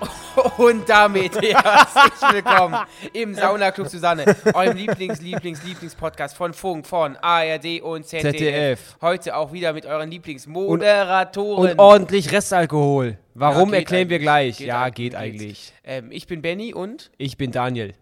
Und 0.58 0.88
damit 0.88 1.34
herzlich 1.40 2.32
willkommen 2.32 2.76
im 3.12 3.34
Saunaclub 3.34 3.88
Susanne, 3.88 4.36
eurem 4.52 4.76
Lieblings, 4.76 5.20
Lieblings, 5.20 5.64
Lieblings-Podcast 5.64 6.36
von 6.36 6.52
Funk, 6.52 6.86
von 6.86 7.16
ARD 7.16 7.80
und 7.80 8.04
ZDF. 8.06 8.32
ZDF. 8.32 8.96
Heute 9.00 9.36
auch 9.36 9.52
wieder 9.52 9.72
mit 9.72 9.86
euren 9.86 10.10
Lieblingsmoderatoren. 10.10 11.70
Und 11.72 11.78
ordentlich 11.78 12.30
Restalkohol. 12.32 13.18
Warum 13.34 13.70
Ja, 13.70 13.76
erklären 13.76 14.08
wir 14.10 14.18
gleich? 14.18 14.58
Geht 14.58 14.66
ja, 14.68 14.82
eigentlich. 14.82 14.94
geht 14.96 15.14
eigentlich. 15.14 15.72
ähm, 15.84 16.10
ich 16.12 16.26
bin 16.26 16.42
Benny 16.42 16.74
und, 16.74 17.10
Ich 17.16 17.36
bin 17.38 17.50
Daniel. 17.50 17.94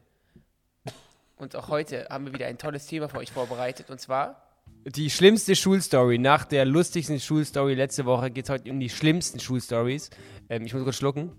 und 1.36 1.54
auch 1.54 1.68
heute 1.68 2.08
haben 2.10 2.26
wir 2.26 2.34
wieder 2.34 2.46
ein 2.46 2.58
tolles 2.58 2.86
Thema 2.86 3.08
für 3.08 3.18
euch 3.18 3.30
vorbereitet. 3.30 3.90
Und 3.90 4.00
zwar, 4.00 4.42
Die 4.86 5.10
schlimmste 5.10 5.54
Schulstory. 5.54 6.18
Nach 6.18 6.44
der 6.44 6.64
lustigsten 6.64 7.20
Schulstory 7.20 7.74
letzte 7.74 8.04
Woche 8.04 8.30
geht 8.30 8.44
es 8.46 8.50
heute 8.50 8.70
um 8.70 8.80
die 8.80 8.90
schlimmsten 8.90 9.38
Schulstories. 9.38 10.10
Ähm, 10.48 10.64
ich 10.66 10.74
muss 10.74 10.82
kurz 10.82 10.96
schlucken. 10.96 11.32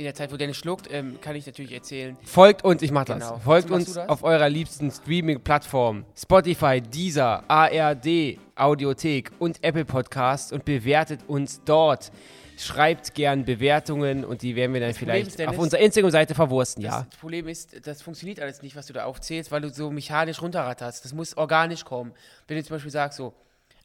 In 0.00 0.04
der 0.04 0.14
Zeit, 0.14 0.32
wo 0.32 0.36
Dennis 0.38 0.56
schluckt, 0.56 0.90
ähm, 0.90 1.18
kann 1.20 1.36
ich 1.36 1.44
natürlich 1.46 1.72
erzählen. 1.72 2.16
Folgt 2.24 2.64
uns, 2.64 2.80
ich 2.80 2.90
mach 2.90 3.04
das. 3.04 3.18
Genau. 3.18 3.38
Folgt 3.38 3.70
uns 3.70 3.92
das? 3.92 4.08
auf 4.08 4.22
eurer 4.24 4.48
liebsten 4.48 4.90
Streaming-Plattform. 4.90 6.06
Spotify, 6.16 6.80
Deezer, 6.80 7.44
ARD, 7.48 8.38
Audiothek 8.56 9.30
und 9.38 9.62
Apple 9.62 9.84
Podcasts 9.84 10.52
und 10.52 10.64
bewertet 10.64 11.20
uns 11.28 11.60
dort. 11.64 12.10
Schreibt 12.56 13.14
gern 13.14 13.44
Bewertungen 13.44 14.24
und 14.24 14.40
die 14.42 14.56
werden 14.56 14.72
wir 14.72 14.80
dann 14.80 14.90
Problem 14.90 15.08
vielleicht 15.08 15.28
ist, 15.28 15.38
Dennis, 15.38 15.54
auf 15.56 15.62
unserer 15.62 15.80
Instagram-Seite 15.80 16.34
verwursten, 16.34 16.82
ja. 16.82 17.06
Das 17.10 17.18
Problem 17.18 17.48
ist, 17.48 17.86
das 17.86 18.02
funktioniert 18.02 18.40
alles 18.40 18.62
nicht, 18.62 18.76
was 18.76 18.86
du 18.86 18.92
da 18.92 19.04
aufzählst, 19.04 19.50
weil 19.50 19.60
du 19.62 19.70
so 19.70 19.90
mechanisch 19.90 20.40
runterratterst. 20.42 21.04
Das 21.04 21.12
muss 21.14 21.36
organisch 21.36 21.84
kommen. 21.84 22.12
Wenn 22.48 22.56
du 22.56 22.64
zum 22.64 22.76
Beispiel 22.76 22.90
sagst 22.90 23.16
so, 23.18 23.32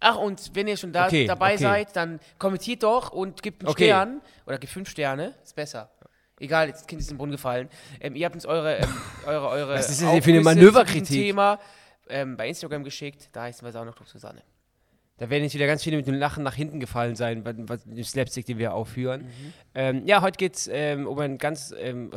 ach 0.02 0.18
und 0.18 0.52
wenn 0.54 0.68
ihr 0.68 0.76
schon 0.78 0.92
da 0.92 1.08
Okay, 1.08 1.26
dabei 1.26 1.54
okay. 1.54 1.64
seid, 1.64 1.96
dann 1.96 2.20
kommentiert 2.38 2.84
doch 2.84 3.12
und 3.12 3.42
gebt 3.44 3.62
einen 3.62 3.70
Okay. 3.70 3.86
Stern 3.86 4.22
oder 4.46 4.58
gebt 4.58 4.72
fünf 4.74 4.90
Sterne, 4.90 5.34
ist 5.44 5.56
besser. 5.56 5.90
Egal, 6.40 6.72
das 6.72 6.86
Kind 6.86 7.02
ist 7.02 7.12
im 7.12 7.18
Brunnen 7.18 7.32
gefallen. 7.32 7.70
Ähm, 8.02 8.16
ihr 8.16 8.26
habt 8.26 8.36
uns 8.36 8.46
eure, 8.46 8.78
ähm, 8.78 8.90
eure, 9.26 9.48
eure 9.48 9.74
Was 9.76 9.90
ist 9.90 10.02
das 10.02 10.12
hier 10.12 10.22
für 10.22 10.32
eine 10.32 10.42
Manöverkritik? 10.42 11.08
Thema 11.08 11.60
ähm, 12.10 12.36
bei 12.38 12.48
Instagram 12.48 12.84
geschickt. 12.84 13.30
Da 13.32 13.44
heißen 13.44 13.66
wir 13.66 13.72
Saunaclub 13.72 14.08
Susanne. 14.08 14.42
Da 15.18 15.30
werden 15.30 15.44
jetzt 15.44 15.54
wieder 15.54 15.68
ganz 15.68 15.82
viele 15.82 15.96
mit 15.96 16.08
dem 16.08 16.16
Lachen 16.16 16.44
nach 16.44 16.56
hinten 16.56 16.82
gefallen 16.82 17.16
sein, 17.16 17.42
bei, 17.44 17.54
bei 17.54 17.78
dem 17.78 18.04
Slapstick, 18.04 18.46
den 18.48 18.58
wir 18.58 18.74
aufführen. 18.74 19.22
Mhm. 19.22 19.54
Ähm, 19.74 20.06
ja, 20.06 20.22
heute 20.22 20.38
geht 20.38 20.56
es 20.56 20.70
ähm, 20.72 21.08
um 21.08 21.18
ein 21.20 21.38
ganz 21.38 21.74
ähm, 21.78 22.12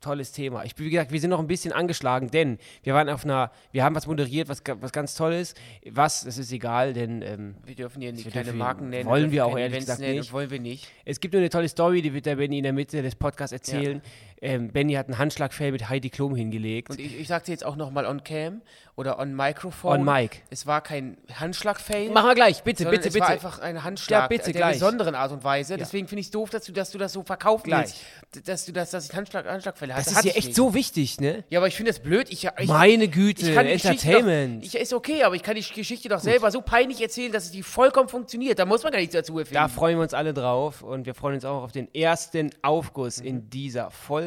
tolles 0.00 0.32
Thema. 0.32 0.64
Ich, 0.64 0.76
wie 0.78 0.90
gesagt, 0.90 1.12
wir 1.12 1.20
sind 1.20 1.30
noch 1.30 1.38
ein 1.38 1.46
bisschen 1.46 1.72
angeschlagen, 1.72 2.28
denn 2.30 2.58
wir 2.82 2.94
waren 2.94 3.08
auf 3.08 3.24
einer, 3.24 3.52
wir 3.70 3.84
haben 3.84 3.94
was 3.94 4.06
moderiert, 4.06 4.48
was, 4.48 4.62
was 4.80 4.92
ganz 4.92 5.14
toll 5.14 5.32
ist. 5.32 5.56
Was, 5.88 6.24
das 6.24 6.38
ist 6.38 6.50
egal, 6.52 6.92
denn 6.92 7.22
ähm, 7.22 7.54
Wir 7.64 7.76
dürfen 7.76 8.02
hier 8.02 8.12
nicht 8.12 8.30
keine 8.32 8.52
Marken 8.52 8.90
nennen. 8.90 9.08
wollen 9.08 9.30
wir 9.30 9.46
auch 9.46 9.56
ehrlich 9.56 9.76
Events 9.76 9.86
gesagt 9.86 10.00
nennen, 10.00 10.18
nicht. 10.18 10.32
Wollen 10.32 10.50
wir 10.50 10.60
nicht. 10.60 10.88
es 11.04 11.20
gibt 11.20 11.34
nur 11.34 11.40
eine 11.40 11.50
tolle 11.50 11.68
Story, 11.68 12.02
die 12.02 12.12
wird 12.12 12.26
der 12.26 12.36
Benny 12.36 12.58
in 12.58 12.64
der 12.64 12.72
Mitte 12.72 13.00
des 13.00 13.14
Podcasts 13.14 13.52
erzählen. 13.52 14.02
Ähm, 14.42 14.68
Benny 14.70 14.92
hat 14.94 15.06
einen 15.06 15.18
Handschlagfell 15.18 15.72
mit 15.72 15.88
Heidi 15.88 16.10
Klum 16.10 16.34
hingelegt. 16.36 16.90
Und 16.90 17.00
ich, 17.00 17.18
ich 17.18 17.26
sagte 17.28 17.50
jetzt 17.50 17.64
auch 17.64 17.76
nochmal 17.76 18.04
on 18.06 18.22
cam 18.22 18.60
oder 18.94 19.18
on 19.18 19.34
Microphone. 19.34 20.00
On 20.00 20.04
mic. 20.04 20.42
Es 20.50 20.66
war 20.66 20.80
kein 20.82 21.16
Handschlag-Fail. 21.32 22.10
Machen 22.10 22.28
wir 22.28 22.34
gleich, 22.34 22.62
bitte, 22.62 22.84
sondern 22.84 22.96
bitte, 22.96 23.08
es 23.08 23.14
bitte. 23.14 23.24
war 23.24 23.30
einfach 23.32 23.58
ein 23.60 23.82
Handschlag 23.84 24.22
Ja, 24.22 24.26
bitte, 24.28 24.44
der 24.52 24.60
gleich. 24.60 24.72
besonderen 24.74 25.14
Art 25.14 25.32
und 25.32 25.42
Weise. 25.44 25.76
Deswegen 25.76 26.06
finde 26.08 26.20
ich 26.20 26.26
es 26.26 26.30
doof, 26.30 26.50
dass 26.50 26.64
du, 26.64 26.72
dass 26.72 26.90
du 26.90 26.98
das 26.98 27.12
so 27.12 27.22
verkaufen 27.22 27.64
Gleich. 27.64 27.94
willst. 28.32 28.48
Dass 28.48 28.64
du 28.66 28.72
das, 28.72 28.90
dass 28.90 29.08
ich 29.08 29.14
Handschlag, 29.16 29.46
Handschlagfälle 29.46 29.94
hatte. 29.94 30.04
das 30.04 30.18
ist 30.18 30.24
ja 30.24 30.32
echt 30.32 30.46
nicht. 30.48 30.56
so 30.56 30.74
wichtig, 30.74 31.20
ne? 31.20 31.44
Ja, 31.48 31.58
aber 31.60 31.68
ich 31.68 31.74
finde 31.76 31.92
das 31.92 32.00
blöd. 32.00 32.28
Ich, 32.30 32.44
ich, 32.58 32.68
Meine 32.68 33.08
Güte, 33.08 33.54
Entertainment. 33.54 34.62
Doch, 34.64 34.66
ich, 34.68 34.74
ist 34.80 34.92
okay, 34.92 35.22
aber 35.22 35.34
ich 35.34 35.42
kann 35.42 35.56
die 35.56 35.62
Geschichte 35.62 36.08
doch 36.08 36.20
selber 36.20 36.50
so 36.50 36.60
peinlich 36.60 37.00
erzählen, 37.00 37.32
dass 37.32 37.44
es 37.44 37.50
die 37.52 37.62
vollkommen 37.62 38.08
funktioniert. 38.08 38.58
Da 38.58 38.66
muss 38.66 38.82
man 38.82 38.92
gar 38.92 38.98
nichts 38.98 39.14
dazu 39.14 39.38
erfinden. 39.38 39.54
Da 39.54 39.68
freuen 39.68 39.96
wir 39.98 40.02
uns 40.02 40.14
alle 40.14 40.34
drauf 40.34 40.82
und 40.82 41.06
wir 41.06 41.14
freuen 41.14 41.36
uns 41.36 41.44
auch 41.44 41.62
auf 41.64 41.72
den 41.72 41.92
ersten 41.94 42.50
Aufguss 42.62 43.20
Mhm. 43.20 43.26
in 43.26 43.50
dieser 43.50 43.90
Folge. 43.90 44.25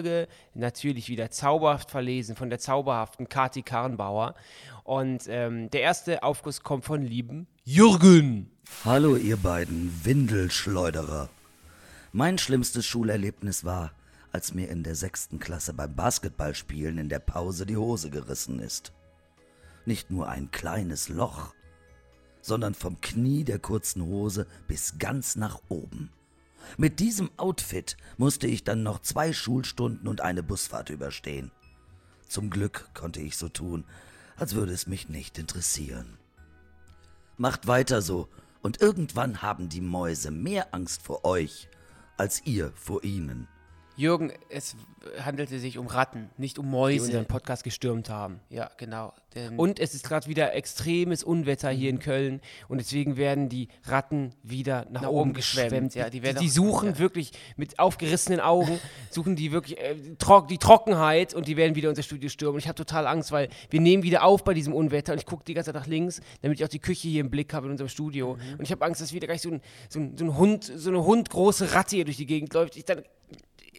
Natürlich 0.54 1.10
wieder 1.10 1.32
zauberhaft 1.32 1.92
verlesen 1.92 2.36
von 2.36 2.50
der 2.50 2.60
zauberhaften 2.60 3.30
Kati 3.30 3.62
Karrenbauer. 3.62 4.36
Und 4.84 5.24
ähm, 5.28 5.70
der 5.70 5.82
erste 5.82 6.24
Aufguss 6.24 6.64
kommt 6.64 6.86
von 6.86 7.02
lieben 7.02 7.48
Jürgen. 7.64 8.52
Hallo 8.86 9.16
ihr 9.16 9.38
beiden 9.38 9.92
Windelschleuderer. 10.04 11.30
Mein 12.12 12.38
schlimmstes 12.38 12.86
Schulerlebnis 12.86 13.66
war, 13.66 13.92
als 14.32 14.54
mir 14.54 14.70
in 14.70 14.84
der 14.84 14.96
sechsten 14.96 15.40
Klasse 15.40 15.74
beim 15.74 15.96
Basketballspielen 15.96 16.98
in 16.98 17.10
der 17.10 17.20
Pause 17.20 17.66
die 17.66 17.78
Hose 17.78 18.10
gerissen 18.10 18.60
ist. 18.60 18.94
Nicht 19.86 20.12
nur 20.12 20.30
ein 20.30 20.52
kleines 20.52 21.10
Loch, 21.10 21.54
sondern 22.42 22.74
vom 22.74 23.02
Knie 23.02 23.44
der 23.44 23.60
kurzen 23.60 24.04
Hose 24.04 24.48
bis 24.68 24.98
ganz 24.98 25.36
nach 25.36 25.60
oben. 25.70 26.12
Mit 26.78 27.00
diesem 27.00 27.30
Outfit 27.38 27.98
musste 28.18 28.48
ich 28.48 28.64
dann 28.64 28.84
noch 28.84 29.02
zwei 29.02 29.34
Schulstunden 29.34 30.08
und 30.08 30.22
eine 30.22 30.44
Busfahrt 30.44 30.90
überstehen. 30.90 31.52
Zum 32.28 32.50
Glück 32.50 32.90
konnte 32.94 33.20
ich 33.22 33.38
so 33.38 33.50
tun, 33.50 33.86
als 34.38 34.56
würde 34.56 34.72
es 34.72 34.88
mich 34.88 35.10
nicht 35.10 35.38
interessieren. 35.38 36.18
Macht 37.38 37.68
weiter 37.68 38.02
so, 38.02 38.30
und 38.62 38.82
irgendwann 38.82 39.42
haben 39.42 39.70
die 39.70 39.82
Mäuse 39.82 40.32
mehr 40.32 40.74
Angst 40.74 41.02
vor 41.02 41.26
euch, 41.26 41.70
als 42.18 42.46
ihr 42.46 42.72
vor 42.76 43.04
ihnen. 43.04 43.48
Jürgen, 44.00 44.32
es 44.48 44.78
handelte 45.22 45.60
sich 45.60 45.78
um 45.78 45.88
Ratten, 45.88 46.30
nicht 46.38 46.58
um 46.58 46.66
Die 46.68 46.72
Mäuse. 46.72 47.06
unseren 47.06 47.26
Podcast 47.26 47.66
gestürmt 47.66 48.10
haben. 48.10 48.40
ja, 48.50 48.70
genau. 48.78 49.14
Und 49.58 49.80
es 49.80 49.94
ist 49.94 50.08
gerade 50.08 50.28
wieder 50.28 50.56
extremes 50.56 51.24
Unwetter 51.24 51.70
hier 51.70 51.90
in 51.92 52.00
Köln 52.00 52.42
und 52.68 52.80
deswegen 52.80 53.16
werden 53.16 53.48
die 53.48 53.68
Ratten 53.84 54.34
wieder 54.42 54.88
nach, 54.90 55.04
Nach 55.04 55.10
oben 55.10 55.34
geschwemmt, 55.34 55.70
geschwemmt. 55.70 55.96
ja, 55.96 56.10
die 56.10 56.22
die, 56.22 56.34
die 56.34 56.50
suchen 56.50 56.90
ja. 56.90 57.00
wirklich 57.00 57.32
mit 57.56 57.78
aufgerissenen 57.78 58.40
Augen, 58.40 58.80
suchen 59.12 59.36
die 59.36 59.52
wirklich 59.52 59.78
äh, 59.80 59.96
trock, 60.18 60.48
die 60.48 60.58
Trockenheit 60.58 61.34
und 61.36 61.48
die 61.48 61.58
werden 61.58 61.76
wieder 61.76 61.90
unser 61.90 62.02
Studio 62.02 62.28
stürmen. 62.30 62.56
Und 62.56 62.60
ich 62.60 62.68
habe 62.68 62.76
total 62.76 63.06
Angst, 63.06 63.32
weil 63.32 63.50
wir 63.70 63.82
nehmen 63.82 64.02
wieder 64.02 64.24
auf 64.24 64.44
bei 64.44 64.54
diesem 64.56 64.74
Unwetter 64.74 65.12
und 65.14 65.20
ich 65.20 65.26
gucke 65.28 65.44
die 65.46 65.54
ganze 65.54 65.74
Zeit 65.74 65.80
nach 65.80 65.88
links, 65.88 66.22
damit 66.42 66.60
ich 66.60 66.66
auch 66.66 66.70
die 66.70 66.80
Küche 66.80 67.08
hier 67.08 67.22
im 67.22 67.30
Blick 67.30 67.54
habe 67.54 67.68
in 67.68 67.72
unserem 67.74 67.90
Studio. 67.90 68.36
Mhm. 68.36 68.54
Und 68.54 68.62
ich 68.64 68.72
habe 68.72 68.84
Angst, 68.86 69.00
dass 69.02 69.14
wieder 69.14 69.28
gleich 69.28 69.42
so 69.42 69.52
ein, 69.52 69.62
so, 69.90 70.00
ein, 70.00 70.18
so 70.18 70.26
ein 70.26 70.38
Hund, 70.38 70.72
so 70.76 70.90
eine 70.90 71.04
hundgroße 71.04 71.74
Ratte 71.76 71.98
hier 71.98 72.06
durch 72.06 72.18
die 72.18 72.26
Gegend 72.26 72.54
läuft. 72.56 72.78
Ich, 72.78 72.86
dann 72.86 73.04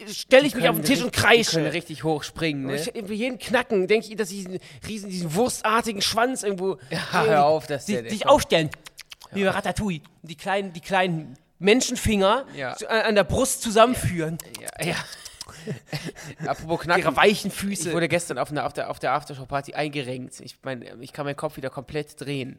stelle 0.09 0.47
ich 0.47 0.55
mich 0.55 0.69
auf 0.69 0.77
den 0.77 0.85
Tisch 0.85 1.01
und 1.03 1.07
richtig- 1.07 1.13
Die 1.15 1.21
können 1.23 1.65
kreische. 1.67 1.73
richtig 1.73 2.05
hoch 2.05 2.23
springen, 2.23 2.67
ne? 2.67 2.77
Ich, 2.77 2.85
für 2.85 3.15
jeden 3.15 3.39
Knacken 3.39 3.87
denke 3.87 4.09
ich, 4.09 4.17
dass 4.17 4.31
ich 4.31 4.39
diesen 4.45 4.59
riesen, 4.87 5.11
diesen 5.11 5.35
wurstartigen 5.35 6.03
Schwanz 6.03 6.43
irgendwo 6.43 6.79
Ja, 6.91 7.25
hör 7.25 7.45
auf, 7.47 7.67
dass 7.67 7.87
die, 7.87 7.95
der- 8.01 8.11
sich 8.11 8.23
komm. 8.23 8.31
aufstellen. 8.33 8.71
Wie 9.33 9.45
bei 9.45 9.51
Ratatouille. 9.51 10.01
Die 10.23 10.37
kleinen, 10.37 10.73
die 10.73 10.81
kleinen 10.81 11.35
Menschenfinger 11.61 12.47
Ja. 12.57 12.75
zu, 12.77 12.89
an, 12.91 13.01
an 13.03 13.15
der 13.15 13.25
Brust 13.25 13.63
zusammenführen. 13.63 14.39
Ja, 14.81 14.87
ja. 14.89 14.95
Apropos 16.47 16.81
Knacken. 16.81 17.03
Ihre 17.03 17.17
weichen 17.17 17.49
Ich 17.49 17.55
Füße. 17.57 17.93
wurde 17.93 18.09
gestern 18.09 18.39
auf, 18.39 18.51
einer, 18.51 18.67
auf 18.67 18.73
der, 18.73 18.91
auf 18.91 18.99
der 18.99 19.13
Aftershow-Party 19.13 19.75
eingerenkt. 19.75 20.41
Ich, 20.41 20.57
mein, 20.63 20.85
ich 21.01 21.13
kann 21.13 21.27
meinen 21.27 21.37
Kopf 21.37 21.57
wieder 21.57 21.71
komplett 21.71 22.21
drehen. 22.21 22.59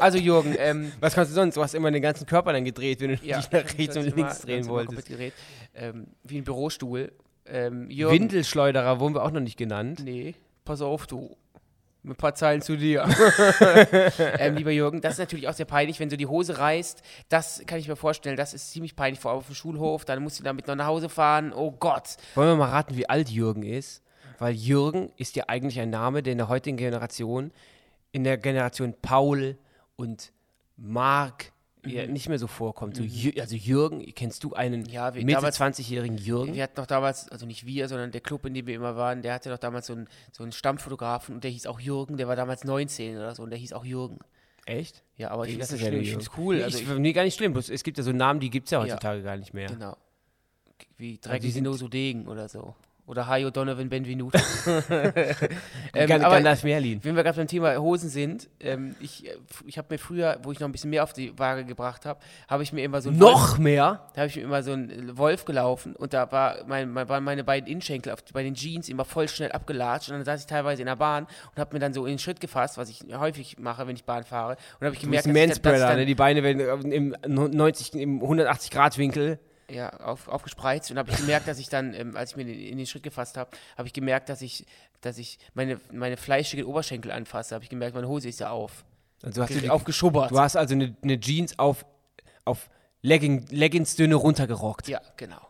Also 0.00 0.18
Jürgen, 0.18 0.54
ähm, 0.58 0.92
Was 1.00 1.14
kannst 1.14 1.30
du 1.30 1.34
sonst? 1.34 1.56
Du 1.56 1.62
hast 1.62 1.74
immer 1.74 1.90
den 1.90 2.02
ganzen 2.02 2.26
Körper 2.26 2.52
dann 2.52 2.64
gedreht, 2.64 3.00
wenn 3.00 3.10
du 3.16 3.18
ja, 3.22 3.38
dich 3.38 3.50
nach 3.50 3.64
rechts 3.78 3.96
und 3.96 4.04
links 4.04 4.16
immer- 4.16 4.46
drehen 4.46 4.66
wolltest. 4.66 5.08
ähm, 5.74 6.08
wie 6.24 6.38
ein 6.38 6.44
Bürostuhl. 6.44 7.12
Ähm, 7.46 7.90
Jürgen, 7.90 8.14
Windelschleuderer 8.14 8.98
wurden 9.00 9.14
wir 9.14 9.22
auch 9.22 9.30
noch 9.30 9.40
nicht 9.40 9.56
genannt. 9.56 10.00
Nee, 10.04 10.34
pass 10.64 10.80
auf, 10.82 11.06
du. 11.06 11.36
Ein 12.04 12.14
paar 12.14 12.34
Zeilen 12.36 12.62
zu 12.62 12.76
dir. 12.76 13.04
ähm, 14.38 14.56
lieber 14.56 14.70
Jürgen, 14.70 15.00
das 15.00 15.14
ist 15.14 15.18
natürlich 15.18 15.48
auch 15.48 15.54
sehr 15.54 15.66
peinlich, 15.66 15.98
wenn 15.98 16.08
du 16.08 16.16
die 16.16 16.26
Hose 16.26 16.56
reißt. 16.56 17.02
Das 17.28 17.62
kann 17.66 17.80
ich 17.80 17.88
mir 17.88 17.96
vorstellen, 17.96 18.36
das 18.36 18.54
ist 18.54 18.70
ziemlich 18.70 18.94
peinlich, 18.94 19.18
vor 19.18 19.32
allem 19.32 19.38
auf 19.38 19.46
dem 19.46 19.56
Schulhof. 19.56 20.04
Dann 20.04 20.22
musst 20.22 20.38
du 20.38 20.44
damit 20.44 20.68
noch 20.68 20.76
nach 20.76 20.86
Hause 20.86 21.08
fahren. 21.08 21.52
Oh 21.52 21.72
Gott. 21.72 22.16
Wollen 22.36 22.50
wir 22.50 22.56
mal 22.56 22.68
raten, 22.70 22.96
wie 22.96 23.08
alt 23.08 23.28
Jürgen 23.28 23.64
ist? 23.64 24.02
Weil 24.38 24.54
Jürgen 24.54 25.10
ist 25.16 25.34
ja 25.34 25.44
eigentlich 25.48 25.80
ein 25.80 25.90
Name, 25.90 26.22
der 26.22 26.32
in 26.32 26.38
der 26.38 26.48
heutigen 26.48 26.76
Generation, 26.76 27.50
in 28.16 28.24
der 28.24 28.38
Generation 28.38 28.94
Paul 29.02 29.58
und 29.96 30.32
Mark 30.76 31.52
ja, 31.84 32.06
nicht 32.06 32.28
mehr 32.28 32.38
so 32.38 32.48
vorkommt. 32.48 32.96
So, 32.96 33.02
Jü- 33.04 33.38
also 33.40 33.54
Jürgen, 33.54 34.04
kennst 34.14 34.42
du 34.42 34.54
einen 34.54 34.80
Mhm. 34.80 34.86
Ja, 34.88 35.10
Mitte 35.12 35.26
damals- 35.34 35.56
20-jährigen 35.60 36.16
Jürgen? 36.18 36.54
Wir 36.54 36.62
hatten 36.64 36.80
noch 36.80 36.86
damals, 36.86 37.28
also 37.28 37.46
nicht 37.46 37.64
wir, 37.66 37.86
sondern 37.88 38.10
der 38.10 38.20
Club, 38.22 38.44
in 38.46 38.54
dem 38.54 38.66
wir 38.66 38.74
immer 38.74 38.96
waren, 38.96 39.22
der 39.22 39.34
hatte 39.34 39.50
doch 39.50 39.58
damals 39.58 39.86
so 39.86 39.92
einen, 39.92 40.08
so 40.32 40.42
einen 40.42 40.50
Stammfotografen 40.50 41.36
und 41.36 41.44
der 41.44 41.50
hieß 41.52 41.66
auch 41.66 41.78
Jürgen, 41.78 42.16
der 42.16 42.26
war 42.26 42.34
damals 42.34 42.64
19 42.64 43.16
oder 43.18 43.34
so 43.36 43.42
und 43.44 43.50
der 43.50 43.58
hieß 43.58 43.72
auch 43.74 43.84
Jürgen. 43.84 44.18
Echt? 44.64 45.04
Ja, 45.16 45.30
aber 45.30 45.44
ich 45.44 45.50
finde 45.50 45.60
das 45.60 45.68
ist 45.68 45.72
nicht 45.74 45.82
ja 45.82 45.86
schlimm, 45.88 45.94
nur 45.98 46.02
ich 46.02 46.08
Jürgen. 46.08 46.22
finde 46.24 46.32
es 46.32 46.38
cool. 46.44 46.56
Nee, 46.56 46.62
Also 46.64 46.78
ich, 46.78 46.88
ich, 46.90 46.98
nee, 46.98 47.12
gar 47.12 47.22
nicht 47.24 47.36
schlimm. 47.36 47.54
Es 47.56 47.82
gibt 47.84 47.98
ja 47.98 48.02
so 48.04 48.10
Namen, 48.12 48.40
die 48.40 48.50
gibt 48.50 48.66
es 48.66 48.70
ja 48.72 48.80
heutzutage 48.80 49.22
gar 49.22 49.36
nicht 49.36 49.52
mehr. 49.54 49.68
genau. 49.68 49.96
Wie 50.96 51.12
die 51.12 51.20
dreckig 51.20 51.42
sind- 51.42 51.52
sind 51.52 51.64
nur 51.64 51.78
so 51.78 51.86
Degen 51.88 52.26
oder 52.26 52.48
so. 52.48 52.74
Oder 53.06 53.28
Hi 53.28 53.48
Donovan 53.50 53.88
Benvenuto. 53.88 54.38
Ähm, 55.94 56.08
Gan 56.08 56.20
Gandalf 56.20 56.62
Merlin. 56.62 57.00
Wenn 57.02 57.16
wir 57.16 57.22
gerade 57.22 57.38
beim 57.38 57.46
Thema 57.46 57.74
Hosen 57.78 58.10
sind, 58.10 58.50
ähm, 58.60 58.94
ich, 59.00 59.26
äh, 59.26 59.30
ich 59.64 59.78
habe 59.78 59.88
mir 59.94 59.98
früher, 59.98 60.38
wo 60.42 60.52
ich 60.52 60.60
noch 60.60 60.68
ein 60.68 60.72
bisschen 60.72 60.90
mehr 60.90 61.02
auf 61.02 61.14
die 61.14 61.38
Waage 61.38 61.64
gebracht 61.64 62.04
habe, 62.04 62.20
habe 62.48 62.62
ich 62.62 62.72
mir 62.72 62.84
immer 62.84 63.00
so 63.00 63.08
einen 63.08 63.18
Wolf, 63.18 63.32
Noch 63.32 63.58
mehr? 63.58 64.06
da 64.12 64.20
habe 64.22 64.28
ich 64.28 64.36
mir 64.36 64.42
immer 64.42 64.62
so 64.62 64.72
einen 64.72 65.16
Wolf 65.16 65.46
gelaufen 65.46 65.96
und 65.96 66.12
da 66.12 66.30
war 66.32 66.56
mein, 66.66 66.90
mein, 66.90 67.08
waren 67.08 67.24
meine 67.24 67.44
beiden 67.44 67.66
Innenschenkel 67.66 68.12
auf, 68.12 68.22
bei 68.32 68.42
den 68.42 68.54
Jeans 68.54 68.90
immer 68.90 69.06
voll 69.06 69.28
schnell 69.28 69.52
abgelatscht 69.52 70.10
und 70.10 70.16
dann 70.16 70.24
saß 70.24 70.40
ich 70.40 70.46
teilweise 70.46 70.82
in 70.82 70.86
der 70.86 70.96
Bahn 70.96 71.24
und 71.24 71.58
habe 71.58 71.74
mir 71.74 71.80
dann 71.80 71.94
so 71.94 72.04
in 72.04 72.12
den 72.14 72.18
Schritt 72.18 72.40
gefasst, 72.40 72.76
was 72.76 72.90
ich 72.90 73.02
häufig 73.16 73.58
mache, 73.58 73.86
wenn 73.86 73.96
ich 73.96 74.04
Bahn 74.04 74.24
fahre 74.24 74.56
und 74.80 74.84
habe 74.86 74.94
ich 74.94 75.00
Du 75.00 75.08
bist 75.10 75.24
gemerkt, 75.24 75.26
ein 75.26 75.48
dass 75.48 75.56
ich, 75.56 75.62
dass 75.62 75.80
ich 75.80 75.86
dann, 75.86 75.96
ne? 75.96 76.04
Die 76.04 76.14
Beine 76.14 76.42
werden 76.42 76.92
im 76.92 77.16
90, 77.26 77.94
im 77.94 78.20
180 78.20 78.70
Grad 78.70 78.98
Winkel. 78.98 79.38
Ja, 79.70 79.90
auf, 79.90 80.28
aufgespreizt 80.28 80.90
und 80.90 80.98
habe 80.98 81.10
ich 81.10 81.16
gemerkt, 81.16 81.48
dass 81.48 81.58
ich 81.58 81.68
dann, 81.68 81.94
ähm, 81.94 82.16
als 82.16 82.32
ich 82.32 82.36
mir 82.36 82.42
in, 82.42 82.48
in 82.48 82.78
den 82.78 82.86
Schritt 82.86 83.02
gefasst 83.02 83.36
habe, 83.36 83.50
habe 83.76 83.88
ich 83.88 83.92
gemerkt, 83.92 84.28
dass 84.28 84.42
ich, 84.42 84.66
dass 85.00 85.18
ich 85.18 85.38
meine, 85.54 85.80
meine 85.92 86.16
fleischigen 86.16 86.64
Oberschenkel 86.64 87.10
anfasse. 87.10 87.54
Habe 87.54 87.64
ich 87.64 87.70
gemerkt, 87.70 87.94
meine 87.94 88.08
Hose 88.08 88.28
ist 88.28 88.40
ja 88.40 88.50
auf. 88.50 88.84
Also 89.22 89.42
hast 89.42 89.54
du, 89.54 89.60
die, 89.60 89.70
aufgeschubbert. 89.70 90.30
du 90.30 90.38
hast 90.38 90.56
also 90.56 90.74
eine, 90.74 90.94
eine 91.02 91.18
Jeans 91.18 91.58
auf, 91.58 91.84
auf 92.44 92.68
Legging, 93.02 93.46
Leggings-Dünne 93.50 94.14
runtergerockt. 94.14 94.88
Ja, 94.88 95.00
genau. 95.16 95.45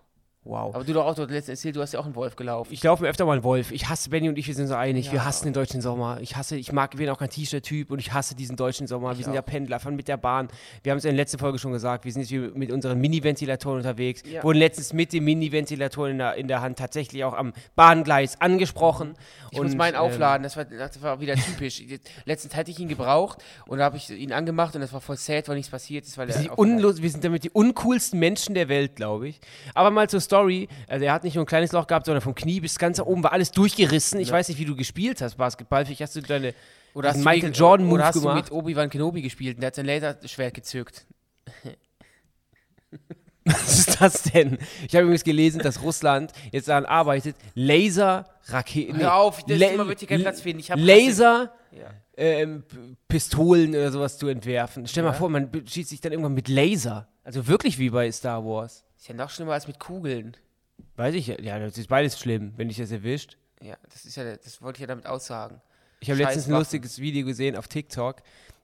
Wow. 0.46 0.74
Aber 0.76 0.84
du 0.84 0.92
doch 0.92 1.04
auch, 1.06 1.14
du 1.16 1.22
hast 1.22 1.30
letztens 1.30 1.58
erzählt, 1.58 1.74
du 1.74 1.80
hast 1.82 1.92
ja 1.92 1.98
auch 1.98 2.04
einen 2.04 2.14
Wolf 2.14 2.36
gelaufen. 2.36 2.72
Ich 2.72 2.82
laufe 2.84 3.02
mir 3.02 3.08
öfter 3.08 3.24
mal 3.24 3.32
einen 3.32 3.42
Wolf. 3.42 3.72
Ich 3.72 3.88
hasse 3.88 4.10
Benny 4.10 4.28
und 4.28 4.38
ich, 4.38 4.46
wir 4.46 4.54
sind 4.54 4.68
so 4.68 4.74
einig. 4.76 5.10
wir 5.10 5.18
Ja. 5.18 5.24
hassen 5.24 5.46
den 5.46 5.54
deutschen 5.54 5.80
Sommer. 5.80 6.18
Ich 6.20 6.36
hasse, 6.36 6.56
ich 6.56 6.70
mag, 6.70 6.96
bin 6.96 7.08
auch 7.10 7.18
kein 7.18 7.30
T-Shirt-Typ 7.30 7.90
und 7.90 7.98
ich 7.98 8.12
hasse 8.12 8.36
diesen 8.36 8.54
deutschen 8.56 8.86
Sommer. 8.86 9.18
wir 9.18 9.24
sind 9.24 9.34
ja. 9.34 9.42
Pendler, 9.42 9.80
fahren 9.80 9.96
mit 9.96 10.06
der 10.06 10.16
Bahn. 10.16 10.48
Wir 10.84 10.92
haben 10.92 10.98
es 10.98 11.04
in 11.04 11.10
der 11.10 11.16
letzten 11.16 11.38
Folge 11.38 11.58
schon 11.58 11.72
gesagt, 11.72 12.04
wir 12.04 12.12
sind 12.12 12.30
jetzt 12.30 12.56
mit 12.56 12.70
unseren 12.70 13.00
Mini-Ventilatoren 13.00 13.78
unterwegs. 13.78 14.22
Ja. 14.30 14.44
Wurden 14.44 14.58
letztens 14.58 14.92
mit 14.92 15.12
dem 15.12 15.24
Mini-Ventilator 15.24 16.08
in 16.08 16.18
der, 16.18 16.34
in 16.36 16.46
der 16.46 16.60
Hand 16.60 16.78
tatsächlich 16.78 17.24
auch 17.24 17.34
am 17.34 17.52
Bahngleis 17.74 18.40
angesprochen. 18.40 19.14
Ich 19.50 19.58
muss 19.58 19.72
Und, 19.72 19.78
meinen 19.78 19.94
ähm, 19.94 20.00
aufladen, 20.00 20.44
das 20.44 20.56
war, 20.56 20.64
das 20.64 21.02
war 21.02 21.20
wieder 21.20 21.34
typisch. 21.34 21.82
Letztens 22.24 22.54
hatte 22.54 22.70
ich 22.70 22.78
ihn 22.78 22.88
gebraucht 22.88 23.42
und 23.66 23.78
da 23.78 23.84
habe 23.84 23.96
ich 23.96 24.10
ihn 24.10 24.32
angemacht 24.32 24.76
und 24.76 24.80
das 24.80 24.92
war 24.92 25.00
voll 25.00 25.16
sad, 25.16 25.48
weil 25.48 25.56
nichts 25.56 25.70
passiert 25.70 26.06
ist, 26.06 26.16
weil 26.18 26.28
Wir 26.28 26.34
sind, 26.34 26.50
die 26.56 27.02
wir 27.02 27.10
sind 27.10 27.24
damit 27.24 27.42
die 27.42 27.50
uncoolsten 27.50 28.20
Menschen 28.20 28.54
der 28.54 28.68
Welt, 28.68 28.94
glaube 28.94 29.28
ich. 29.28 29.40
Aber 29.74 29.90
mal 29.90 30.08
zur 30.08 30.20
Story. 30.20 30.35
Also 30.88 31.04
er 31.04 31.12
hat 31.12 31.24
nicht 31.24 31.34
nur 31.34 31.44
ein 31.44 31.46
kleines 31.46 31.72
Loch 31.72 31.86
gehabt, 31.86 32.06
sondern 32.06 32.22
vom 32.22 32.34
Knie 32.34 32.60
bis 32.60 32.78
ganz 32.78 33.00
oben 33.00 33.22
war 33.22 33.32
alles 33.32 33.50
durchgerissen. 33.50 34.20
Ich 34.20 34.30
weiß 34.30 34.48
nicht, 34.48 34.58
wie 34.58 34.64
du 34.64 34.76
gespielt 34.76 35.20
hast, 35.20 35.36
Basketball. 35.36 35.84
Vielleicht 35.84 36.00
hast 36.02 36.16
du 36.16 36.22
deine 36.22 36.54
oder 36.94 37.10
hast 37.10 37.16
du 37.16 37.20
Michael 37.24 37.40
gegen- 37.40 37.52
Jordan 37.54 37.86
Move 37.86 37.94
oder 37.96 38.04
hast 38.06 38.16
du 38.16 38.20
gemacht. 38.20 38.36
mit 38.44 38.52
Obi-Wan 38.52 38.90
Kenobi 38.90 39.22
gespielt 39.22 39.56
und 39.56 39.60
der 39.62 39.68
hat 39.68 39.74
sein 39.74 39.86
Laserschwert 39.86 40.54
gezückt. 40.54 41.06
Was 43.44 43.78
ist 43.78 44.00
das 44.00 44.22
denn? 44.24 44.58
Ich 44.88 44.94
habe 44.94 45.04
übrigens 45.04 45.22
gelesen, 45.22 45.60
dass 45.60 45.82
Russland 45.82 46.32
jetzt 46.50 46.68
daran 46.68 46.84
arbeitet, 46.84 47.36
Laser-Raketen. 47.54 48.98
Hör 48.98 49.14
auf, 49.14 49.44
das 49.44 49.58
Thema 49.58 49.86
wird 49.86 50.00
hier 50.00 50.08
keinen 50.08 50.22
Platz 50.22 50.40
finden. 50.40 50.60
Ich 50.60 50.68
Laser. 50.74 51.52
Ja. 51.70 51.90
Ähm, 52.16 52.64
Pistolen 53.06 53.70
oder 53.70 53.92
sowas 53.92 54.18
zu 54.18 54.26
entwerfen. 54.28 54.86
Stell 54.88 55.04
mal 55.04 55.12
vor, 55.12 55.28
man 55.28 55.50
schießt 55.64 55.90
sich 55.90 56.00
dann 56.00 56.12
irgendwann 56.12 56.34
mit 56.34 56.48
Laser. 56.48 57.06
Also 57.22 57.46
wirklich 57.46 57.78
wie 57.78 57.90
bei 57.90 58.10
Star 58.10 58.44
Wars. 58.44 58.84
Ist 59.06 59.10
ja 59.10 59.14
noch 59.14 59.30
schlimmer 59.30 59.52
als 59.52 59.68
mit 59.68 59.78
Kugeln. 59.78 60.36
Weiß 60.96 61.14
ich 61.14 61.28
ja. 61.28 61.40
Ja, 61.40 61.60
das 61.60 61.78
ist 61.78 61.86
beides 61.86 62.18
schlimm, 62.18 62.54
wenn 62.56 62.66
dich 62.66 62.78
das 62.78 62.90
erwischt. 62.90 63.36
Ja, 63.62 63.76
das 63.88 64.04
ist 64.04 64.16
ja, 64.16 64.24
das 64.24 64.60
wollte 64.60 64.78
ich 64.78 64.80
ja 64.80 64.88
damit 64.88 65.06
aussagen. 65.06 65.60
Ich 66.00 66.10
habe 66.10 66.20
letztens 66.20 66.48
ein 66.48 66.54
lustiges 66.54 66.98
Video 66.98 67.24
gesehen 67.24 67.54
auf 67.54 67.68
TikTok. 67.68 68.16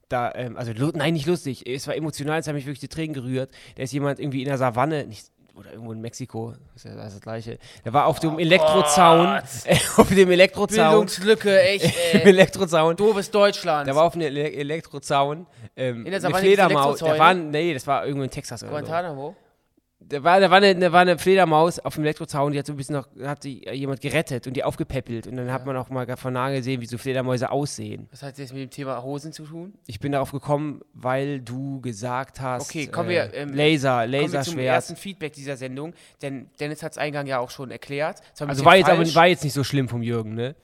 Da, 0.08 0.34
ähm, 0.34 0.56
also, 0.56 0.72
nein, 0.96 1.12
nicht 1.12 1.26
lustig. 1.26 1.64
Es 1.64 1.86
war 1.86 1.94
emotional, 1.94 2.40
es 2.40 2.48
hat 2.48 2.54
mich 2.54 2.66
wirklich 2.66 2.80
die 2.80 2.88
Tränen 2.88 3.14
gerührt. 3.14 3.52
Da 3.76 3.84
ist 3.84 3.92
jemand 3.92 4.18
irgendwie 4.18 4.42
in 4.42 4.48
der 4.48 4.58
Savanne, 4.58 5.06
nicht, 5.06 5.30
oder 5.54 5.70
irgendwo 5.70 5.92
in 5.92 6.00
Mexiko, 6.00 6.54
ist 6.74 6.86
ja 6.86 6.96
das, 6.96 7.20
Gleiche. 7.20 7.60
Der 7.84 7.92
war 7.92 8.06
auf 8.06 8.18
dem 8.18 8.36
Elektrozaun, 8.40 9.42
äh, 9.66 9.76
auf 9.96 10.08
dem 10.08 10.28
Elektrozaun, 10.28 10.88
Bildungslücke, 10.88 11.62
echt, 11.62 11.84
im 12.14 12.20
ey. 12.22 12.26
Elektrozaun. 12.30 12.96
Doofes 12.96 13.30
Deutschland. 13.30 13.88
Da 13.88 13.94
war 13.94 14.02
auf 14.02 14.14
einem 14.14 14.22
Ele 14.22 14.52
Elektrozaun 14.52 15.46
ähm, 15.76 15.98
In 15.98 16.04
der 16.06 16.14
eine 16.14 16.20
Savanne 16.20 16.42
gibt's 16.42 16.56
Fledermaus. 16.56 17.00
Elektrozäune? 17.00 17.18
war, 17.20 17.34
nee, 17.34 17.74
das 17.74 17.86
war 17.86 18.04
irgendwo 18.04 18.24
in 18.24 18.30
Texas 18.30 18.64
oder 18.64 18.80
so. 19.14 19.36
Da 20.12 20.22
war, 20.22 20.40
da, 20.40 20.50
war 20.50 20.58
eine, 20.58 20.74
da 20.76 20.92
war 20.92 21.00
eine 21.00 21.16
Fledermaus 21.16 21.78
auf 21.78 21.94
dem 21.94 22.04
Elektrozaun, 22.04 22.52
die 22.52 22.58
hat 22.58 22.66
so 22.66 22.74
ein 22.74 22.76
bisschen 22.76 22.96
noch, 22.96 23.08
hat 23.24 23.44
die 23.44 23.66
äh, 23.66 23.72
jemand 23.72 24.00
gerettet 24.02 24.46
und 24.46 24.52
die 24.54 24.62
aufgepäppelt. 24.62 25.26
Und 25.26 25.36
dann 25.36 25.50
hat 25.50 25.64
man 25.64 25.74
auch 25.76 25.88
mal 25.88 26.06
von 26.18 26.34
nahe 26.34 26.54
gesehen, 26.56 26.80
wie 26.82 26.86
so 26.86 26.98
Fledermäuse 26.98 27.50
aussehen. 27.50 28.08
Was 28.10 28.22
hat 28.22 28.32
das 28.32 28.38
jetzt 28.40 28.52
mit 28.52 28.60
dem 28.62 28.70
Thema 28.70 29.02
Hosen 29.02 29.32
zu 29.32 29.44
tun? 29.44 29.72
Ich 29.86 30.00
bin 30.00 30.12
darauf 30.12 30.30
gekommen, 30.30 30.82
weil 30.92 31.40
du 31.40 31.80
gesagt 31.80 32.40
hast, 32.40 32.68
Okay, 32.68 32.88
kommen 32.88 33.08
äh, 33.08 33.12
wir, 33.32 33.34
ähm, 33.34 33.54
Laser, 33.54 34.00
Kommen 34.02 34.12
wir 34.12 34.18
zum 34.28 34.32
Laserschwert. 34.34 34.66
ersten 34.66 34.96
Feedback 34.96 35.32
dieser 35.32 35.56
Sendung, 35.56 35.94
denn 36.20 36.50
Dennis 36.60 36.82
hat 36.82 36.92
es 36.92 36.98
eingang 36.98 37.26
ja 37.26 37.38
auch 37.38 37.50
schon 37.50 37.70
erklärt. 37.70 38.20
Ein 38.38 38.50
Also 38.50 38.64
war 38.66 38.76
jetzt, 38.76 38.90
aber, 38.90 39.14
war 39.14 39.26
jetzt 39.28 39.44
nicht 39.44 39.54
so 39.54 39.64
schlimm 39.64 39.88
vom 39.88 40.02
Jürgen, 40.02 40.34
ne? 40.34 40.54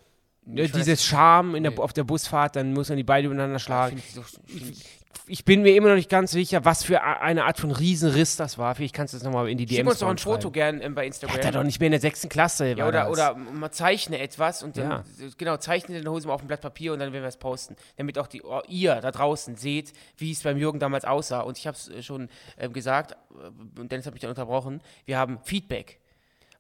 Ich 0.51 0.71
weiß- 0.71 0.77
Dieses 0.77 1.05
Charme 1.05 1.63
der, 1.63 1.73
Nee. 1.73 1.79
auf 1.79 1.93
der 1.93 2.05
Busfahrt, 2.05 2.57
dann 2.57 2.73
muss 2.73 2.89
man 2.89 2.97
die 2.97 3.05
beide 3.05 3.27
übereinander 3.27 3.55
Ja, 3.57 3.59
schlagen. 3.59 3.99
find 3.99 4.05
ich 4.09 4.15
so, 4.15 4.23
ich- 4.47 4.98
Ich 5.31 5.45
bin 5.45 5.63
mir 5.63 5.75
immer 5.75 5.89
noch 5.89 5.97
nicht 5.97 6.09
ganz 6.09 6.31
sicher, 6.31 6.65
was 6.65 6.85
für 6.85 7.03
eine 7.03 7.45
Art 7.45 7.59
von 7.59 7.71
Riesenriss 7.71 8.37
das 8.37 8.57
war. 8.57 8.75
Vielleicht 8.75 8.95
kannst 8.95 9.13
du 9.13 9.19
das 9.19 9.25
nochmal 9.25 9.49
in 9.51 9.59
die 9.59 9.67
Schick 9.69 9.77
DMs 9.79 9.91
uns 9.93 9.99
doch 10.01 10.09
ein. 10.09 10.17
Foto 10.19 10.51
gern 10.51 10.81
ähm, 10.81 10.95
bei 10.95 11.03
Hat 11.03 11.23
er 11.23 11.27
Instagram. 11.29 11.53
doch 11.53 11.63
nicht 11.65 11.81
mehr 11.81 11.89
in 11.89 11.93
der 11.93 12.01
sechsten 12.01 12.29
Klasse. 12.31 12.73
Ja, 12.75 12.89
oder, 12.89 13.11
oder 13.11 13.35
mal 13.35 13.71
zeichne 13.71 14.19
etwas 14.21 14.63
und 14.63 14.77
dann, 14.79 14.91
Ja. 14.91 15.05
genau, 15.37 15.57
zeichne 15.59 15.97
deine 15.97 16.11
Hose 16.11 16.29
mal 16.29 16.35
auf 16.35 16.41
ein 16.41 16.47
Blatt 16.47 16.63
Papier 16.63 16.93
und 16.95 17.01
dann 17.01 17.13
werden 17.13 17.23
wir 17.25 17.29
es 17.29 17.37
posten. 17.37 17.77
Damit 17.97 18.19
auch 18.19 18.27
die, 18.27 18.43
oh, 18.43 18.63
ihr 18.69 18.97
da 18.97 19.11
draußen 19.11 19.57
seht, 19.57 19.93
wie 20.17 20.31
es 20.33 20.43
beim 20.43 20.57
Jürgen 20.57 20.79
damals 20.79 21.05
aussah. 21.05 21.41
Und 21.41 21.59
ich 21.59 21.67
habe 21.67 21.77
es 21.77 22.05
schon 22.07 22.29
ähm, 22.59 22.73
gesagt, 22.73 23.13
äh, 23.13 23.81
und 23.81 23.93
Dennis 23.93 24.07
hat 24.07 24.15
mich 24.15 24.23
dann 24.23 24.31
unterbrochen, 24.31 24.81
wir 25.05 25.19
haben 25.19 25.41
Feedback. 25.45 26.01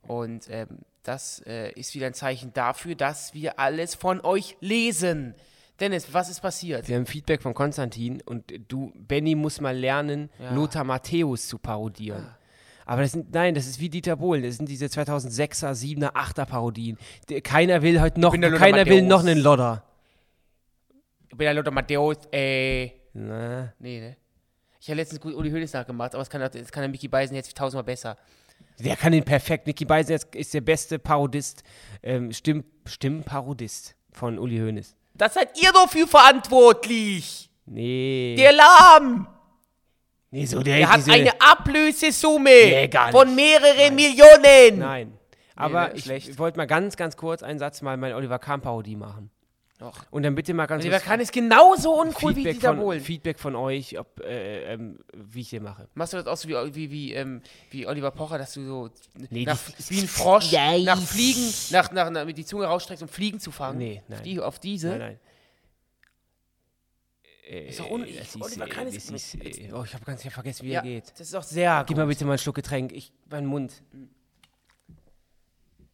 Und 0.06 0.48
ähm, 0.50 0.68
das 1.04 1.42
äh, 1.46 1.70
ist 1.72 1.94
wieder 1.94 2.06
ein 2.06 2.14
Zeichen 2.14 2.52
dafür, 2.52 2.94
dass 2.96 3.32
wir 3.32 3.58
alles 3.58 3.94
von 3.94 4.20
euch 4.20 4.56
lesen. 4.60 5.34
Dennis, 5.80 6.12
was 6.12 6.28
ist 6.28 6.40
passiert? 6.40 6.88
Wir 6.88 6.96
haben 6.96 7.06
Feedback 7.06 7.40
von 7.40 7.54
Konstantin 7.54 8.20
und 8.22 8.52
du, 8.68 8.92
Benny, 8.96 9.34
muss 9.34 9.60
mal 9.60 9.76
lernen, 9.76 10.28
Ja. 10.40 10.52
Lothar 10.52 10.84
Matthäus 10.84 11.46
zu 11.46 11.58
parodieren. 11.58 12.26
Aber 12.84 13.02
das 13.02 13.12
sind, 13.12 13.32
nein, 13.32 13.54
das 13.54 13.66
ist 13.66 13.78
wie 13.80 13.88
Dieter 13.90 14.16
Bohlen. 14.16 14.42
Das 14.42 14.56
sind 14.56 14.68
diese 14.68 14.86
2006er, 14.86 15.74
7er, 15.74 16.12
8er 16.16 16.46
Parodien. 16.46 16.96
Die- 17.28 17.40
Keiner 17.42 17.82
will 17.82 18.00
heute 18.00 18.18
noch, 18.18 18.32
keiner 18.32 18.50
will 18.86 19.02
Matthäus. 19.02 19.02
noch 19.08 19.20
einen 19.20 19.38
Lodder. 19.40 19.84
Ich 21.28 21.36
bin 21.36 21.44
der 21.44 21.54
Lothar 21.54 21.72
Matthäus, 21.72 22.16
äh, 22.32 22.90
Na, 23.12 23.72
nee, 23.78 24.00
ne? 24.00 24.16
Ich 24.80 24.88
habe 24.88 24.96
letztens 24.96 25.20
gut 25.20 25.34
Uli 25.34 25.50
Hoeneß 25.50 25.72
nachgemacht, 25.74 26.14
aber 26.14 26.22
das 26.22 26.30
kann, 26.30 26.40
das 26.40 26.72
kann 26.72 26.80
der 26.82 26.88
Mickey 26.88 27.08
Beisen 27.08 27.34
jetzt 27.36 27.54
tausendmal 27.56 27.84
besser. 27.84 28.16
der 28.78 28.96
kann 28.96 29.12
den 29.12 29.24
perfekt. 29.24 29.66
Nicky 29.66 29.84
Beisen 29.84 30.14
ist- 30.14 30.34
ist 30.34 30.54
der 30.54 30.60
beste 30.62 30.98
Parodist, 30.98 31.62
ähm, 32.02 32.32
Stimm, 32.32 32.64
Stimmparodist 32.86 33.96
von 34.12 34.38
Uli 34.38 34.58
Hoeneß. 34.58 34.94
Das 35.18 35.34
seid 35.34 35.60
ihr 35.60 35.72
doch 35.72 35.88
für 35.90 36.06
verantwortlich! 36.06 37.50
Nee. 37.66 38.34
Der 38.38 38.52
Lahm! 38.52 39.26
nee, 40.30 40.46
so 40.46 40.62
der 40.62 40.78
Er 40.78 40.88
hat 40.90 40.98
diese- 40.98 41.12
eine 41.12 41.32
Ablösesumme 41.40 42.44
Nee, 42.50 42.90
von 43.10 43.34
mehreren 43.34 43.94
Millionen! 43.94 44.78
Nein. 44.78 45.18
Aber 45.56 45.88
ne, 45.88 45.94
ich, 45.96 46.08
ich 46.08 46.38
wollte 46.38 46.56
mal 46.56 46.66
ganz, 46.66 46.96
ganz 46.96 47.16
kurz 47.16 47.42
einen 47.42 47.58
Satz 47.58 47.82
mal 47.82 47.96
meine 47.96 48.14
Oliver 48.14 48.38
Kahn-Parodie 48.38 48.94
machen. 48.96 49.30
Doch. 49.78 50.04
Und 50.10 50.24
dann 50.24 50.34
bitte 50.34 50.52
mal 50.54 50.66
ganz 50.66 50.82
Oliver 50.82 50.96
kurz 50.98 51.06
Kahn 51.08 51.20
ist 51.20 51.32
genauso 51.32 52.00
uncool 52.00 52.32
wie 52.32 52.42
Feedback, 52.42 52.54
Dieter 52.54 52.68
von, 52.70 52.78
Bohlen. 52.80 53.00
Feedback 53.00 53.38
von 53.38 53.54
euch, 53.54 53.96
ob, 53.96 54.18
äh, 54.24 54.72
ähm, 54.74 54.98
wie 55.14 55.40
ich 55.42 55.50
hier 55.50 55.60
mache. 55.60 55.88
Machst 55.94 56.12
du 56.12 56.16
das 56.16 56.26
auch 56.26 56.36
so 56.36 56.48
wie, 56.48 56.74
wie, 56.74 56.90
wie, 56.90 57.12
ähm, 57.14 57.40
wie 57.70 57.86
Oliver 57.86 58.10
Pocher, 58.10 58.38
dass 58.38 58.54
du 58.54 58.66
so 58.66 58.90
Nee, 59.30 59.44
nach, 59.44 59.56
die- 59.78 59.90
wie 59.90 60.00
ein 60.00 60.08
Frosch 60.08 60.50
Nein. 60.50 60.82
nach 60.82 61.00
Fliegen, 61.00 61.54
nach, 61.70 61.92
nach, 61.92 62.10
nach, 62.10 62.24
mit 62.24 62.36
die 62.36 62.44
Zunge 62.44 62.64
rausstreckst, 62.66 63.02
um 63.04 63.08
Fliegen 63.08 63.38
zu 63.38 63.52
fangen? 63.52 63.78
Nee, 63.78 64.02
nein. 64.08 64.18
Auf, 64.18 64.22
die, 64.24 64.40
auf 64.40 64.58
diese? 64.58 64.88
Nein, 64.88 64.98
nein. 64.98 65.20
Äh, 67.48 67.68
Ist 67.68 67.78
doch 67.80 67.88
un- 67.90 68.04
das 68.04 68.34
Oliver 68.42 68.66
äh, 68.66 68.68
Kahn 68.68 68.86
ist- 68.88 69.10
ist, 69.10 69.34
äh, 69.36 69.72
oh, 69.72 69.82
ich 69.84 69.94
habe 69.94 70.04
ganz 70.04 70.22
vergessen, 70.22 70.66
wie 70.66 70.70
Ja, 70.72 70.80
er 70.80 70.82
geht. 70.82 71.12
das 71.12 71.20
ist 71.28 71.34
auch 71.34 71.42
sehr 71.44 71.84
Gib 71.86 71.96
mal 71.96 72.06
bitte 72.06 72.24
mal 72.24 72.32
einen 72.32 72.38
Schluck 72.38 72.56
Getränk. 72.56 72.92
Ich, 72.92 73.12
meinen 73.30 73.46
Mund. 73.46 73.72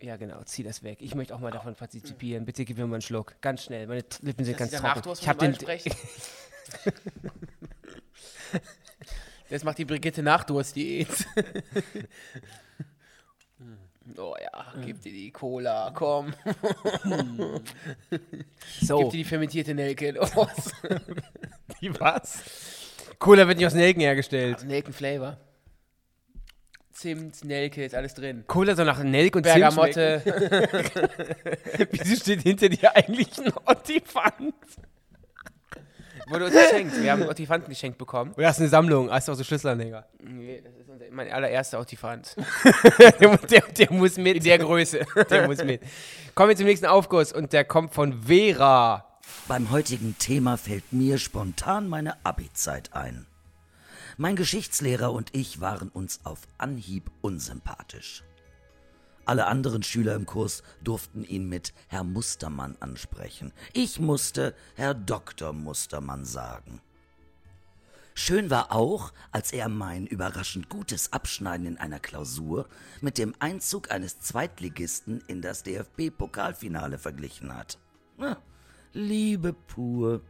Ja, 0.04 0.16
genau, 0.16 0.42
zieh 0.44 0.62
das 0.62 0.82
weg. 0.82 0.98
Ich 1.00 1.14
möchte 1.14 1.34
auch 1.34 1.40
mal 1.40 1.50
davon 1.50 1.74
partizipieren. 1.74 2.44
Bitte 2.44 2.66
gib 2.66 2.76
mir 2.76 2.86
mal 2.86 2.96
einen 2.96 3.02
Schluck. 3.02 3.40
Ganz 3.40 3.64
schnell. 3.64 3.86
Meine 3.86 4.04
Lippen 4.20 4.44
sind 4.44 4.60
Dass 4.60 4.70
ganz 4.70 5.02
trocken. 5.02 5.18
Ich 5.18 5.28
habe 5.28 5.38
den. 5.38 5.56
Das 9.48 9.64
macht 9.64 9.78
die 9.78 9.86
Brigitte 9.86 10.22
Nachdurst-Diät. 10.22 11.08
oh 14.18 14.34
ja, 14.38 14.74
gib 14.84 15.00
dir 15.00 15.12
die 15.12 15.30
Cola, 15.30 15.90
komm. 15.94 16.34
So, 18.82 18.98
Gib 18.98 19.10
dir 19.10 19.16
die 19.18 19.24
fermentierte 19.24 19.74
Nelke 19.74 20.10
los. 20.10 20.30
die 21.80 21.98
was? 21.98 22.42
Cola 23.18 23.48
wird 23.48 23.56
nicht 23.56 23.66
aus 23.66 23.74
Nelken 23.74 24.02
hergestellt. 24.02 24.64
Nelkenflavor. 24.64 25.38
Zimt, 26.94 27.44
Nelke, 27.44 27.84
ist 27.84 27.94
alles 27.94 28.14
drin. 28.14 28.44
Cola 28.46 28.76
soll 28.76 28.86
nach 28.86 29.02
Nelk 29.02 29.34
und 29.34 29.44
Zimt. 29.44 29.56
Bergamotte. 29.56 30.22
Wieso 31.90 32.16
steht 32.16 32.42
hinter 32.42 32.68
dir 32.68 32.94
eigentlich 32.94 33.28
ein 33.38 33.52
Ottifant? 33.66 34.54
Wurde 36.28 36.46
uns 36.46 36.54
geschenkt. 36.54 37.02
Wir 37.02 37.12
haben 37.12 37.22
einen 37.22 37.30
Otifanten 37.30 37.68
geschenkt 37.68 37.98
bekommen. 37.98 38.32
Oder 38.36 38.46
hast 38.46 38.58
du 38.58 38.62
eine 38.62 38.70
Sammlung? 38.70 39.10
Hast 39.10 39.28
du 39.28 39.32
auch 39.32 39.36
so 39.36 39.44
Schlüsselanhänger? 39.44 40.06
Nee, 40.22 40.62
das 40.64 40.72
ist 40.76 40.88
unser, 40.88 41.04
mein 41.10 41.30
allererster 41.30 41.80
Otifant. 41.80 42.36
der, 43.20 43.36
der, 43.38 43.60
der 43.60 43.92
muss 43.92 44.16
mit. 44.16 44.36
In 44.36 44.44
der 44.44 44.58
Größe. 44.58 45.04
Der 45.28 45.46
muss 45.46 45.62
mit. 45.64 45.82
Kommen 46.34 46.50
wir 46.50 46.56
zum 46.56 46.66
nächsten 46.66 46.86
Aufguss 46.86 47.32
und 47.32 47.52
der 47.52 47.64
kommt 47.64 47.92
von 47.92 48.22
Vera. 48.22 49.04
Beim 49.48 49.70
heutigen 49.70 50.16
Thema 50.18 50.56
fällt 50.56 50.92
mir 50.92 51.18
spontan 51.18 51.88
meine 51.88 52.24
Abi-Zeit 52.24 52.94
ein. 52.94 53.26
Mein 54.16 54.36
Geschichtslehrer 54.36 55.12
und 55.12 55.34
ich 55.34 55.60
waren 55.60 55.88
uns 55.88 56.20
auf 56.24 56.42
Anhieb 56.56 57.10
unsympathisch. 57.20 58.22
Alle 59.24 59.46
anderen 59.46 59.82
Schüler 59.82 60.14
im 60.14 60.26
Kurs 60.26 60.62
durften 60.82 61.24
ihn 61.24 61.48
mit 61.48 61.72
Herr 61.88 62.04
Mustermann 62.04 62.76
ansprechen. 62.78 63.52
Ich 63.72 63.98
musste 63.98 64.54
Herr 64.76 64.94
Dr. 64.94 65.52
Mustermann 65.52 66.24
sagen. 66.24 66.80
Schön 68.14 68.50
war 68.50 68.70
auch, 68.70 69.12
als 69.32 69.52
er 69.52 69.68
mein 69.68 70.06
überraschend 70.06 70.68
gutes 70.68 71.12
Abschneiden 71.12 71.66
in 71.66 71.78
einer 71.78 71.98
Klausur 71.98 72.68
mit 73.00 73.18
dem 73.18 73.34
Einzug 73.40 73.90
eines 73.90 74.20
Zweitligisten 74.20 75.22
in 75.26 75.42
das 75.42 75.64
DFB-Pokalfinale 75.64 76.98
verglichen 76.98 77.52
hat. 77.56 77.78
Liebe 78.92 79.52
pur. 79.52 80.20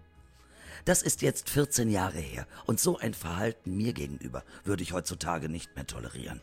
Das 0.85 1.02
ist 1.02 1.23
jetzt 1.23 1.49
14 1.50 1.88
Jahre 1.90 2.19
her 2.19 2.47
und 2.66 2.81
so 2.81 2.99
ein 2.99 3.14
Verhalten 3.14 3.76
mir 3.76 3.93
gegenüber 3.93 4.45
würde 4.64 4.83
ich 4.83 4.93
heutzutage 4.93 5.49
nicht 5.49 5.75
mehr 5.76 5.87
tolerieren. 5.87 6.40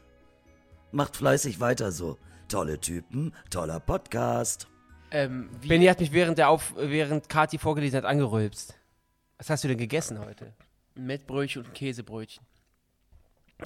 Macht 0.91 1.15
fleißig 1.17 1.59
weiter 1.59 1.91
so. 1.91 2.17
Tolle 2.47 2.79
Typen, 2.79 3.33
toller 3.50 3.79
Podcast. 3.79 4.67
ähm, 5.11 5.50
wie, 5.61 5.69
Benny 5.69 5.85
hat 5.85 6.00
mich 6.01 6.11
während, 6.11 6.38
der 6.38 6.50
Auf, 6.50 6.73
während 6.77 7.29
Kati 7.29 7.57
vorgelesen 7.57 7.97
hat 7.97 8.05
angerülpst. 8.05 8.75
Was 9.38 9.50
hast 9.50 9.63
du 9.63 9.69
denn 9.69 9.77
gegessen 9.77 10.19
heute? 10.19 10.53
Mettbrötchen 10.95 11.63
und 11.65 11.73
Käsebrötchen. 11.73 12.45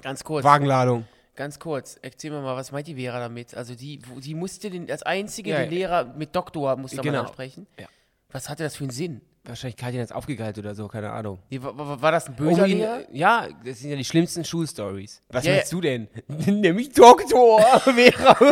Ganz 0.02 0.24
kurz. 0.24 0.44
Wagenladung. 0.44 1.08
Ganz 1.36 1.60
kurz. 1.60 1.98
Erzähl 2.02 2.32
mir 2.32 2.42
mal, 2.42 2.56
was 2.56 2.72
meint 2.72 2.88
die 2.88 2.96
Vera 2.96 3.20
damit? 3.20 3.56
Also 3.56 3.76
die, 3.76 4.00
die 4.20 4.36
musste 4.36 4.70
den, 4.70 4.90
als 4.90 5.04
einzige 5.04 5.50
Ja, 5.50 5.60
den 5.60 5.72
Lehrer 5.72 6.06
mit 6.16 6.36
Doktor 6.36 6.78
musste 6.78 6.98
man 6.98 7.06
Genau. 7.06 7.22
ansprechen. 7.22 7.68
Ja. 7.80 7.88
Was 8.32 8.50
hatte 8.50 8.64
das 8.64 8.76
für 8.76 8.84
einen 8.84 8.92
Sinn? 8.92 9.22
Wahrscheinlich 9.48 9.82
hat 9.84 9.94
es 9.94 10.12
aufgegeilt 10.12 10.58
oder 10.58 10.74
so, 10.74 10.88
keine 10.88 11.12
Ahnung. 11.12 11.38
Nee, 11.50 11.62
war, 11.62 11.78
war, 11.78 12.02
war 12.02 12.12
das 12.12 12.28
ein 12.28 12.36
böser 12.36 12.68
Lehrer? 12.68 13.02
ja, 13.12 13.48
das 13.64 13.80
sind 13.80 13.92
ja 13.92 13.96
die 13.96 14.06
schlimmsten 14.06 14.44
Schulstories. 14.44 15.22
Was 15.30 15.46
Ja, 15.46 15.56
meinst 15.56 15.72
du 15.72 15.82
denn? 15.82 16.08
Nämlich 16.28 16.92
Doktor, 16.94 17.62
Vera. 17.82 18.38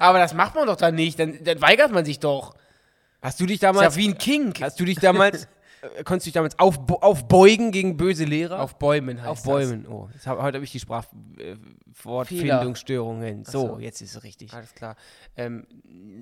Aber 0.00 0.18
das 0.18 0.34
macht 0.34 0.54
man 0.54 0.66
doch 0.66 0.76
dann 0.76 0.94
nicht. 0.94 1.18
Dann, 1.18 1.38
dann 1.44 1.60
weigert 1.60 1.92
man 1.92 2.04
sich 2.04 2.18
doch. 2.18 2.54
Hast 3.20 3.40
du 3.40 3.46
dich 3.46 3.56
Ist 3.56 3.62
ja 3.62 3.72
damals, 3.72 3.96
wie 3.96 4.08
ein 4.08 4.18
King. 4.18 4.52
hast 4.60 4.78
du 4.80 4.84
dich 4.84 4.98
damals, 4.98 5.48
konntest 6.04 6.26
du 6.26 6.28
dich 6.28 6.34
damals 6.34 6.58
aufbo 6.58 6.96
aufbeugen 6.96 7.70
gegen 7.70 7.96
böse 7.96 8.24
Lehrer? 8.24 8.60
Auf 8.60 8.78
Bäumen 8.78 9.20
heißt 9.20 9.30
Auf 9.30 9.42
Bäumen. 9.42 9.86
Oh, 9.86 10.08
das 10.12 10.26
hab, 10.26 10.40
heute 10.40 10.56
habe 10.56 10.64
ich 10.64 10.72
die 10.72 10.80
Sprachwortfindungsstörungen. 10.80 13.44
so, 13.44 13.74
so. 13.74 13.78
jetzt 13.78 14.00
ist 14.00 14.16
es 14.16 14.24
richtig. 14.24 14.52
Alles 14.52 14.74
klar. 14.74 14.96
Ähm, 15.36 15.66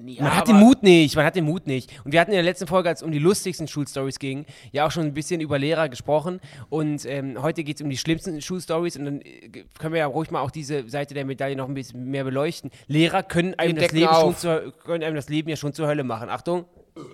ja, 0.06 0.24
Man 0.24 0.36
hat 0.36 0.48
den 0.48 0.56
Mut 0.56 0.82
nicht, 0.82 1.16
man 1.16 1.24
hat 1.24 1.36
den 1.36 1.44
Mut 1.44 1.66
nicht. 1.66 1.90
Und 2.04 2.12
wir 2.12 2.20
hatten 2.20 2.32
in 2.32 2.36
der 2.36 2.42
letzten 2.42 2.66
Folge, 2.66 2.88
als 2.88 3.00
es 3.00 3.04
um 3.04 3.12
die 3.12 3.18
lustigsten 3.18 3.68
Schulstories 3.68 4.18
ging, 4.18 4.46
ja 4.72 4.86
auch 4.86 4.90
schon 4.90 5.04
ein 5.04 5.14
bisschen 5.14 5.40
über 5.40 5.58
Lehrer 5.58 5.88
gesprochen. 5.88 6.40
Und 6.68 7.06
ähm, 7.06 7.40
heute 7.42 7.64
geht 7.64 7.76
es 7.76 7.82
um 7.82 7.90
die 7.90 7.98
schlimmsten 7.98 8.40
Schulstories. 8.40 8.96
Und 8.96 9.04
dann 9.04 9.20
äh, 9.20 9.64
können 9.78 9.94
wir 9.94 10.00
ja 10.00 10.06
ruhig 10.06 10.30
mal 10.30 10.40
auch 10.40 10.50
diese 10.50 10.88
Seite 10.88 11.14
der 11.14 11.24
Medaille 11.24 11.56
noch 11.56 11.68
ein 11.68 11.74
bisschen 11.74 12.10
mehr 12.10 12.24
beleuchten. 12.24 12.70
Lehrer 12.86 13.22
können 13.22 13.54
einem, 13.54 13.76
das 13.76 13.92
Leben, 13.92 14.12
schon 14.12 14.30
auf. 14.30 14.38
zur, 14.38 14.72
können 14.84 15.04
einem 15.04 15.16
das 15.16 15.28
Leben 15.28 15.48
ja 15.48 15.56
schon 15.56 15.72
zur 15.72 15.86
Hölle 15.86 16.04
machen. 16.04 16.28
Achtung. 16.28 16.64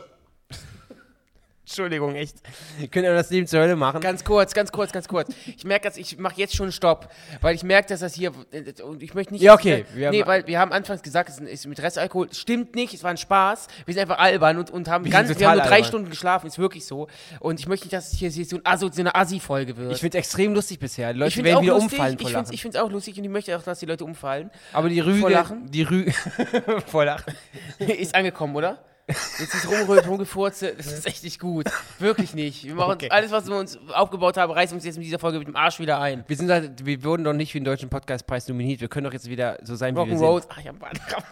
Entschuldigung, 1.69 2.15
echt. 2.15 2.37
Können 2.91 3.05
einem 3.07 3.17
das 3.17 3.29
Leben 3.29 3.47
zur 3.47 3.61
Hölle 3.61 3.77
machen. 3.77 4.01
Ganz 4.01 4.25
kurz, 4.25 4.55
ganz 4.55 4.73
kurz, 4.73 4.91
ganz 4.91 5.07
kurz. 5.07 5.29
Ich 5.55 5.65
merke, 5.65 5.87
dass 5.87 5.99
ich 5.99 6.17
mache 6.17 6.35
jetzt 6.37 6.57
schon 6.57 6.73
Stopp, 6.73 7.11
weil 7.43 7.55
ich 7.55 7.63
merke, 7.63 7.89
dass 7.89 8.01
das 8.01 8.15
hier 8.15 8.33
und 8.83 9.03
ich 9.03 9.13
möchte 9.13 9.35
nicht. 9.35 9.43
Ja, 9.43 9.53
okay. 9.53 9.85
Wir 9.93 10.11
Wir 10.11 10.11
nee, 10.11 10.27
weil 10.27 10.47
wir 10.47 10.59
haben 10.59 10.73
anfangs 10.73 11.03
gesagt, 11.03 11.29
es 11.29 11.39
ist 11.39 11.67
mit 11.67 11.79
Restalkohol. 11.83 12.33
Stimmt 12.33 12.75
nicht, 12.75 12.95
es 12.95 13.05
war 13.05 13.11
ein 13.11 13.19
Spaß. 13.19 13.67
Wir 13.85 13.93
sind 13.93 14.01
einfach 14.01 14.19
albern 14.19 14.57
und, 14.57 14.71
und 14.71 14.89
haben 14.89 15.05
Wir 15.05 15.13
ganz, 15.13 15.29
wir 15.29 15.47
haben 15.47 15.57
nur 15.59 15.67
drei 15.67 15.75
albern. 15.75 15.89
Stunden 15.89 16.11
geschlafen, 16.11 16.47
ist 16.47 16.59
wirklich 16.59 16.87
so. 16.87 17.07
Und 17.39 17.61
ich 17.61 17.69
möchte 17.69 17.85
nicht, 17.85 17.93
dass 17.93 18.15
es 18.15 18.19
hier 18.19 18.31
so, 18.47 18.61
eine 18.99 19.15
Assi-Folge 19.15 19.77
wird. 19.77 19.93
Ich 19.93 20.01
finde 20.01 20.17
es 20.17 20.25
extrem 20.25 20.55
lustig 20.55 20.79
bisher. 20.79 21.13
Die 21.13 21.19
Leute 21.19 21.45
werden 21.45 21.63
wieder 21.63 21.75
lustig, 21.75 21.93
umfallen 21.93 22.19
vor 22.19 22.31
Lachen. 22.31 22.53
Ich 22.55 22.63
finde 22.63 22.79
es 22.79 22.83
auch 22.83 22.91
lustig 22.91 23.19
und 23.19 23.25
ich 23.25 23.31
möchte 23.31 23.55
auch, 23.55 23.63
dass 23.63 23.79
die 23.79 23.87
Leute 23.87 24.07
umfallen. 24.07 24.51
Aber 24.73 24.89
die 24.89 25.01
Rüge, 25.01 25.21
Vor 25.21 25.31
Lachen? 25.31 25.71
die 25.71 25.83
Rüge, 25.83 26.13
vor 26.87 27.05
Lachen. 27.05 27.35
ist 27.79 28.15
angekommen, 28.15 28.57
oder? 28.57 28.79
Jetzt 29.39 29.55
ist 29.55 29.67
rumrührt, 29.69 30.07
rumgefurze, 30.07 30.75
das 30.75 30.87
ist 30.87 31.07
echt 31.07 31.25
nicht 31.25 31.41
gut. 31.41 31.67
Wirklich 31.99 32.35
nicht. 32.35 32.65
Wir 32.65 32.75
machen 32.75 32.93
Okay. 32.93 33.09
alles, 33.11 33.31
was 33.31 33.47
wir 33.47 33.57
uns 33.57 33.79
aufgebaut 33.89 34.37
haben, 34.37 34.53
reißen 34.53 34.75
uns 34.77 34.85
jetzt 34.85 34.97
mit 34.97 35.07
dieser 35.07 35.19
Folge 35.19 35.39
mit 35.39 35.49
dem 35.49 35.57
Arsch 35.57 35.79
wieder 35.79 35.99
ein. 35.99 36.25
Wir, 36.27 36.37
sind 36.37 36.51
halt, 36.51 36.85
wir 36.85 37.03
wurden 37.05 37.23
noch 37.23 37.33
nicht 37.33 37.53
für 37.53 37.59
den 37.59 37.65
Deutschen 37.65 37.89
Podcastpreis 37.89 38.47
nominiert. 38.49 38.81
Wir 38.83 38.89
können 38.89 39.05
doch 39.05 39.13
jetzt 39.15 39.29
wieder 39.29 39.59
so 39.63 39.77
sein, 39.77 39.95
wie 39.97 40.01
wir 40.01 40.19
sind. 40.19 40.27
Rock'n'Roll. 40.27 40.45
Ach, 40.51 40.59
ich 40.59 40.69
hab 40.69 40.81
Wadenkrampf. 40.81 41.27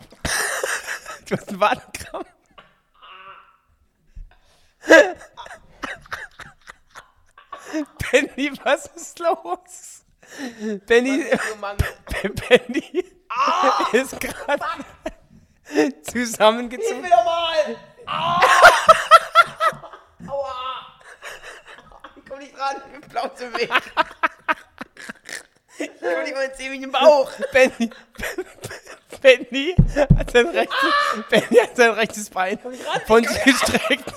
Du 1.29 1.37
hast 1.37 1.49
einen 1.51 1.61
Wadenkrampf. 1.61 2.27
Benny, 8.11 8.53
was 8.65 8.87
ist 8.95 9.19
los? 9.19 10.05
Benny, 10.87 11.25
Benny 12.49 13.05
ist 13.93 14.19
gerade 14.21 14.65
zusammengezogen. 16.03 17.05
wieder 17.05 17.25
mal! 17.25 17.77
Aua! 20.29 20.55
Ich 22.17 22.23
komm 22.29 22.39
nicht 22.39 22.59
ran, 22.59 22.77
ich 23.01 23.09
plauze 23.09 23.53
weg. 23.55 23.71
Ich 25.79 25.91
komm 26.01 26.23
nicht 26.23 26.35
mal 26.35 26.45
in 26.45 26.55
10 26.55 26.73
Minuten 26.73 26.93
Bauch. 26.93 27.31
Benny, 27.53 27.91
Benny 29.21 29.75
hat 30.17 30.31
sein 30.31 30.49
rechtes, 30.49 30.95
Benny 31.29 31.57
hat 31.59 31.77
sein 31.77 31.91
rechtes 31.91 32.31
Bein 32.31 32.59
von 33.07 33.23
sich 33.25 33.45
gestreckt. 33.45 34.13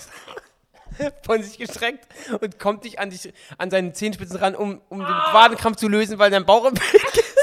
Von 1.26 1.42
sich 1.42 1.58
gestreckt 1.58 2.06
und 2.42 2.60
kommt 2.60 2.84
dich 2.84 3.00
an, 3.00 3.10
dich, 3.10 3.34
an 3.58 3.72
seine 3.72 3.94
Zehenspitzen 3.94 4.36
ran, 4.36 4.54
um, 4.54 4.82
um 4.90 5.00
den 5.00 5.08
Wadenkrampf 5.08 5.78
zu 5.78 5.88
lösen, 5.88 6.20
weil 6.20 6.30
dein 6.30 6.46
Bauch 6.46 6.66
im 6.66 6.76
Weg 6.76 7.18
ist. 7.18 7.38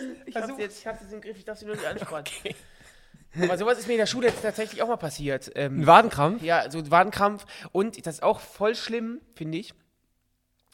Ich 0.31 0.41
hab's 0.41 0.57
jetzt, 0.57 0.79
ich 0.79 0.87
hab's 0.87 1.01
jetzt 1.01 1.13
im 1.13 1.21
Griff, 1.21 1.37
ich 1.37 1.45
darf 1.45 1.57
sie 1.57 1.65
nur 1.65 1.75
nicht 1.75 1.85
anspannen. 1.87 2.25
Aber 3.41 3.57
sowas 3.57 3.79
ist 3.79 3.87
mir 3.87 3.93
in 3.93 3.99
der 3.99 4.05
Schule 4.07 4.27
jetzt 4.27 4.41
tatsächlich 4.41 4.81
auch 4.81 4.87
mal 4.89 4.97
passiert. 4.97 5.51
Ähm, 5.55 5.81
Ein 5.81 5.87
Wadenkrampf? 5.87 6.41
Ja, 6.43 6.69
so 6.69 6.89
Wadenkrampf. 6.91 7.45
Und 7.71 8.05
das 8.05 8.15
ist 8.15 8.23
auch 8.23 8.41
voll 8.41 8.75
schlimm, 8.75 9.21
finde 9.35 9.57
ich, 9.57 9.73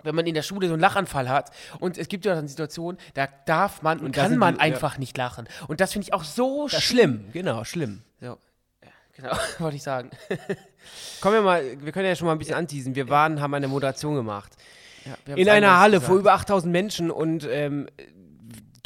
wenn 0.03 0.15
man 0.15 0.25
in 0.25 0.33
der 0.33 0.41
Schule 0.41 0.67
so 0.67 0.73
einen 0.73 0.81
Lachanfall 0.81 1.29
hat. 1.29 1.51
Und 1.79 1.97
es 1.99 2.07
gibt 2.07 2.25
ja 2.25 2.33
dann 2.33 2.47
Situationen, 2.47 2.99
da 3.13 3.27
darf 3.45 3.83
man 3.83 3.99
und 3.99 4.17
da 4.17 4.23
kann 4.23 4.37
man 4.37 4.55
die- 4.55 4.59
ja. 4.59 4.63
einfach 4.65 4.97
nicht 4.97 5.15
lachen. 5.17 5.47
Und 5.67 5.81
das 5.81 5.93
finde 5.93 6.07
ich 6.07 6.13
auch 6.13 6.23
so 6.23 6.67
Ja, 6.67 6.79
schlimm. 6.81 7.19
schlimm, 7.19 7.31
genau, 7.31 7.63
schlimm. 7.63 8.01
So. 8.19 8.25
Ja, 8.25 8.37
Genau, 9.15 9.37
wollte 9.59 9.75
ich 9.77 9.83
sagen. 9.83 10.09
Kommen 11.21 11.35
wir 11.35 11.41
mal, 11.41 11.63
wir 11.83 11.91
können 11.91 12.07
ja 12.07 12.15
schon 12.15 12.25
mal 12.25 12.31
ein 12.33 12.39
bisschen 12.39 12.55
anteasen. 12.55 12.95
Wir 12.95 13.07
waren, 13.09 13.39
haben 13.39 13.53
eine 13.53 13.67
Moderation 13.67 14.15
gemacht. 14.15 14.53
Ja, 15.27 15.35
In 15.35 15.47
einer 15.47 15.79
Halle 15.79 15.97
gesagt. 15.97 16.07
vor 16.09 16.17
über 16.17 16.33
8000 16.33 16.71
Menschen 16.71 17.11
und 17.11 17.47
ähm, 17.49 17.87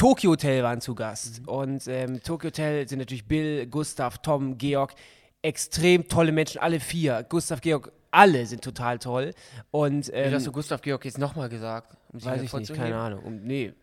Tokyo 0.02 0.32
Hotel 0.32 0.64
waren 0.64 0.82
zu 0.82 0.96
Gast. 0.96 1.42
Mhm. 1.42 1.48
Und 1.48 1.88
ähm, 1.88 2.24
Tokyo 2.24 2.48
Hotel 2.48 2.88
sind 2.90 2.98
natürlich 2.98 3.28
Bill, 3.28 3.68
Gustav, 3.68 4.18
Tom, 4.18 4.58
Georg. 4.58 4.96
Extrem 5.44 6.08
tolle 6.08 6.32
Menschen, 6.32 6.60
alle 6.60 6.80
vier. 6.80 7.24
Gustav, 7.30 7.62
Georg, 7.62 7.92
alle 8.10 8.48
sind 8.48 8.64
total 8.64 8.98
toll. 8.98 9.36
Und 9.70 10.08
Wie 10.08 10.14
ähm, 10.14 10.34
hast 10.34 10.48
du 10.48 10.52
Gustav 10.52 10.82
Georg 10.82 11.06
jetzt 11.06 11.20
nochmal 11.20 11.50
gesagt? 11.50 11.96
Um 12.12 12.26
Weiß 12.26 12.42
ich 12.42 12.52
nicht, 12.52 12.74
keine 12.74 12.96
Ahnung. 12.96 13.24
Um, 13.24 13.42
nee. 13.44 13.74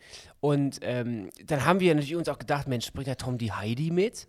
Und 0.41 0.81
ähm, 0.83 1.31
dann 1.47 1.65
haben 1.65 1.79
wir 1.79 1.95
natürlich 1.95 2.17
uns 2.17 2.29
auch 2.29 2.41
gedacht, 2.41 2.67
Mensch, 2.67 2.93
bringt 2.93 3.07
der 3.07 3.17
Tom 3.17 3.39
die 3.39 3.53
Heidi 3.53 3.93
mit? 3.93 4.27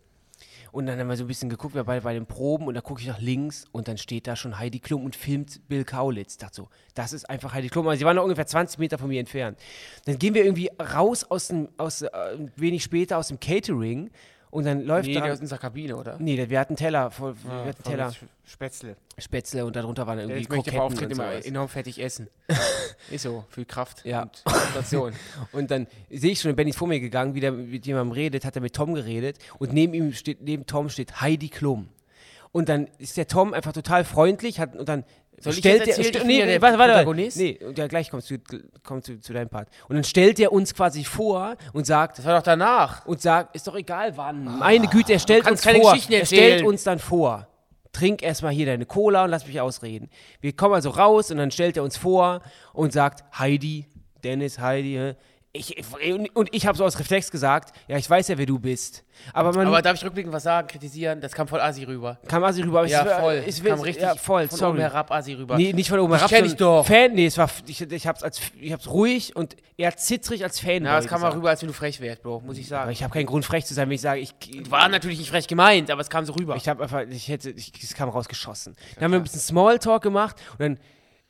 Und 0.71 0.85
dann 0.85 0.99
haben 0.99 1.07
wir 1.07 1.17
so 1.17 1.23
ein 1.23 1.27
bisschen 1.27 1.49
geguckt, 1.49 1.75
wir 1.75 1.83
beide 1.83 2.01
bei 2.01 2.13
den 2.13 2.25
Proben 2.25 2.67
und 2.67 2.73
da 2.73 2.81
gucke 2.81 3.01
ich 3.01 3.07
nach 3.07 3.19
links 3.19 3.65
und 3.71 3.87
dann 3.87 3.97
steht 3.97 4.27
da 4.27 4.35
schon 4.35 4.59
Heidi 4.59 4.79
Klum 4.79 5.05
und 5.05 5.15
filmt 5.15 5.67
Bill 5.67 5.83
Kaulitz. 5.83 6.37
Ich 6.39 6.61
das 6.93 7.13
ist 7.13 7.29
einfach 7.29 7.53
Heidi 7.53 7.69
Klum. 7.69 7.87
Also 7.87 7.99
sie 7.99 8.05
waren 8.05 8.15
noch 8.15 8.23
ungefähr 8.23 8.47
20 8.47 8.79
Meter 8.79 8.97
von 8.97 9.07
mir 9.07 9.19
entfernt. 9.19 9.57
Dann 10.05 10.17
gehen 10.17 10.33
wir 10.33 10.43
irgendwie 10.43 10.69
raus 10.79 11.23
aus 11.23 11.47
dem, 11.47 11.69
aus, 11.77 12.01
äh, 12.01 12.09
wenig 12.55 12.83
später 12.83 13.17
aus 13.17 13.29
dem 13.29 13.39
Catering 13.39 14.11
und 14.51 14.65
dann 14.65 14.83
läuft 14.83 15.07
Nee, 15.07 15.13
da. 15.15 15.21
der 15.21 15.33
aus 15.33 15.39
unserer 15.39 15.59
Kabine, 15.59 15.95
oder? 15.95 16.17
Nee, 16.19 16.49
wir 16.49 16.59
hatten 16.59 16.75
Teller, 16.75 17.11
voll, 17.11 17.35
wir 17.43 17.51
Ah, 17.51 17.65
hatten 17.65 17.83
Teller, 17.83 18.13
Spätzle. 18.45 18.95
Spätzle 19.17 19.65
und 19.65 19.75
darunter 19.75 20.07
waren 20.07 20.17
irgendwie 20.19 20.39
Jetzt 20.39 20.49
ich 20.49 20.55
Kroketten 20.55 20.79
aber 20.79 20.85
Auftritt 20.87 21.11
immer 21.11 21.45
enorm 21.45 21.67
fettig 21.69 22.01
essen. 22.01 22.27
ist 23.11 23.23
so, 23.23 23.45
viel 23.49 23.65
Kraft 23.65 24.05
Ja. 24.05 24.23
und 24.23 24.43
Konzentration. 24.45 25.13
Und 25.51 25.69
dann 25.71 25.87
sehe 26.09 26.31
ich 26.31 26.41
schon, 26.41 26.55
Benny 26.55 26.71
ist 26.71 26.77
vor 26.77 26.87
mir 26.87 26.99
gegangen, 26.99 27.35
wie 27.35 27.39
der 27.41 27.51
mit 27.51 27.85
jemandem 27.85 28.11
redet, 28.13 28.45
hat 28.45 28.55
er 28.55 28.61
mit 28.61 28.73
Tom 28.75 28.93
geredet 28.93 29.37
und 29.59 29.73
neben 29.73 29.93
ihm 29.93 30.13
steht, 30.13 30.41
neben 30.41 30.65
Tom 30.65 30.89
steht 30.89 31.21
Heidi 31.21 31.49
Klum. 31.49 31.89
Und 32.51 32.69
dann 32.69 32.87
ist 32.97 33.17
der 33.17 33.27
Tom 33.27 33.53
einfach 33.53 33.73
total 33.73 34.03
freundlich, 34.03 34.59
hat 34.59 34.75
und 34.75 34.89
dann 34.89 35.03
Soll 35.41 35.53
ich 35.53 35.59
stellt 35.59 35.79
jetzt 35.87 35.97
erzählen, 35.97 36.15
ich 36.15 36.21
st- 36.21 36.27
bin 36.27 36.37
ja 36.39 36.45
der 36.45 36.61
warte, 36.61 36.77
warte. 36.77 36.93
Protagonist? 36.93 37.37
Nee, 37.37 37.59
ja, 37.75 37.87
gleich 37.87 38.09
kommst 38.09 38.29
du 38.29 38.37
kommst 38.83 39.07
du 39.07 39.19
zu 39.19 39.33
deinem 39.33 39.49
Part. 39.49 39.69
Und 39.87 39.95
dann 39.95 40.03
stellt 40.03 40.39
er 40.39 40.51
uns 40.51 40.73
quasi 40.73 41.03
vor 41.03 41.55
und 41.73 41.85
sagt 41.85 42.17
Das 42.19 42.25
war 42.25 42.35
doch 42.37 42.43
danach. 42.43 43.05
und 43.05 43.21
sagt, 43.21 43.55
ist 43.55 43.67
doch 43.67 43.75
egal 43.75 44.15
wann. 44.17 44.43
Meine 44.59 44.87
Güte, 44.87 45.13
er 45.13 45.19
stellt 45.19 45.49
uns 45.49 45.63
vor. 45.63 45.73
Er 45.73 45.85
erzählen. 45.93 46.25
stellt 46.25 46.63
uns 46.65 46.83
dann 46.83 46.99
vor. 46.99 47.47
trink 47.91 48.21
erstmal 48.21 48.51
hier 48.53 48.65
deine 48.67 48.85
Cola 48.85 49.23
und 49.25 49.31
lass 49.31 49.47
mich 49.47 49.59
ausreden. 49.59 50.09
Wir 50.41 50.53
kommen 50.53 50.75
also 50.75 50.89
raus 50.91 51.31
und 51.31 51.37
dann 51.37 51.51
stellt 51.51 51.75
er 51.77 51.83
uns 51.83 51.97
vor 51.97 52.41
und 52.73 52.93
sagt, 52.93 53.23
Heidi, 53.39 53.87
Dennis, 54.23 54.59
Heidi, 54.59 55.13
ich, 55.51 55.75
und 56.35 56.49
ich 56.53 56.67
habe 56.67 56.77
so 56.77 56.85
aus 56.85 56.99
Reflex 56.99 57.31
gesagt, 57.31 57.75
ja, 57.87 57.97
ich 57.97 58.07
weiß 58.07 58.27
ja, 58.27 58.37
wer 58.37 58.45
du 58.45 58.59
bist. 58.59 59.03
Aber 59.33 59.51
man 59.51 59.65
Aber 59.65 59.81
darf 59.81 59.95
ich 59.95 60.05
rückblickend 60.05 60.31
was 60.31 60.43
sagen, 60.43 60.67
kritisieren? 60.67 61.21
Das 61.21 61.31
kam 61.31 61.47
voll 61.47 61.59
assi 61.59 61.83
rüber. 61.85 62.19
kam 62.27 62.43
Asi 62.43 62.61
rüber. 62.61 62.79
Aber 62.79 62.87
Ja, 62.87 63.03
ich, 63.03 63.11
voll. 63.19 63.43
Ich, 63.47 63.63
kam 63.63 63.79
richtig 63.81 64.03
ja, 64.03 64.15
voll, 64.15 64.47
von 64.47 64.57
sorry. 64.59 64.71
oben 64.73 64.79
herab 64.81 65.11
assi 65.11 65.33
rüber. 65.33 65.57
Nee, 65.57 65.73
nicht 65.73 65.89
von 65.89 65.97
oben 65.99 66.13
herab. 66.13 66.29
kenn 66.29 66.45
ich 66.45 66.55
doch. 66.55 66.85
Fan, 66.85 67.13
nee, 67.13 67.25
es 67.25 67.37
war, 67.39 67.49
ich, 67.65 67.81
ich 67.81 68.05
hab's 68.07 68.21
als, 68.21 68.39
ich 68.59 68.71
hab's 68.71 68.87
ruhig 68.91 69.35
und 69.35 69.55
eher 69.75 69.97
zittrig 69.97 70.43
als 70.43 70.59
Fan. 70.59 70.85
ja, 70.85 70.95
das 70.97 71.07
kam 71.07 71.21
mal 71.21 71.31
rüber, 71.31 71.49
als 71.49 71.61
wenn 71.63 71.67
du 71.67 71.73
frech 71.73 71.99
wärst, 71.99 72.21
Bro, 72.21 72.41
muss 72.45 72.57
ich 72.59 72.65
Aber 72.67 72.81
sagen. 72.83 72.91
ich 72.91 73.01
habe 73.03 73.11
keinen 73.13 73.25
Grund 73.25 73.43
frech 73.43 73.65
zu 73.65 73.73
sein, 73.73 73.89
wenn 73.89 73.95
ich 73.95 74.01
sage, 74.01 74.19
ich, 74.21 74.35
War 74.69 74.87
natürlich 74.87 75.17
nicht 75.17 75.31
frech 75.31 75.47
gemeint, 75.47 75.89
aber 75.89 76.01
es 76.01 76.09
kam 76.11 76.25
so 76.25 76.33
rüber. 76.33 76.55
ich 76.57 76.69
habe 76.69 76.83
einfach, 76.83 77.01
ich 77.09 77.27
hätte, 77.27 77.49
ich, 77.49 77.71
es 77.81 77.95
kam 77.95 78.09
rausgeschossen. 78.09 78.75
Dann 78.95 79.05
haben 79.05 79.11
wir 79.13 79.19
ein 79.19 79.23
bisschen 79.23 79.41
Smalltalk 79.41 80.03
gemacht 80.03 80.35
und 80.53 80.59
dann, 80.59 80.79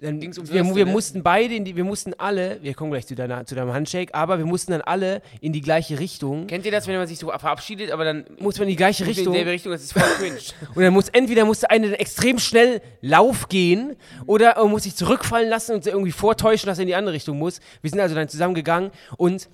dann 0.01 0.21
wir, 0.21 0.75
wir 0.75 0.85
ne? 0.85 0.91
mussten 0.91 1.23
beide, 1.23 1.55
in 1.55 1.65
die, 1.65 1.75
wir 1.75 1.83
mussten 1.83 2.13
alle, 2.17 2.63
wir 2.63 2.73
kommen 2.73 2.89
gleich 2.89 3.05
zu, 3.05 3.15
deiner, 3.15 3.45
zu 3.45 3.53
deinem 3.53 3.73
Handshake, 3.73 4.15
aber 4.15 4.37
wir 4.37 4.45
mussten 4.45 4.71
dann 4.71 4.79
alle 4.79 5.21
in 5.41 5.51
die 5.51 5.59
gleiche 5.59 5.99
Richtung. 5.99 6.47
Kennt 6.47 6.65
ihr 6.65 6.71
das, 6.71 6.87
wenn 6.87 6.95
man 6.95 7.05
sich 7.05 7.19
so 7.19 7.27
verabschiedet, 7.27 7.91
aber 7.91 8.05
dann 8.05 8.25
Muss 8.39 8.57
man 8.57 8.63
in 8.63 8.69
die 8.69 8.75
gleiche 8.77 9.03
muss 9.03 9.17
in 9.17 9.17
Richtung. 9.17 9.33
dieselbe 9.33 9.51
Richtung, 9.51 9.71
das 9.73 9.83
ist 9.83 9.91
voll 9.91 10.03
cringe. 10.17 10.37
Und 10.75 10.83
dann 10.83 10.93
muss 10.93 11.09
entweder 11.09 11.43
musste 11.43 11.69
eine 11.69 11.89
dann 11.89 11.99
extrem 11.99 12.39
schnell 12.39 12.81
Lauf 13.01 13.49
gehen 13.49 13.97
oder 14.25 14.51
er 14.51 14.65
muss 14.67 14.83
sich 14.83 14.95
zurückfallen 14.95 15.49
lassen 15.49 15.73
und 15.75 15.85
irgendwie 15.85 16.11
vortäuschen, 16.11 16.67
dass 16.67 16.77
er 16.77 16.83
in 16.83 16.87
die 16.87 16.95
andere 16.95 17.15
Richtung 17.15 17.37
muss. 17.37 17.59
Wir 17.81 17.89
sind 17.89 17.99
also 17.99 18.15
dann 18.15 18.29
zusammengegangen 18.29 18.91
und 19.17 19.49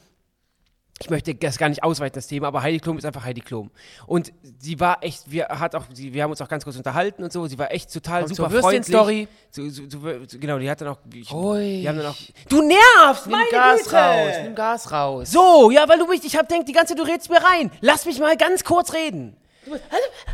ich 1.02 1.10
möchte 1.10 1.36
das 1.36 1.58
gar 1.58 1.68
nicht 1.68 1.84
ausweiten, 1.84 2.16
das 2.16 2.28
Thema, 2.28 2.48
aber 2.48 2.62
Heidi 2.62 2.80
Klum 2.80 2.98
ist 2.98 3.06
einfach 3.06 3.26
Heidi 3.26 3.42
Klum. 3.42 3.70
Und 4.08 4.32
sie 4.60 4.80
war 4.80 5.04
echt, 5.04 5.30
wir, 5.30 5.48
hat 5.50 5.76
auch, 5.76 5.84
sie, 5.94 6.14
wir 6.14 6.24
haben 6.24 6.32
uns 6.32 6.42
auch 6.42 6.48
ganz 6.48 6.64
kurz 6.64 6.78
unterhalten 6.78 7.22
und 7.24 7.34
so, 7.34 7.46
sie 7.48 7.60
war 7.60 7.70
echt 7.72 7.92
total 7.92 8.24
Kommt 8.24 8.36
super 8.36 8.50
zur 8.50 8.62
freundlich. 8.62 8.96
Würstchen-Story. 8.96 9.28
So, 9.52 9.70
so, 9.70 9.84
so, 10.26 10.40
genau, 10.40 10.58
die 10.58 10.70
hat 10.70 10.80
dann 10.80 10.88
auch, 10.88 11.00
ich, 11.14 11.28
die 11.28 11.88
haben 11.90 11.98
dann 11.98 12.08
auch, 12.08 12.16
du 12.48 12.62
nervst, 12.62 13.28
Nimm 13.28 13.38
meine 13.38 13.50
Gas 13.52 13.84
Güte! 13.84 13.96
raus, 13.96 14.34
nimm 14.44 14.56
Gas 14.56 14.92
raus. 14.92 15.32
So, 15.32 15.70
ja, 15.70 15.88
weil 15.90 16.00
du 16.00 16.08
mich, 16.08 16.24
ich 16.24 16.38
hab 16.38 16.48
denkt, 16.48 16.70
die 16.70 16.74
ganze 16.74 16.96
Zeit, 16.96 17.00
du 17.00 17.08
redest 17.12 17.30
mir 17.30 17.44
rein. 17.44 17.72
Lass 17.82 18.06
mich 18.06 18.20
mal 18.20 18.38
ganz 18.38 18.64
kurz 18.64 18.94
reden. 18.94 19.36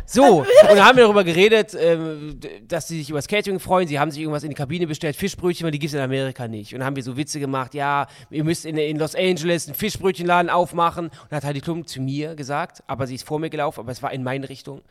So, 0.04 0.40
und 0.40 0.46
dann 0.68 0.84
haben 0.84 0.96
wir 0.96 1.04
darüber 1.04 1.24
geredet, 1.24 1.74
ähm, 1.78 2.38
dass 2.68 2.88
sie 2.88 2.98
sich 2.98 3.10
über 3.10 3.18
das 3.18 3.28
Catering 3.28 3.60
freuen. 3.60 3.88
Sie 3.88 3.98
haben 3.98 4.10
sich 4.10 4.20
irgendwas 4.20 4.42
in 4.42 4.50
die 4.50 4.54
Kabine 4.54 4.86
bestellt, 4.86 5.16
Fischbrötchen, 5.16 5.64
weil 5.64 5.70
die 5.70 5.78
gibt 5.78 5.88
es 5.88 5.94
in 5.94 6.00
Amerika 6.00 6.48
nicht. 6.48 6.72
Und 6.74 6.80
dann 6.80 6.86
haben 6.86 6.96
wir 6.96 7.02
so 7.02 7.16
Witze 7.16 7.40
gemacht, 7.40 7.74
ja, 7.74 8.06
ihr 8.30 8.44
müsst 8.44 8.66
in, 8.66 8.76
in 8.76 8.98
Los 8.98 9.14
Angeles 9.14 9.66
einen 9.68 9.74
Fischbrötchenladen 9.74 10.50
aufmachen. 10.50 11.06
Und 11.06 11.26
dann 11.30 11.38
hat 11.38 11.44
Heidi 11.44 11.60
Klum 11.60 11.86
zu 11.86 12.00
mir 12.00 12.34
gesagt, 12.34 12.82
aber 12.86 13.06
sie 13.06 13.14
ist 13.14 13.26
vor 13.26 13.38
mir 13.38 13.50
gelaufen, 13.50 13.80
aber 13.80 13.92
es 13.92 14.02
war 14.02 14.12
in 14.12 14.22
meine 14.22 14.48
Richtung. 14.48 14.82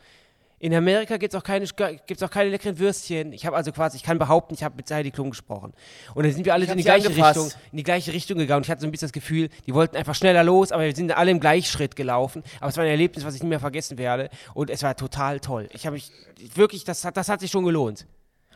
In 0.62 0.72
Amerika 0.76 1.16
gibt 1.16 1.34
es 1.34 1.40
auch, 1.40 1.42
keine, 1.42 1.66
gibt's 2.06 2.22
auch 2.22 2.30
keine 2.30 2.48
leckeren 2.48 2.78
Würstchen. 2.78 3.32
Ich 3.32 3.44
habe 3.46 3.56
also 3.56 3.72
quasi, 3.72 3.96
ich 3.96 4.04
kann 4.04 4.20
behaupten, 4.20 4.54
ich 4.54 4.62
habe 4.62 4.76
mit 4.76 4.88
Heidi 4.88 5.10
Klum 5.10 5.30
gesprochen. 5.30 5.72
Und 6.14 6.22
dann 6.22 6.32
sind 6.32 6.44
wir 6.44 6.54
alle 6.54 6.66
in 6.66 6.76
die 6.76 6.84
gleiche 6.84 7.08
angefasst. 7.08 7.36
Richtung, 7.36 7.60
in 7.72 7.78
die 7.78 7.82
gleiche 7.82 8.12
Richtung 8.12 8.38
gegangen. 8.38 8.58
Und 8.58 8.66
ich 8.66 8.70
hatte 8.70 8.80
so 8.80 8.86
ein 8.86 8.92
bisschen 8.92 9.08
das 9.08 9.12
Gefühl, 9.12 9.48
die 9.66 9.74
wollten 9.74 9.96
einfach 9.96 10.14
schneller 10.14 10.44
los, 10.44 10.70
aber 10.70 10.84
wir 10.84 10.94
sind 10.94 11.10
alle 11.16 11.32
im 11.32 11.40
Gleichschritt 11.40 11.96
gelaufen. 11.96 12.44
Aber 12.60 12.68
es 12.70 12.76
war 12.76 12.84
ein 12.84 12.90
Erlebnis, 12.90 13.24
was 13.24 13.34
ich 13.34 13.42
nie 13.42 13.48
mehr 13.48 13.58
vergessen 13.58 13.98
werde. 13.98 14.30
Und 14.54 14.70
es 14.70 14.84
war 14.84 14.94
total 14.94 15.40
toll. 15.40 15.68
Ich 15.72 15.84
habe 15.84 15.94
mich 15.94 16.12
wirklich, 16.54 16.84
das 16.84 17.00
das 17.12 17.28
hat 17.28 17.40
sich 17.40 17.50
schon 17.50 17.64
gelohnt. 17.64 18.06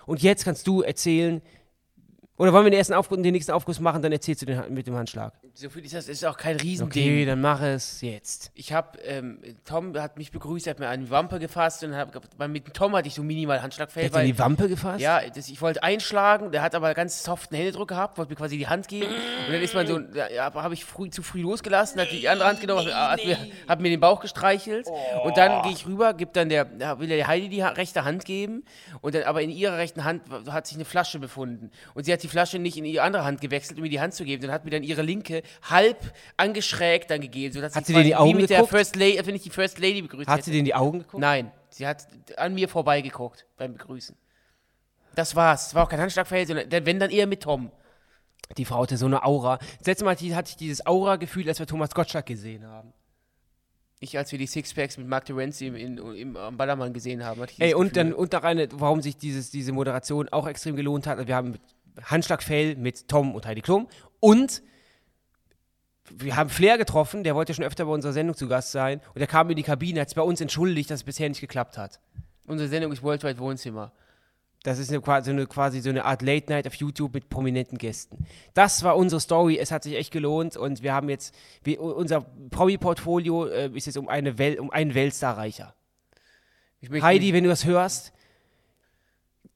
Und 0.06 0.22
jetzt 0.22 0.44
kannst 0.44 0.64
du 0.68 0.82
erzählen, 0.82 1.42
oder 2.38 2.52
wollen 2.52 2.64
wir 2.64 2.70
den 2.70 2.78
ersten 2.78 2.94
Aufguss, 2.94 3.18
den 3.20 3.32
nächsten 3.32 3.52
Aufguss 3.52 3.80
machen, 3.80 4.02
dann 4.02 4.12
erzählst 4.12 4.42
du 4.42 4.46
den 4.46 4.62
mit 4.74 4.86
dem 4.86 4.94
Handschlag. 4.94 5.32
So 5.54 5.70
viel 5.70 5.84
ist 5.84 5.94
das, 5.94 6.08
ist 6.08 6.24
auch 6.24 6.36
kein 6.36 6.56
Riesending. 6.56 7.02
Okay, 7.02 7.24
dann 7.24 7.40
mach 7.40 7.62
es 7.62 8.02
jetzt. 8.02 8.50
Ich 8.54 8.72
habe, 8.72 8.98
ähm, 9.00 9.38
Tom 9.64 9.98
hat 9.98 10.18
mich 10.18 10.30
begrüßt, 10.32 10.66
hat 10.66 10.78
mir 10.78 10.94
die 10.98 11.10
Wampe 11.10 11.38
gefasst 11.38 11.82
und 11.84 11.94
hab, 11.96 12.12
weil 12.36 12.48
mit 12.48 12.66
dem 12.66 12.72
Tom 12.74 12.94
hatte 12.94 13.08
ich 13.08 13.14
so 13.14 13.22
minimal 13.22 13.62
Handschlagfeld. 13.62 14.12
Hat 14.14 14.20
in 14.20 14.26
die 14.26 14.38
Wampe 14.38 14.68
gefasst? 14.68 15.00
Ja, 15.00 15.20
das, 15.28 15.48
ich 15.48 15.62
wollte 15.62 15.82
einschlagen, 15.82 16.52
der 16.52 16.60
hat 16.62 16.74
aber 16.74 16.92
ganz 16.94 17.22
soften 17.24 17.54
Händedruck 17.54 17.88
gehabt, 17.88 18.18
wollte 18.18 18.30
mir 18.32 18.36
quasi 18.36 18.58
die 18.58 18.68
Hand 18.68 18.88
geben. 18.88 19.06
Und 19.46 19.52
dann 19.54 19.62
ist 19.62 19.74
man 19.74 19.86
so, 19.86 19.98
ja, 20.34 20.52
habe 20.52 20.74
ich 20.74 20.84
früh, 20.84 21.08
zu 21.08 21.22
früh 21.22 21.40
losgelassen, 21.40 22.00
hat 22.00 22.12
die 22.12 22.28
andere 22.28 22.48
Hand 22.48 22.60
genommen, 22.60 22.86
hat, 22.92 23.24
mir, 23.24 23.38
hat 23.66 23.80
mir 23.80 23.88
den 23.88 24.00
Bauch 24.00 24.20
gestreichelt. 24.20 24.86
Und 25.24 25.36
dann 25.38 25.62
gehe 25.62 25.72
ich 25.72 25.86
rüber, 25.86 26.12
gibt 26.12 26.36
dann 26.36 26.50
der, 26.50 26.98
will 26.98 27.08
der 27.08 27.26
Heidi 27.26 27.48
die 27.48 27.64
ha- 27.64 27.70
rechte 27.70 28.04
Hand 28.04 28.24
geben. 28.26 28.64
Und 29.00 29.14
dann, 29.14 29.22
aber 29.22 29.40
in 29.40 29.50
ihrer 29.50 29.78
rechten 29.78 30.04
Hand 30.04 30.22
hat 30.50 30.66
sich 30.66 30.76
eine 30.76 30.84
Flasche 30.84 31.18
befunden. 31.18 31.70
Und 31.94 32.04
sie 32.04 32.12
hat 32.12 32.20
die 32.26 32.30
Flasche 32.30 32.58
nicht 32.58 32.76
in 32.76 32.84
ihre 32.84 33.02
andere 33.02 33.24
Hand 33.24 33.40
gewechselt, 33.40 33.78
um 33.78 33.82
mir 33.82 33.88
die 33.88 34.00
Hand 34.00 34.14
zu 34.14 34.24
geben. 34.24 34.42
Dann 34.42 34.52
hat 34.52 34.64
mir 34.64 34.70
dann 34.70 34.82
ihre 34.82 35.02
linke 35.02 35.42
halb 35.62 36.12
angeschrägt 36.36 37.10
dann 37.10 37.20
gegeben. 37.20 37.54
sodass 37.54 37.74
Hat 37.74 37.86
sie 37.86 37.94
dir 37.94 38.02
die 38.02 38.16
Augen 38.16 38.36
mit 38.36 38.50
der 38.50 38.58
geguckt? 38.58 38.70
First 38.70 38.96
Lady, 38.96 39.24
wenn 39.24 39.34
ich 39.34 39.42
die 39.42 39.50
First 39.50 39.78
Lady 39.78 40.02
begrüßt 40.02 40.28
Hat 40.28 40.38
hätte. 40.38 40.44
sie 40.46 40.50
dir 40.52 40.58
in 40.58 40.64
die 40.64 40.74
Augen 40.74 40.98
geguckt? 40.98 41.20
Nein, 41.20 41.50
sie 41.70 41.86
hat 41.86 42.06
an 42.36 42.54
mir 42.54 42.68
vorbeigeguckt 42.68 43.46
beim 43.56 43.72
Begrüßen. 43.72 44.16
Das 45.14 45.34
war's. 45.34 45.68
Es 45.68 45.74
war 45.74 45.84
auch 45.84 45.88
kein 45.88 46.00
Handschlagverhältnis, 46.00 46.62
sondern 46.62 46.86
wenn 46.86 47.00
dann 47.00 47.10
eher 47.10 47.26
mit 47.26 47.42
Tom. 47.42 47.70
Die 48.56 48.64
Frau 48.64 48.82
hatte 48.82 48.96
so 48.96 49.06
eine 49.06 49.24
Aura. 49.24 49.58
Das 49.78 49.86
letzte 49.86 50.04
Mal 50.04 50.16
hatte 50.16 50.50
ich 50.50 50.56
dieses 50.56 50.86
Aura-Gefühl, 50.86 51.48
als 51.48 51.58
wir 51.58 51.66
Thomas 51.66 51.94
Gottschalk 51.94 52.26
gesehen 52.26 52.66
haben. 52.66 52.92
Ich, 53.98 54.18
als 54.18 54.30
wir 54.30 54.38
die 54.38 54.46
Sixpacks 54.46 54.98
mit 54.98 55.08
Mark 55.08 55.24
Terenzi 55.24 55.66
im, 55.66 55.74
in, 55.74 55.96
im, 55.96 56.36
am 56.36 56.56
Ballermann 56.56 56.92
gesehen 56.92 57.24
haben, 57.24 57.42
Ey, 57.58 57.72
und 57.72 57.96
dann 57.96 58.12
und 58.12 58.32
noch 58.32 58.42
eine, 58.42 58.68
warum 58.72 59.00
sich 59.00 59.16
dieses, 59.16 59.50
diese 59.50 59.72
Moderation 59.72 60.28
auch 60.28 60.46
extrem 60.46 60.76
gelohnt 60.76 61.06
hat. 61.06 61.26
Wir 61.26 61.34
haben 61.34 61.52
mit 61.52 61.62
Handschlagfail 62.02 62.76
mit 62.76 63.08
Tom 63.08 63.34
und 63.34 63.46
Heidi 63.46 63.60
Klum 63.60 63.88
und 64.20 64.62
wir 66.08 66.36
haben 66.36 66.50
Flair 66.50 66.78
getroffen, 66.78 67.24
der 67.24 67.34
wollte 67.34 67.52
schon 67.52 67.64
öfter 67.64 67.84
bei 67.84 67.92
unserer 67.92 68.12
Sendung 68.12 68.36
zu 68.36 68.48
Gast 68.48 68.70
sein 68.72 69.00
und 69.14 69.18
der 69.18 69.26
kam 69.26 69.50
in 69.50 69.56
die 69.56 69.62
Kabine, 69.62 70.00
hat 70.00 70.08
sich 70.08 70.16
bei 70.16 70.22
uns 70.22 70.40
entschuldigt, 70.40 70.90
dass 70.90 71.00
es 71.00 71.04
bisher 71.04 71.28
nicht 71.28 71.40
geklappt 71.40 71.78
hat. 71.78 72.00
Unsere 72.46 72.68
Sendung 72.68 72.92
ist 72.92 73.02
Worldwide 73.02 73.38
Wohnzimmer. 73.38 73.92
Das 74.62 74.80
ist 74.80 74.90
eine, 74.90 75.00
quasi, 75.00 75.30
eine, 75.30 75.46
quasi 75.46 75.80
so 75.80 75.90
eine 75.90 76.04
Art 76.04 76.22
Late 76.22 76.50
Night 76.50 76.66
auf 76.66 76.74
YouTube 76.74 77.14
mit 77.14 77.28
prominenten 77.28 77.78
Gästen. 77.78 78.26
Das 78.52 78.82
war 78.82 78.96
unsere 78.96 79.20
Story. 79.20 79.58
Es 79.58 79.70
hat 79.70 79.84
sich 79.84 79.94
echt 79.94 80.12
gelohnt 80.12 80.56
und 80.56 80.82
wir 80.82 80.92
haben 80.92 81.08
jetzt, 81.08 81.34
wir, 81.62 81.80
unser 81.80 82.22
Promi-Portfolio 82.50 83.46
äh, 83.46 83.70
ist 83.74 83.86
jetzt 83.86 83.96
um, 83.96 84.08
eine 84.08 84.38
Wel 84.38 84.58
um 84.58 84.70
einen 84.70 84.94
Weltstar 84.94 85.38
reicher. 85.38 85.74
Heidi, 86.82 87.32
wenn 87.32 87.44
du 87.44 87.50
das 87.50 87.64
hörst, 87.64 88.12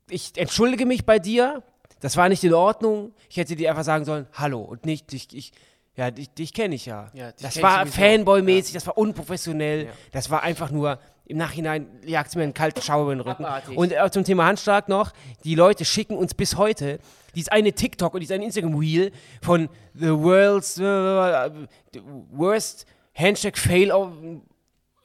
ich 0.09 0.37
entschuldige 0.37 0.87
mich 0.87 1.05
bei 1.05 1.18
dir. 1.18 1.62
Das 2.00 2.16
war 2.16 2.28
nicht 2.28 2.42
in 2.44 2.54
Ordnung. 2.54 3.12
Ich 3.28 3.36
hätte 3.36 3.56
dir 3.56 3.70
einfach 3.70 3.84
sagen 3.84 4.04
sollen, 4.04 4.26
hallo 4.32 4.60
und 4.60 4.86
nicht, 4.86 5.12
ich, 5.12 5.34
ich 5.34 5.52
ja, 5.96 6.10
dich, 6.10 6.30
dich 6.30 6.54
kenne 6.54 6.74
ich 6.74 6.86
ja. 6.86 7.10
Ja, 7.12 7.32
dich 7.32 7.42
das 7.42 7.62
war. 7.62 7.84
Fanboy-mäßig, 7.86 8.72
das 8.72 8.86
war 8.86 8.96
unprofessionell. 8.96 9.86
Ja. 9.86 9.90
Das 10.12 10.30
war 10.30 10.42
einfach 10.42 10.70
nur, 10.70 10.98
im 11.26 11.36
Nachhinein 11.36 11.86
jagt 12.04 12.30
es 12.30 12.36
mir 12.36 12.42
einen 12.42 12.54
kalten 12.54 12.82
Schauer 12.82 13.02
über 13.02 13.14
den 13.14 13.20
Rücken. 13.20 13.44
Abartig. 13.44 13.76
Und 13.76 13.92
äh, 13.92 14.10
zum 14.10 14.24
Thema 14.24 14.46
Handschlag 14.46 14.88
noch, 14.88 15.12
die 15.44 15.54
Leute 15.54 15.84
schicken 15.84 16.16
uns 16.16 16.34
bis 16.34 16.56
heute 16.56 16.98
dieses 17.34 17.50
eine 17.50 17.72
TikTok 17.72 18.14
und 18.14 18.20
dieses 18.20 18.34
eine 18.34 18.44
Instagram-Reel 18.44 19.12
von 19.42 19.68
The 19.94 20.10
World's 20.10 20.78
äh, 20.78 21.50
the 21.92 22.00
Worst 22.32 22.86
Handshake 23.14 23.58
Fail 23.58 23.92
of 23.92 24.12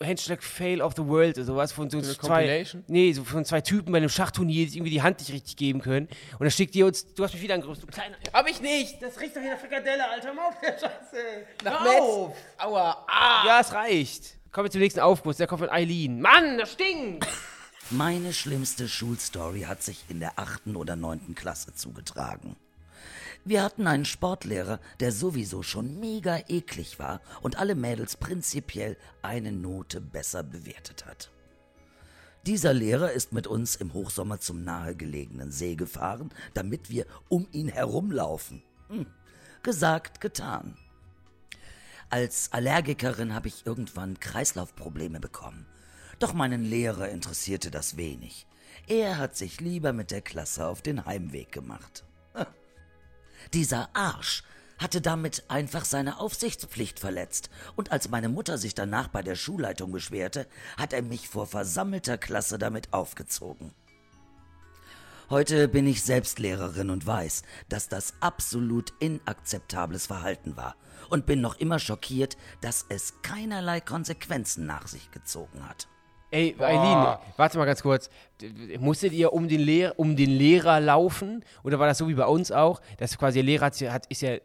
Handshake 0.05 0.41
Fail 0.43 0.81
of 0.81 0.93
the 0.95 1.05
World 1.05 1.35
oder 1.37 1.45
sowas 1.45 1.71
von 1.71 1.89
so, 1.89 1.99
So 2.01 2.13
zwei 2.13 2.27
Compilation? 2.27 2.83
nee, 2.87 3.11
so 3.13 3.23
von 3.23 3.43
zwei 3.45 3.61
Typen 3.61 3.91
bei 3.91 3.97
einem 3.97 4.09
Schachturnier, 4.09 4.67
die 4.67 4.77
irgendwie 4.77 4.91
die 4.91 5.01
Hand 5.01 5.19
nicht 5.19 5.31
richtig 5.33 5.55
geben 5.57 5.81
können 5.81 6.07
und 6.33 6.41
dann 6.41 6.51
schickt 6.51 6.75
ihr 6.75 6.85
uns 6.85 7.13
du 7.13 7.23
hast 7.23 7.33
mich 7.33 7.41
wieder 7.41 7.55
angerüstet, 7.55 7.89
du 7.89 7.93
kleiner 7.93 8.15
Hab 8.33 8.47
ich 8.49 8.61
nicht! 8.61 9.01
das 9.01 9.19
riecht 9.19 9.35
doch 9.35 9.41
hier 9.41 9.51
nach 9.53 9.59
Frikadelle, 9.59 10.09
Alter, 10.09 10.33
mal 10.33 10.47
auf 10.49 10.59
der 10.61 10.73
Scheiße. 10.73 11.23
Nach 11.63 11.83
Metz. 11.83 11.99
auf. 11.99 12.35
Aua! 12.57 13.05
Ah! 13.07 13.43
Ja, 13.47 13.59
es 13.61 13.73
reicht. 13.73 14.35
Kommen 14.51 14.67
wir 14.67 14.71
zum 14.71 14.81
nächsten 14.81 14.99
Aufguss, 15.01 15.37
der 15.37 15.47
kommt 15.47 15.59
von 15.61 15.69
Eileen. 15.69 16.21
Mann, 16.21 16.57
das 16.57 16.73
stinkt! 16.73 17.27
Meine 17.91 18.33
schlimmste 18.33 18.87
Schulstory 18.87 19.61
hat 19.61 19.83
sich 19.83 20.05
in 20.09 20.19
der 20.19 20.39
achten 20.39 20.75
oder 20.75 20.95
neunten 20.95 21.35
Klasse 21.35 21.73
zugetragen. 21.75 22.55
Wir 23.47 23.61
hatten 23.61 23.85
einen 23.85 24.05
Sportlehrer, 24.05 24.79
der 24.99 25.11
sowieso 25.11 25.61
schon 25.61 25.99
mega 25.99 26.39
eklig 26.47 26.97
war 26.97 27.21
und 27.43 27.57
alle 27.59 27.75
Mädels 27.75 28.17
prinzipiell 28.17 28.97
eine 29.21 29.51
Note 29.51 30.01
besser 30.01 30.41
bewertet 30.41 31.05
hat. 31.05 31.29
Dieser 32.47 32.73
Lehrer 32.73 33.11
ist 33.11 33.33
mit 33.33 33.45
uns 33.45 33.75
im 33.75 33.93
Hochsommer 33.93 34.39
zum 34.39 34.63
nahegelegenen 34.63 35.51
See 35.51 35.75
gefahren, 35.75 36.31
damit 36.55 36.89
wir 36.89 37.05
um 37.29 37.47
ihn 37.51 37.67
herumlaufen. 37.67 38.63
Hm. 38.89 39.05
Gesagt, 39.61 40.21
getan. 40.21 40.75
Als 42.09 42.51
Allergikerin 42.51 43.35
habe 43.35 43.47
ich 43.47 43.67
irgendwann 43.67 44.19
Kreislaufprobleme 44.19 45.19
bekommen. 45.19 45.67
Doch 46.17 46.33
meinen 46.33 46.63
Lehrer 46.63 47.09
interessierte 47.09 47.69
das 47.69 47.95
wenig. 47.95 48.47
Er 48.87 49.19
hat 49.19 49.35
sich 49.35 49.61
lieber 49.61 49.93
mit 49.93 50.09
der 50.09 50.21
Klasse 50.21 50.65
auf 50.65 50.81
den 50.81 51.05
Heimweg 51.05 51.51
gemacht. 51.51 52.04
Dieser 53.53 53.89
Arsch 53.95 54.43
hatte 54.77 55.01
damit 55.01 55.45
einfach 55.47 55.85
seine 55.85 56.19
Aufsichtspflicht 56.19 56.99
verletzt, 56.99 57.49
und 57.75 57.91
als 57.91 58.09
meine 58.09 58.29
Mutter 58.29 58.57
sich 58.57 58.75
danach 58.75 59.07
bei 59.07 59.21
der 59.21 59.35
Schulleitung 59.35 59.91
beschwerte, 59.91 60.47
hat 60.77 60.93
er 60.93 61.01
mich 61.01 61.29
vor 61.29 61.47
versammelter 61.47 62.17
Klasse 62.17 62.57
damit 62.57 62.93
aufgezogen. 62.93 63.73
Heute 65.29 65.67
bin 65.67 65.87
ich 65.87 66.03
selbst 66.03 66.37
Lehrerin 66.37 66.91
und 66.91 67.07
weiß, 67.07 67.41
dass 67.67 67.89
das 67.89 68.13
absolut 68.19 68.93
inakzeptables 68.99 70.05
Verhalten 70.05 70.55
war 70.55 70.75
und 71.09 71.25
bin 71.25 71.41
noch 71.41 71.55
immer 71.55 71.79
schockiert, 71.79 72.37
dass 72.61 72.85
es 72.89 73.21
keinerlei 73.23 73.81
Konsequenzen 73.81 74.67
nach 74.67 74.87
sich 74.87 75.09
gezogen 75.09 75.67
hat. 75.67 75.87
Ey, 76.31 76.55
Eileen, 76.59 77.17
warte 77.37 77.57
mal 77.57 77.65
ganz 77.65 77.81
kurz. 77.81 78.09
Musstet 78.79 79.13
ihr 79.13 79.31
um 79.31 79.47
den, 79.47 79.61
Lehr 79.61 79.97
um 79.99 80.15
den 80.15 80.31
Lehrer 80.31 80.79
laufen? 80.79 81.43
Oder 81.63 81.79
war 81.79 81.87
das 81.87 81.97
so 81.97 82.07
wie 82.07 82.13
bei 82.13 82.25
uns 82.25 82.51
auch, 82.51 82.81
dass 82.97 83.17
quasi 83.17 83.35
der 83.39 83.43
Lehrer 83.43 83.65
hat, 83.67 84.05
ist 84.07 84.21
ja, 84.21 84.37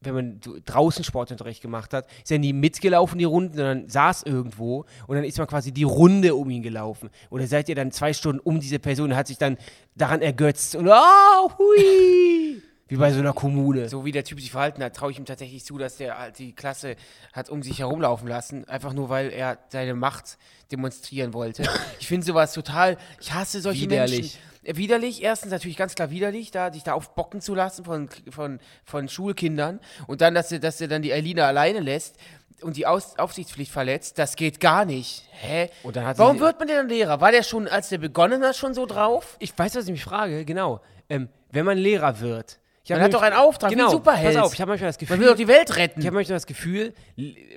wenn 0.00 0.14
man 0.14 0.40
draußen 0.64 1.04
Sportunterricht 1.04 1.62
gemacht 1.62 1.92
hat, 1.92 2.06
ist 2.22 2.30
er 2.30 2.38
nie 2.38 2.52
mitgelaufen, 2.52 3.18
die 3.18 3.24
Runden, 3.24 3.56
sondern 3.56 3.88
saß 3.88 4.24
irgendwo 4.24 4.84
und 5.06 5.16
dann 5.16 5.24
ist 5.24 5.38
man 5.38 5.46
quasi 5.46 5.72
die 5.72 5.84
Runde 5.84 6.34
um 6.34 6.50
ihn 6.50 6.62
gelaufen. 6.62 7.10
Oder 7.30 7.46
seid 7.46 7.68
ihr 7.68 7.74
dann 7.74 7.90
zwei 7.90 8.12
Stunden 8.12 8.40
um 8.40 8.60
diese 8.60 8.78
Person 8.78 9.10
und 9.10 9.16
hat 9.16 9.26
sich 9.26 9.38
dann 9.38 9.56
daran 9.96 10.22
ergötzt 10.22 10.76
und 10.76 10.88
oh, 10.88 11.50
hui! 11.58 12.62
Wie 12.88 12.96
bei 12.96 13.12
so 13.12 13.20
einer 13.20 13.34
Kommune. 13.34 13.88
So 13.88 14.04
wie 14.04 14.12
der 14.12 14.24
Typ 14.24 14.40
sich 14.40 14.50
verhalten 14.50 14.82
hat, 14.82 14.96
traue 14.96 15.10
ich 15.10 15.18
ihm 15.18 15.26
tatsächlich 15.26 15.64
zu, 15.64 15.76
dass 15.76 15.96
der 15.96 16.18
halt 16.18 16.38
die 16.38 16.54
Klasse 16.54 16.96
hat 17.32 17.50
um 17.50 17.62
sich 17.62 17.80
herumlaufen 17.80 18.26
lassen, 18.26 18.66
einfach 18.66 18.94
nur 18.94 19.10
weil 19.10 19.30
er 19.30 19.58
seine 19.68 19.94
Macht 19.94 20.38
demonstrieren 20.72 21.32
wollte. 21.34 21.64
Ich 22.00 22.06
finde 22.06 22.24
sowas 22.24 22.52
total, 22.52 22.96
ich 23.20 23.32
hasse 23.32 23.60
solche 23.60 23.82
Widerlich. 23.82 24.38
Menschen. 24.64 24.78
Widerlich, 24.78 25.22
erstens 25.22 25.50
natürlich 25.50 25.76
ganz 25.76 25.94
klar 25.94 26.10
widerlich, 26.10 26.50
da 26.50 26.72
sich 26.72 26.82
da 26.82 26.92
aufbocken 26.92 27.40
zu 27.40 27.54
lassen 27.54 27.84
von, 27.84 28.08
von, 28.30 28.60
von 28.84 29.08
Schulkindern 29.08 29.80
und 30.06 30.20
dann, 30.20 30.34
dass 30.34 30.52
er, 30.52 30.58
dass 30.58 30.80
er 30.80 30.88
dann 30.88 31.02
die 31.02 31.12
Alina 31.12 31.46
alleine 31.46 31.80
lässt 31.80 32.16
und 32.62 32.76
die 32.76 32.86
Aus 32.86 33.18
Aufsichtspflicht 33.18 33.72
verletzt, 33.72 34.18
das 34.18 34.36
geht 34.36 34.60
gar 34.60 34.84
nicht. 34.84 35.24
Hä? 35.32 35.70
Warum 35.82 36.40
wird 36.40 36.58
man 36.58 36.68
denn 36.68 36.76
dann 36.76 36.88
Lehrer? 36.88 37.20
War 37.20 37.32
der 37.32 37.42
schon, 37.42 37.68
als 37.68 37.88
der 37.88 37.98
begonnen 37.98 38.42
hat, 38.42 38.56
schon 38.56 38.74
so 38.74 38.86
drauf? 38.86 39.36
Ich 39.38 39.56
weiß, 39.56 39.74
was 39.74 39.84
ich 39.84 39.92
mich 39.92 40.04
frage, 40.04 40.44
genau. 40.44 40.80
Ähm, 41.08 41.28
wenn 41.50 41.64
man 41.64 41.78
Lehrer 41.78 42.20
wird. 42.20 42.58
Man 42.90 43.02
hat 43.02 43.14
doch 43.14 43.22
einen 43.22 43.36
Auftrag, 43.36 43.70
wie 43.70 43.74
genau, 43.74 43.86
ein 43.86 43.92
Superheld. 43.92 44.36
Pass 44.36 44.44
auf, 44.44 44.54
ich 44.54 44.60
habe 44.60 44.70
manchmal 44.70 44.88
das 44.90 44.98
Gefühl. 44.98 45.16
Man 45.16 45.20
will 45.20 45.30
doch 45.30 45.36
die 45.36 45.48
Welt 45.48 45.76
retten. 45.76 46.00
Ich 46.00 46.06
habe 46.06 46.14
manchmal 46.14 46.36
das 46.36 46.46
Gefühl, 46.46 46.94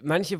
manche 0.03 0.39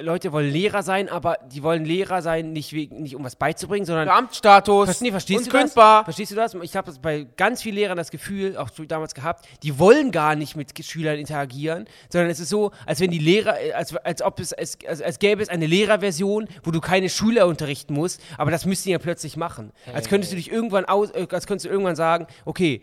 Leute 0.00 0.32
wollen 0.32 0.50
Lehrer 0.50 0.82
sein, 0.82 1.08
aber 1.08 1.38
die 1.52 1.62
wollen 1.62 1.84
Lehrer 1.84 2.22
sein, 2.22 2.52
nicht, 2.52 2.72
wegen, 2.72 3.02
nicht 3.02 3.16
um 3.16 3.24
was 3.24 3.36
beizubringen, 3.36 3.86
sondern. 3.86 4.06
Beamtstatus. 4.06 5.00
Nee, 5.00 5.10
verstehst 5.10 5.46
du 5.46 5.50
unkündbar. 5.50 6.00
das? 6.00 6.04
Verstehst 6.04 6.32
du 6.32 6.36
das? 6.36 6.54
Ich 6.62 6.76
habe 6.76 6.92
bei 7.00 7.26
ganz 7.36 7.62
vielen 7.62 7.76
Lehrern 7.76 7.96
das 7.96 8.10
Gefühl, 8.10 8.56
auch 8.56 8.70
damals 8.70 9.14
gehabt, 9.14 9.46
die 9.62 9.78
wollen 9.78 10.10
gar 10.10 10.34
nicht 10.36 10.56
mit 10.56 10.72
Schülern 10.84 11.18
interagieren, 11.18 11.86
sondern 12.10 12.30
es 12.30 12.40
ist 12.40 12.48
so, 12.48 12.72
als 12.86 13.00
wenn 13.00 13.10
die 13.10 13.18
Lehrer, 13.18 13.60
äh, 13.60 13.72
als, 13.72 13.94
als 13.96 14.22
ob 14.22 14.40
es, 14.40 14.52
als, 14.52 14.78
als, 14.84 15.18
gäbe 15.18 15.42
es 15.42 15.48
eine 15.48 15.66
Lehrerversion, 15.66 16.48
wo 16.62 16.70
du 16.70 16.80
keine 16.80 17.08
Schüler 17.08 17.46
unterrichten 17.46 17.94
musst, 17.94 18.20
aber 18.38 18.50
das 18.50 18.66
müssten 18.66 18.88
die 18.88 18.92
ja 18.92 18.98
plötzlich 18.98 19.36
machen. 19.36 19.72
Als 19.92 20.08
könntest 20.08 20.32
du 20.32 20.36
dich 20.36 20.50
irgendwann 20.50 20.84
aus, 20.84 21.10
äh, 21.10 21.26
als 21.30 21.46
könntest 21.46 21.66
du 21.66 21.70
irgendwann 21.70 21.96
sagen, 21.96 22.26
okay, 22.44 22.82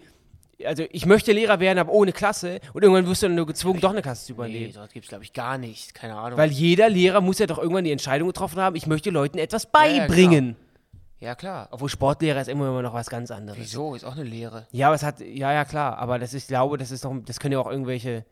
also 0.66 0.84
ich 0.92 1.06
möchte 1.06 1.32
Lehrer 1.32 1.60
werden, 1.60 1.80
aber 1.80 1.92
ohne 1.92 2.12
Klasse 2.12 2.60
und 2.74 2.84
irgendwann 2.84 3.08
wirst 3.08 3.22
du 3.24 3.28
dann 3.28 3.36
nur 3.36 3.46
gezwungen, 3.46 3.80
doch 3.80 3.92
eine 3.92 4.02
Klasse 4.02 4.26
zu 4.26 4.34
übernehmen. 4.34 4.68
Nee, 4.68 4.74
dort 4.74 4.94
gibt 4.94 5.06
es, 5.06 5.10
glaube 5.10 5.24
ich, 5.24 5.34
gar 5.34 5.58
nicht. 5.58 5.94
Keine 5.94 6.16
Ahnung. 6.16 6.38
Weil 6.38 6.52
jeder 6.52 6.90
Lehrer 6.90 7.22
muss 7.22 7.40
ja 7.40 7.48
doch 7.48 7.58
irgendwann 7.58 7.84
die 7.84 7.92
Entscheidung 7.92 8.28
getroffen 8.28 8.60
haben, 8.60 8.76
ich 8.76 8.88
möchte 8.88 9.10
Leuten 9.10 9.38
etwas 9.38 9.68
ja, 9.74 9.82
genau. 9.82 10.00
beibringen. 10.00 10.56
ja, 11.20 11.36
klar. 11.36 11.68
Obwohl 11.72 11.90
Sportlehrer 11.90 12.42
ist 12.42 12.48
immer, 12.48 12.68
immer 12.68 12.82
noch 12.82 12.94
was 12.94 13.10
ganz 13.10 13.32
anderes. 13.32 13.60
Wieso? 13.60 13.96
Ist 13.96 14.04
auch 14.04 14.16
eine 14.16 14.24
Lehre. 14.24 14.68
Ja, 14.72 14.88
aber 14.88 14.96
es 14.96 15.04
hat, 15.04 15.20
ja, 15.20 15.54
ja, 15.54 15.66
klar, 15.66 15.98
aber 15.98 16.20
das 16.20 16.34
ist, 16.34 16.44
ich 16.44 16.48
glaube, 16.48 16.78
das 16.78 16.92
ist 16.92 17.04
noch, 17.04 17.16
das 17.26 17.40
können 17.40 17.54
ja 17.54 17.60
auch 17.60 17.70
irgendwelche 17.70 18.26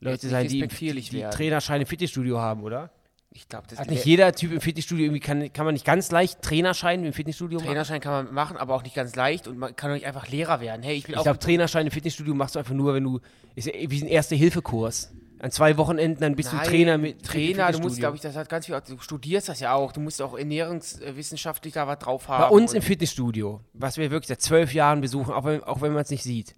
Leute 0.00 0.28
sein, 0.28 0.48
die, 0.48 0.66
die, 0.66 1.00
die 1.00 1.12
werden. 1.12 1.30
Trainerschein 1.30 1.80
im 1.80 1.86
Fitnessstudio 1.86 2.38
haben, 2.38 2.62
oder? 2.62 2.90
Ich 3.36 3.48
glaube, 3.48 3.66
das 3.68 3.80
Hat 3.80 3.90
nicht 3.90 4.04
jeder 4.04 4.32
Typ 4.32 4.52
im 4.52 4.60
Fitnessstudio 4.60 5.06
irgendwie, 5.06 5.18
kann, 5.18 5.52
kann 5.52 5.64
man 5.64 5.74
nicht 5.74 5.84
ganz 5.84 6.12
leicht 6.12 6.40
Trainerschein 6.40 7.04
im 7.04 7.12
Fitnessstudio 7.12 7.58
machen? 7.58 7.66
Trainerschein 7.66 8.00
kann 8.00 8.26
man 8.26 8.34
machen, 8.34 8.56
aber 8.56 8.76
auch 8.76 8.84
nicht 8.84 8.94
ganz 8.94 9.16
leicht 9.16 9.48
und 9.48 9.58
man 9.58 9.74
kann 9.74 9.90
doch 9.90 9.96
nicht 9.96 10.06
einfach 10.06 10.28
Lehrer 10.28 10.60
werden. 10.60 10.84
Hey, 10.84 10.94
ich 10.94 11.08
Ich 11.08 11.16
auch 11.16 11.24
glaube, 11.24 11.40
Trainerschein 11.40 11.84
im 11.86 11.92
Fitnessstudio 11.92 12.32
machst 12.32 12.54
du 12.54 12.60
einfach 12.60 12.74
nur, 12.74 12.94
wenn 12.94 13.02
du, 13.02 13.18
ist 13.56 13.66
ja 13.66 13.72
wie 13.74 14.02
ein 14.02 14.06
Erste-Hilfe-Kurs. 14.06 15.12
An 15.40 15.50
zwei 15.50 15.76
Wochenenden, 15.76 16.20
dann 16.20 16.36
bist 16.36 16.52
Nein, 16.52 16.62
du 16.62 16.70
Trainer 16.70 16.96
mit 16.96 17.24
Trainer, 17.24 17.72
du 17.72 17.80
musst, 17.80 17.98
glaube 17.98 18.14
ich, 18.14 18.22
das 18.22 18.36
hat 18.36 18.48
ganz 18.48 18.66
viel, 18.66 18.80
du 18.86 18.98
studierst 18.98 19.48
das 19.48 19.58
ja 19.58 19.74
auch, 19.74 19.90
du 19.90 20.00
musst 20.00 20.22
auch 20.22 20.38
ernährungswissenschaftlich 20.38 21.74
da 21.74 21.88
was 21.88 21.98
drauf 21.98 22.28
haben. 22.28 22.50
Bei 22.50 22.56
uns 22.56 22.72
im 22.72 22.82
Fitnessstudio, 22.82 23.60
was 23.72 23.98
wir 23.98 24.12
wirklich 24.12 24.28
seit 24.28 24.42
zwölf 24.42 24.72
Jahren 24.72 25.00
besuchen, 25.00 25.34
auch 25.34 25.44
wenn, 25.44 25.62
auch 25.64 25.80
wenn 25.82 25.92
man 25.92 26.02
es 26.02 26.10
nicht 26.10 26.22
sieht. 26.22 26.54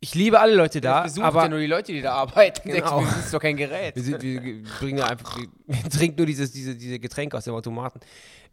Ich 0.00 0.14
liebe 0.14 0.38
alle 0.38 0.54
Leute 0.54 0.80
da, 0.80 1.02
besucht 1.02 1.24
aber 1.24 1.42
ja 1.42 1.48
nur 1.48 1.58
die 1.58 1.66
Leute, 1.66 1.92
die 1.92 2.00
da 2.00 2.12
arbeiten. 2.14 2.70
Genau. 2.70 3.00
Das 3.02 3.24
ist 3.26 3.34
doch 3.34 3.40
kein 3.40 3.56
Gerät. 3.56 3.96
wir, 3.96 4.20
wir 4.22 4.62
bringen 4.78 5.00
einfach, 5.02 5.36
wir, 5.66 5.90
trinken 5.90 6.18
nur 6.18 6.26
dieses, 6.26 6.52
diese, 6.52 6.76
diese 6.76 7.00
Getränke 7.00 7.36
aus 7.36 7.44
dem 7.44 7.54
Automaten 7.54 7.98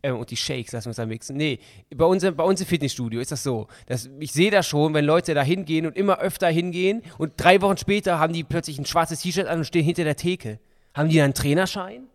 ähm, 0.02 0.18
und 0.18 0.32
die 0.32 0.38
Shakes 0.38 0.72
lassen 0.72 0.86
wir 0.86 0.90
uns 0.90 0.98
da 0.98 1.06
mixen. 1.06 1.38
Nee, 1.38 1.60
bei 1.96 2.06
uns, 2.06 2.24
im- 2.24 2.36
bei 2.36 2.44
uns 2.44 2.62
im 2.62 2.66
Fitnessstudio 2.66 3.20
ist 3.22 3.32
das 3.32 3.44
so, 3.44 3.68
dass 3.86 4.10
ich 4.20 4.32
sehe 4.34 4.50
das 4.50 4.66
schon, 4.66 4.96
wenn 4.96 5.06
Leute 5.06 5.36
da 5.36 5.44
hingehen 5.44 5.86
und 5.86 5.96
immer 5.96 6.18
öfter 6.18 6.48
hingehen 6.50 7.04
und 7.20 7.34
drei 7.38 7.62
Wochen 7.62 7.78
später 7.78 8.18
haben 8.18 8.34
die 8.34 8.44
plötzlich 8.44 8.80
ein 8.80 8.86
schwarzes 8.88 9.20
T-Shirt 9.20 9.46
an 9.46 9.60
und 9.60 9.66
stehen 9.66 9.86
hinter 9.86 10.04
der 10.04 10.16
Theke. 10.16 10.60
Haben 10.96 11.10
die 11.10 11.18
dann 11.18 11.26
einen 11.26 11.34
Trainerschein? 11.36 12.08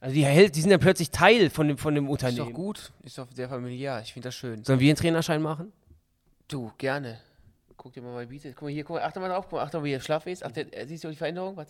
Also 0.00 0.14
die, 0.16 0.50
die 0.50 0.60
sind 0.60 0.68
dann 0.70 0.80
plötzlich 0.80 1.10
Teil 1.10 1.48
von 1.48 1.66
dem, 1.68 1.78
von 1.78 1.94
dem 1.94 2.04
Ist 2.04 2.10
Unternehmen. 2.10 2.48
doch 2.48 2.52
gut, 2.52 2.92
ist 3.04 3.16
doch 3.16 3.26
sehr 3.32 3.48
familiär, 3.48 4.02
ich 4.04 4.12
finde 4.12 4.28
das 4.28 4.34
schön. 4.34 4.62
Sollen 4.64 4.80
wir 4.80 4.90
einen 4.90 4.98
Trainerschein 4.98 5.40
machen? 5.40 5.72
Du, 6.46 6.70
gerne. 6.76 7.20
Guck 7.84 7.92
dir 7.92 8.00
mal 8.00 8.14
mein 8.14 8.26
Bizeps. 8.28 8.54
Guck 8.56 8.62
mal 8.62 8.72
hier, 8.72 8.82
guck 8.82 8.96
mal, 8.96 9.02
achte 9.02 9.20
mal 9.20 9.28
drauf, 9.28 9.44
guck 9.44 9.58
mal, 9.58 9.62
achte 9.62 9.76
mal, 9.76 9.84
wie 9.84 9.92
er 9.92 10.00
schlaff 10.00 10.24
ist. 10.26 10.42
Achte, 10.42 10.72
äh, 10.72 10.86
siehst 10.86 11.04
du 11.04 11.10
die 11.10 11.16
Veränderung? 11.16 11.54
Was? 11.58 11.68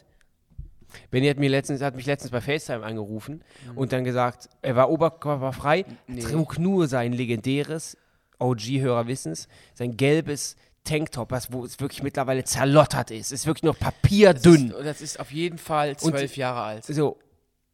Benny 1.11 1.27
hat, 1.27 1.39
mir 1.39 1.51
letztens, 1.51 1.83
hat 1.83 1.97
mich 1.97 2.07
letztens 2.07 2.31
bei 2.31 2.41
FaceTime 2.41 2.85
angerufen 2.85 3.43
Mhm. 3.73 3.79
und 3.79 3.93
dann 3.93 4.05
gesagt, 4.05 4.49
er 4.63 4.77
war 4.77 4.91
oberkörperfrei, 4.91 5.85
trug 6.23 6.57
nur 6.61 6.87
sein 6.87 7.13
legendäres, 7.13 7.97
OG-Hörer 8.39 9.09
wissens, 9.09 9.49
sein 9.75 9.97
gelbes 9.97 10.55
Tanktop, 10.85 11.33
was, 11.33 11.53
wo 11.53 11.65
es 11.65 11.81
wirklich 11.81 12.05
mittlerweile 12.05 12.45
zerlottert 12.45 13.11
ist. 13.11 13.33
Es 13.33 13.41
ist 13.41 13.47
wirklich 13.47 13.65
nur 13.65 13.75
papierdünn. 13.75 14.69
Das 14.69 14.79
ist, 14.79 14.87
das 14.87 15.01
ist 15.01 15.21
auf 15.21 15.33
jeden 15.33 15.59
Fall 15.59 15.97
zwölf 15.97 16.37
Jahre 16.37 16.63
alt. 16.63 16.85
so, 16.85 17.19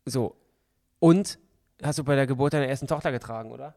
so. 0.07 0.35
Und 0.98 1.38
hast 1.83 1.98
du 1.98 2.05
bei 2.05 2.14
der 2.14 2.26
Geburt 2.26 2.55
deiner 2.55 2.68
ersten 2.68 2.87
Tochter 2.87 3.12
getragen, 3.12 3.50
oder? 3.53 3.74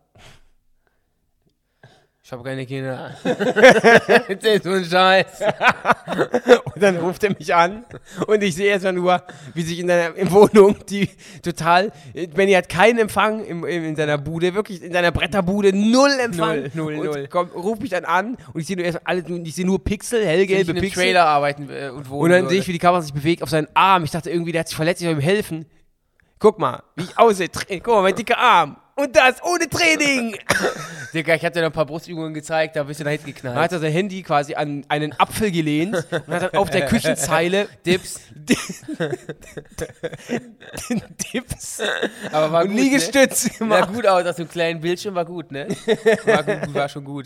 Ich 2.26 2.32
habe 2.32 2.42
keine 2.42 2.66
Kinder. 2.66 3.14
das 3.24 4.44
ist 4.46 4.64
so 4.64 4.72
ein 4.72 4.86
Scheiß. 4.86 5.42
Und 6.74 6.82
dann 6.82 6.96
ruft 6.96 7.22
er 7.26 7.32
mich 7.32 7.54
an 7.54 7.86
und 8.28 8.42
ich 8.44 8.56
sehe 8.56 8.68
erstmal 8.68 8.94
nur, 8.94 9.22
wie 9.54 9.62
sich 9.62 9.80
in 9.80 9.88
deiner 9.88 10.16
in 10.16 10.32
Wohnung 10.32 10.76
die 10.90 11.10
total, 11.42 11.92
Benny 12.34 12.54
hat 12.54 12.68
keinen 12.68 13.00
Empfang 13.00 13.44
im, 13.46 13.64
im, 13.66 13.84
in 13.86 13.96
seiner 13.96 14.18
Bude, 14.18 14.54
wirklich 14.54 14.82
in 14.82 14.92
seiner 14.92 15.12
Bretterbude, 15.12 15.72
null 15.74 16.12
Empfang. 16.20 16.72
Null, 16.74 16.96
null, 16.96 16.96
und 16.96 17.06
null. 17.06 17.28
Komm, 17.30 17.50
ruf 17.50 17.80
mich 17.80 17.92
dann 17.92 18.06
an 18.06 18.38
und 18.54 18.62
ich 18.62 18.68
sehe 18.68 18.76
nur 18.76 18.86
erst 18.86 19.02
alle, 19.06 19.24
ich 19.44 19.56
sehe 19.56 19.66
nur 19.66 19.84
Pixel, 19.84 20.20
Wenn 20.20 20.30
ich 20.30 20.50
hellgelbe 20.50 20.72
in 20.72 20.80
Pixel. 20.80 21.04
Trailer 21.04 21.26
arbeiten 21.26 21.70
äh, 21.70 21.90
und 21.90 22.10
wohnen 22.10 22.24
Und 22.24 22.30
dann 22.32 22.50
sehe 22.50 22.60
ich, 22.60 22.68
wie 22.68 22.74
die 22.74 22.80
Kamera 22.80 23.02
sich 23.02 23.14
bewegt 23.14 23.44
auf 23.44 23.50
seinen 23.50 23.68
Arm. 23.74 24.04
Ich 24.04 24.12
dachte 24.12 24.30
irgendwie, 24.30 24.52
der 24.52 24.62
hat 24.62 24.68
sich 24.70 24.76
verletzt, 24.76 25.02
ich 25.02 25.08
soll 25.08 25.16
ihm 25.16 25.22
helfen. 25.22 25.66
Guck 26.40 26.58
mal, 26.58 26.84
wie 26.96 27.04
ich 27.04 27.18
aussehe. 27.18 27.50
Guck 27.50 27.88
mal, 27.88 28.02
mein 28.02 28.16
dicker 28.16 28.38
Arm. 28.38 28.78
Und 28.96 29.16
das 29.16 29.42
ohne 29.44 29.68
Training. 29.68 30.38
Digga, 31.14 31.34
ich 31.36 31.44
hab 31.44 31.54
dir 31.54 31.62
noch 31.62 31.70
ein 31.70 31.74
paar 31.74 31.86
Brustübungen 31.88 32.34
gezeigt, 32.34 32.76
da 32.76 32.84
bist 32.84 33.00
du 33.00 33.04
da 33.04 33.10
hinten 33.10 33.26
geknallt. 33.28 33.56
Dann 33.56 33.64
hat 33.64 33.72
er 33.72 33.80
sein 33.80 33.92
Handy 33.92 34.22
quasi 34.22 34.54
an 34.54 34.86
einen 34.88 35.14
Apfel 35.20 35.52
gelehnt 35.52 35.96
und 35.96 36.28
hat 36.28 36.54
dann 36.54 36.54
auf 36.60 36.70
der 36.70 36.86
Küchenzeile 36.86 37.68
Dips. 37.86 38.20
den 40.90 41.02
Dips 41.34 41.82
Aber 42.32 42.52
war 42.52 42.62
und 42.62 42.68
gut, 42.68 42.76
ne? 42.76 42.82
Liegestütze 42.84 43.50
Sah 43.50 43.58
gemacht. 43.58 43.94
gut 43.94 44.06
aus, 44.06 44.26
auf 44.28 44.36
dem 44.36 44.50
kleinen 44.50 44.80
Bildschirm 44.82 45.16
war 45.16 45.26
gut, 45.26 45.52
ne? 45.52 45.68
War, 46.26 46.44
gut, 46.44 46.74
war 46.74 46.90
schon 46.90 47.04
gut. 47.04 47.26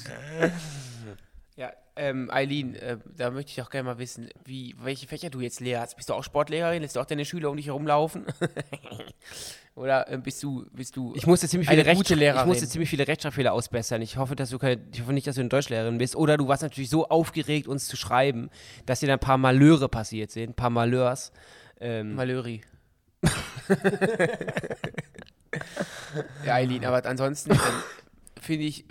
Ähm, 1.98 2.30
Eileen, 2.32 2.76
äh, 2.76 2.98
da 3.16 3.32
möchte 3.32 3.52
ich 3.52 3.62
auch 3.62 3.70
gerne 3.70 3.86
mal 3.86 3.98
wissen, 3.98 4.30
wie, 4.46 4.76
welche 4.82 5.08
Fächer 5.08 5.30
du 5.30 5.42
jetzt 5.42 5.60
lehrst. 5.60 5.98
Bist 5.98 6.10
du 6.10 6.14
auch 6.14 6.24
Sportlehrerin? 6.24 6.82
Lässt 6.82 6.96
du 6.96 7.00
auch 7.00 7.06
deine 7.06 7.26
Schüler 7.26 7.50
um 7.50 7.58
dich 7.58 7.68
herumlaufen? 7.68 8.26
Oder 9.76 10.10
ähm, 10.10 10.24
bist 10.24 10.42
du, 10.42 10.66
bist 10.72 10.96
du 10.96 11.14
Ich 11.16 11.28
musste 11.28 11.48
ziemlich 11.48 11.70
viele, 11.70 11.84
gute 11.84 12.18
Rechtsch 12.18 12.40
ich 12.40 12.46
musste 12.46 12.68
ziemlich 12.68 12.90
viele 12.90 13.08
Rechtschreibfehler 13.08 13.54
ausbessern. 13.54 14.02
Ich 14.02 14.18
hoffe, 14.18 14.36
dass 14.36 14.50
du 14.50 14.58
keine, 14.58 14.82
ich 14.92 15.02
hoffe 15.02 15.14
nicht, 15.14 15.28
dass 15.28 15.36
du 15.36 15.42
eine 15.42 15.50
Deutschlehrerin 15.50 16.00
bist. 16.00 16.16
Oder 16.16 16.38
du 16.38 16.48
warst 16.48 16.64
natürlich 16.64 16.90
so 16.90 17.08
aufgeregt, 17.10 17.68
uns 17.68 17.88
zu 17.88 17.96
schreiben, 17.96 18.50
dass 18.86 19.02
dir 19.02 19.08
dann 19.08 19.18
ein 19.18 19.20
paar 19.20 19.38
Malheure 19.38 19.88
passiert 19.88 20.32
sind, 20.32 20.52
ein 20.52 20.56
paar 20.56 20.72
Malheurs. 20.72 21.32
Ähm, 21.80 22.16
Malöri. 22.16 22.62
ja, 26.46 26.54
Eileen, 26.54 26.86
aber 26.86 27.06
ansonsten 27.06 27.52
ähm, 27.52 27.60
finde 28.42 28.66
ich, 28.66 28.86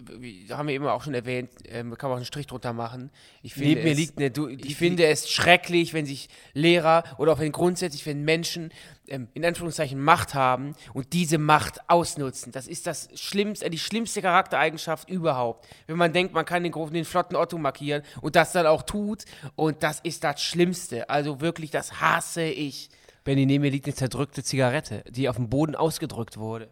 haben 0.51 0.69
wir 0.69 0.75
immer 0.75 0.93
auch 0.93 1.03
schon 1.03 1.15
erwähnt, 1.15 1.51
ähm, 1.69 1.97
kann 1.97 2.09
man 2.09 2.15
auch 2.15 2.17
einen 2.17 2.27
Strich 2.27 2.47
drunter 2.47 2.73
machen. 2.73 3.11
Ich 3.43 3.55
finde 3.55 3.71
neben 3.71 3.83
mir 3.85 3.93
es, 3.93 3.99
liegt 3.99 4.19
eine, 4.19 4.31
du, 4.31 4.49
ich 4.49 4.77
finde 4.77 5.07
es 5.07 5.31
schrecklich, 5.31 5.95
wenn 5.95 6.07
sich 6.07 6.29
Lehrer 6.55 7.05
oder 7.19 7.33
auch 7.33 7.39
wenn 7.39 7.53
grundsätzlich, 7.53 8.05
wenn 8.07 8.25
Menschen 8.25 8.73
ähm, 9.09 9.29
in 9.35 9.45
Anführungszeichen 9.45 10.01
Macht 10.01 10.35
haben 10.35 10.75
und 10.95 11.13
diese 11.13 11.39
Macht 11.39 11.89
ausnutzen. 11.89 12.53
Das 12.53 12.67
ist 12.69 12.87
das 12.87 13.09
schlimmste, 13.15 13.71
die 13.71 13.79
schlimmste 13.79 14.23
Charaktereigenschaft 14.23 15.09
überhaupt. 15.09 15.67
Wenn 15.87 15.97
man 15.97 16.13
denkt, 16.13 16.35
man 16.35 16.45
kann 16.45 16.63
den, 16.63 16.73
großen- 16.73 16.93
den 16.93 17.05
flotten 17.05 17.37
Otto 17.37 17.59
markieren 17.59 18.03
und 18.21 18.37
das 18.37 18.53
dann 18.53 18.67
auch 18.67 18.83
tut 18.83 19.25
und 19.55 19.83
das 19.83 20.01
ist 20.01 20.25
das 20.25 20.43
Schlimmste. 20.43 21.09
Also 21.11 21.41
wirklich, 21.41 21.71
das 21.71 22.01
hasse 22.01 22.45
ich. 22.45 22.91
Benny, 23.25 23.45
neben 23.45 23.63
mir 23.63 23.71
liegt 23.71 23.87
eine 23.87 23.95
zerdrückte 23.95 24.45
Zigarette, 24.45 25.03
die 25.09 25.29
auf 25.29 25.37
dem 25.37 25.49
Boden 25.49 25.75
ausgedrückt 25.75 26.37
wurde. 26.37 26.69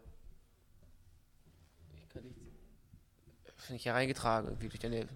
Finde 3.66 3.76
ich 3.76 3.84
hier 3.84 3.94
reingetragen, 3.94 4.48
irgendwie 4.48 4.68
durch 4.68 4.80
deine 4.80 5.06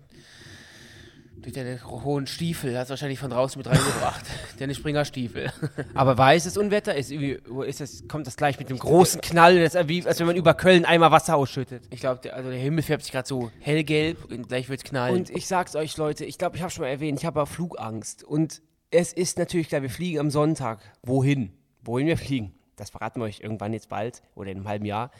Durch 1.36 1.52
deine 1.52 1.84
hohen 1.84 2.26
Stiefel, 2.26 2.76
hast 2.78 2.88
du 2.88 2.92
wahrscheinlich 2.92 3.18
von 3.18 3.30
draußen 3.30 3.58
mit 3.58 3.66
reingebracht. 3.66 4.24
deine 4.58 4.74
Springerstiefel. 4.74 5.52
Aber 5.94 6.16
weißes 6.16 6.56
Unwetter 6.56 6.94
ist 6.94 7.10
irgendwie, 7.10 7.40
wo 7.46 7.62
ist 7.62 7.80
das, 7.80 8.08
kommt 8.08 8.26
das 8.26 8.38
gleich 8.38 8.58
mit 8.58 8.70
dem 8.70 8.78
großen 8.78 9.20
Knall, 9.20 9.60
das 9.60 9.74
ist 9.74 9.88
wie, 9.88 10.06
als 10.06 10.18
wenn 10.18 10.26
man 10.26 10.36
über 10.36 10.54
Köln 10.54 10.86
einmal 10.86 11.10
Wasser 11.10 11.36
ausschüttet. 11.36 11.84
Ich 11.90 12.00
glaube, 12.00 12.22
der, 12.22 12.36
also 12.36 12.48
der 12.48 12.58
Himmel 12.58 12.82
färbt 12.82 13.02
sich 13.02 13.12
gerade 13.12 13.28
so 13.28 13.52
hellgelb 13.60 14.32
und 14.32 14.48
gleich 14.48 14.70
wird's 14.70 14.84
knallen. 14.84 15.14
Und 15.14 15.30
ich 15.30 15.46
sag's 15.46 15.76
euch, 15.76 15.94
Leute, 15.98 16.24
ich 16.24 16.38
glaube, 16.38 16.56
ich 16.56 16.62
habe 16.62 16.72
schon 16.72 16.84
mal 16.84 16.88
erwähnt, 16.88 17.18
ich 17.18 17.26
habe 17.26 17.44
Flugangst. 17.44 18.24
Und 18.24 18.62
es 18.90 19.12
ist 19.12 19.38
natürlich 19.38 19.68
klar, 19.68 19.82
wir 19.82 19.90
fliegen 19.90 20.20
am 20.20 20.30
Sonntag. 20.30 20.80
Wohin? 21.02 21.52
Wohin 21.82 22.06
wir 22.06 22.16
fliegen? 22.16 22.54
Das 22.76 22.88
verraten 22.90 23.20
wir 23.20 23.26
euch 23.26 23.40
irgendwann 23.40 23.74
jetzt 23.74 23.90
bald 23.90 24.22
oder 24.34 24.50
in 24.50 24.58
einem 24.58 24.68
halben 24.68 24.86
Jahr. 24.86 25.10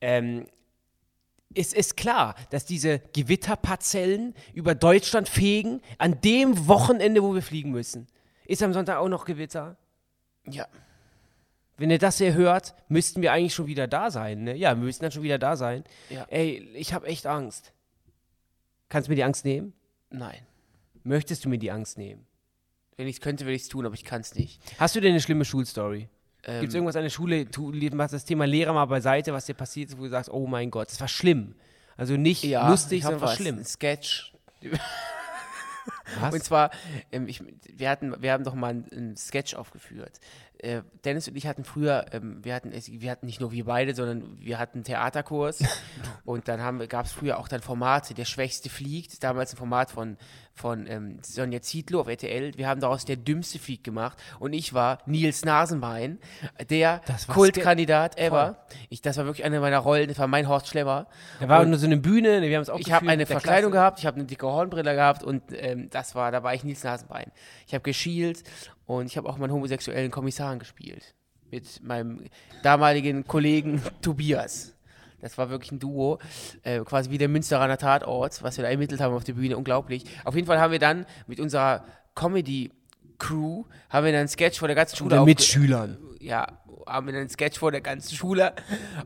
Ähm, 0.00 0.46
es 1.54 1.72
ist 1.72 1.96
klar, 1.96 2.34
dass 2.50 2.64
diese 2.64 3.00
Gewitterparzellen 3.12 4.34
über 4.54 4.74
Deutschland 4.74 5.28
fegen 5.28 5.80
an 5.98 6.20
dem 6.20 6.68
Wochenende, 6.68 7.22
wo 7.22 7.34
wir 7.34 7.42
fliegen 7.42 7.70
müssen. 7.70 8.06
Ist 8.46 8.62
am 8.62 8.72
Sonntag 8.72 8.98
auch 8.98 9.08
noch 9.08 9.24
Gewitter? 9.24 9.76
ja. 10.46 10.66
Wenn 11.76 11.90
ihr 11.90 11.98
das 11.98 12.18
hier 12.18 12.34
hört, 12.34 12.74
müssten 12.88 13.22
wir 13.22 13.32
eigentlich 13.32 13.54
schon 13.54 13.66
wieder 13.66 13.88
da 13.88 14.10
sein. 14.10 14.44
Ne? 14.44 14.54
Ja, 14.54 14.76
wir 14.76 14.84
müssten 14.84 15.02
dann 15.02 15.12
schon 15.12 15.22
wieder 15.22 15.38
da 15.38 15.56
sein. 15.56 15.82
Ja. 16.10 16.26
Ey, 16.28 16.58
ich 16.74 16.92
habe 16.92 17.06
echt 17.06 17.24
Angst. 17.24 17.72
Kannst 18.90 19.08
du 19.08 19.12
mir 19.12 19.16
die 19.16 19.24
Angst 19.24 19.46
nehmen? 19.46 19.72
Nein. 20.10 20.40
Möchtest 21.04 21.42
du 21.42 21.48
mir 21.48 21.56
die 21.56 21.70
Angst 21.70 21.96
nehmen? 21.96 22.26
Wenn 22.98 23.08
ich 23.08 23.16
es 23.16 23.20
könnte, 23.22 23.46
würde 23.46 23.54
ich 23.54 23.62
es 23.62 23.68
tun, 23.68 23.86
aber 23.86 23.94
ich 23.94 24.04
kann 24.04 24.20
es 24.20 24.34
nicht. 24.34 24.60
Hast 24.78 24.94
du 24.94 25.00
denn 25.00 25.12
eine 25.12 25.22
schlimme 25.22 25.46
Schulstory? 25.46 26.10
Ähm, 26.44 26.60
Gibt 26.60 26.70
es 26.70 26.74
irgendwas 26.74 26.96
an 26.96 27.02
der 27.02 27.10
Schule, 27.10 27.44
du 27.44 27.72
machst 27.92 28.14
das 28.14 28.24
Thema 28.24 28.46
Lehrer 28.46 28.72
mal 28.72 28.86
beiseite, 28.86 29.32
was 29.32 29.46
dir 29.46 29.54
passiert 29.54 29.90
ist, 29.90 29.98
wo 29.98 30.04
du 30.04 30.08
sagst, 30.08 30.30
oh 30.30 30.46
mein 30.46 30.70
Gott, 30.70 30.90
das 30.90 31.00
war 31.00 31.08
schlimm. 31.08 31.54
Also 31.96 32.16
nicht 32.16 32.44
lustig, 32.44 33.00
ich 33.00 33.04
hab 33.04 33.12
sondern 33.12 33.28
was, 33.28 33.36
schlimm. 33.36 33.64
Sketch. 33.64 34.32
Was? 36.20 36.34
Und 36.34 36.42
zwar, 36.42 36.70
ähm, 37.12 37.28
ich, 37.28 37.42
wir, 37.74 37.90
hatten, 37.90 38.14
wir 38.20 38.32
haben 38.32 38.44
doch 38.44 38.54
mal 38.54 38.70
einen, 38.70 38.86
einen 38.92 39.16
Sketch 39.16 39.54
aufgeführt. 39.54 40.18
Äh, 40.62 40.82
Dennis 41.04 41.26
und 41.26 41.36
ich 41.36 41.46
hatten 41.46 41.64
früher, 41.64 42.04
ähm, 42.12 42.44
wir, 42.44 42.54
hatten, 42.54 42.72
wir 42.72 43.10
hatten 43.10 43.24
nicht 43.24 43.40
nur 43.40 43.50
wir 43.50 43.64
beide, 43.64 43.94
sondern 43.94 44.38
wir 44.38 44.58
hatten 44.58 44.78
einen 44.78 44.84
Theaterkurs. 44.84 45.62
und 46.24 46.48
dann 46.48 46.86
gab 46.88 47.06
es 47.06 47.12
früher 47.12 47.38
auch 47.38 47.48
dann 47.48 47.62
Formate, 47.62 48.12
Der 48.12 48.26
Schwächste 48.26 48.68
fliegt, 48.68 49.22
damals 49.24 49.54
ein 49.54 49.56
Format 49.56 49.90
von, 49.90 50.18
von 50.52 50.86
ähm, 50.86 51.18
Sonja 51.22 51.62
Zietlow 51.62 52.00
auf 52.00 52.08
RTL. 52.08 52.58
Wir 52.58 52.68
haben 52.68 52.80
daraus 52.80 53.06
Der 53.06 53.16
Dümmste 53.16 53.58
fliegt 53.58 53.84
gemacht. 53.84 54.18
Und 54.38 54.52
ich 54.52 54.74
war 54.74 54.98
Nils 55.06 55.46
Nasenbein, 55.46 56.18
der 56.68 57.00
Kultkandidat 57.28 58.18
ever. 58.18 58.66
Ich, 58.90 59.00
das 59.00 59.16
war 59.16 59.24
wirklich 59.24 59.44
eine 59.46 59.60
meiner 59.60 59.78
Rollen, 59.78 60.08
das 60.08 60.18
war 60.18 60.26
mein 60.26 60.46
Horst 60.46 60.68
Schlepper. 60.68 61.06
Da 61.40 61.48
war 61.48 61.60
Und- 61.62 61.70
nur 61.70 61.78
so 61.78 61.86
eine 61.86 61.96
Bühne, 61.96 62.42
wir 62.42 62.54
haben 62.54 62.62
es 62.62 62.68
auch 62.68 62.78
ich 62.78 62.92
habe 62.92 63.08
eine 63.08 63.24
Verkleidung 63.24 63.72
gehabt, 63.72 63.98
ich 64.00 64.06
habe 64.06 64.16
eine 64.16 64.26
dicke 64.26 64.46
Hornbrille 64.46 64.94
gehabt 64.94 65.22
und 65.22 65.42
ähm, 65.52 65.88
das 66.00 66.14
war, 66.14 66.32
da 66.32 66.42
war 66.42 66.54
ich 66.54 66.64
Nils 66.64 66.82
Nasenbein. 66.84 67.30
Ich 67.66 67.74
habe 67.74 67.82
geschielt 67.82 68.42
und 68.86 69.06
ich 69.06 69.16
habe 69.16 69.28
auch 69.28 69.36
meinen 69.38 69.52
homosexuellen 69.52 70.10
Kommissaren 70.10 70.58
gespielt. 70.58 71.14
Mit 71.50 71.82
meinem 71.82 72.24
damaligen 72.62 73.26
Kollegen 73.26 73.82
Tobias. 74.02 74.74
Das 75.20 75.36
war 75.36 75.50
wirklich 75.50 75.72
ein 75.72 75.78
Duo, 75.78 76.18
äh, 76.62 76.78
quasi 76.80 77.10
wie 77.10 77.18
der 77.18 77.28
Münsteraner 77.28 77.76
Tatort, 77.76 78.42
was 78.42 78.56
wir 78.56 78.64
da 78.64 78.70
ermittelt 78.70 79.00
haben 79.02 79.14
auf 79.14 79.24
der 79.24 79.34
Bühne, 79.34 79.56
unglaublich. 79.58 80.04
Auf 80.24 80.34
jeden 80.34 80.46
Fall 80.46 80.58
haben 80.60 80.72
wir 80.72 80.78
dann 80.78 81.04
mit 81.26 81.40
unserer 81.40 81.84
Comedy-Crew, 82.14 83.64
haben 83.90 84.04
wir 84.06 84.12
dann 84.12 84.20
einen 84.20 84.28
Sketch 84.28 84.58
vor 84.58 84.68
der 84.68 84.74
ganzen 84.76 84.96
Schule 84.96 85.08
Oder 85.14 85.22
aufge- 85.22 85.26
Mitschülern. 85.26 85.98
ja, 86.20 86.46
haben 86.86 87.06
wir 87.06 87.14
einen 87.18 87.28
Sketch 87.28 87.58
vor 87.58 87.70
der 87.70 87.82
ganzen 87.82 88.14
Schule 88.16 88.54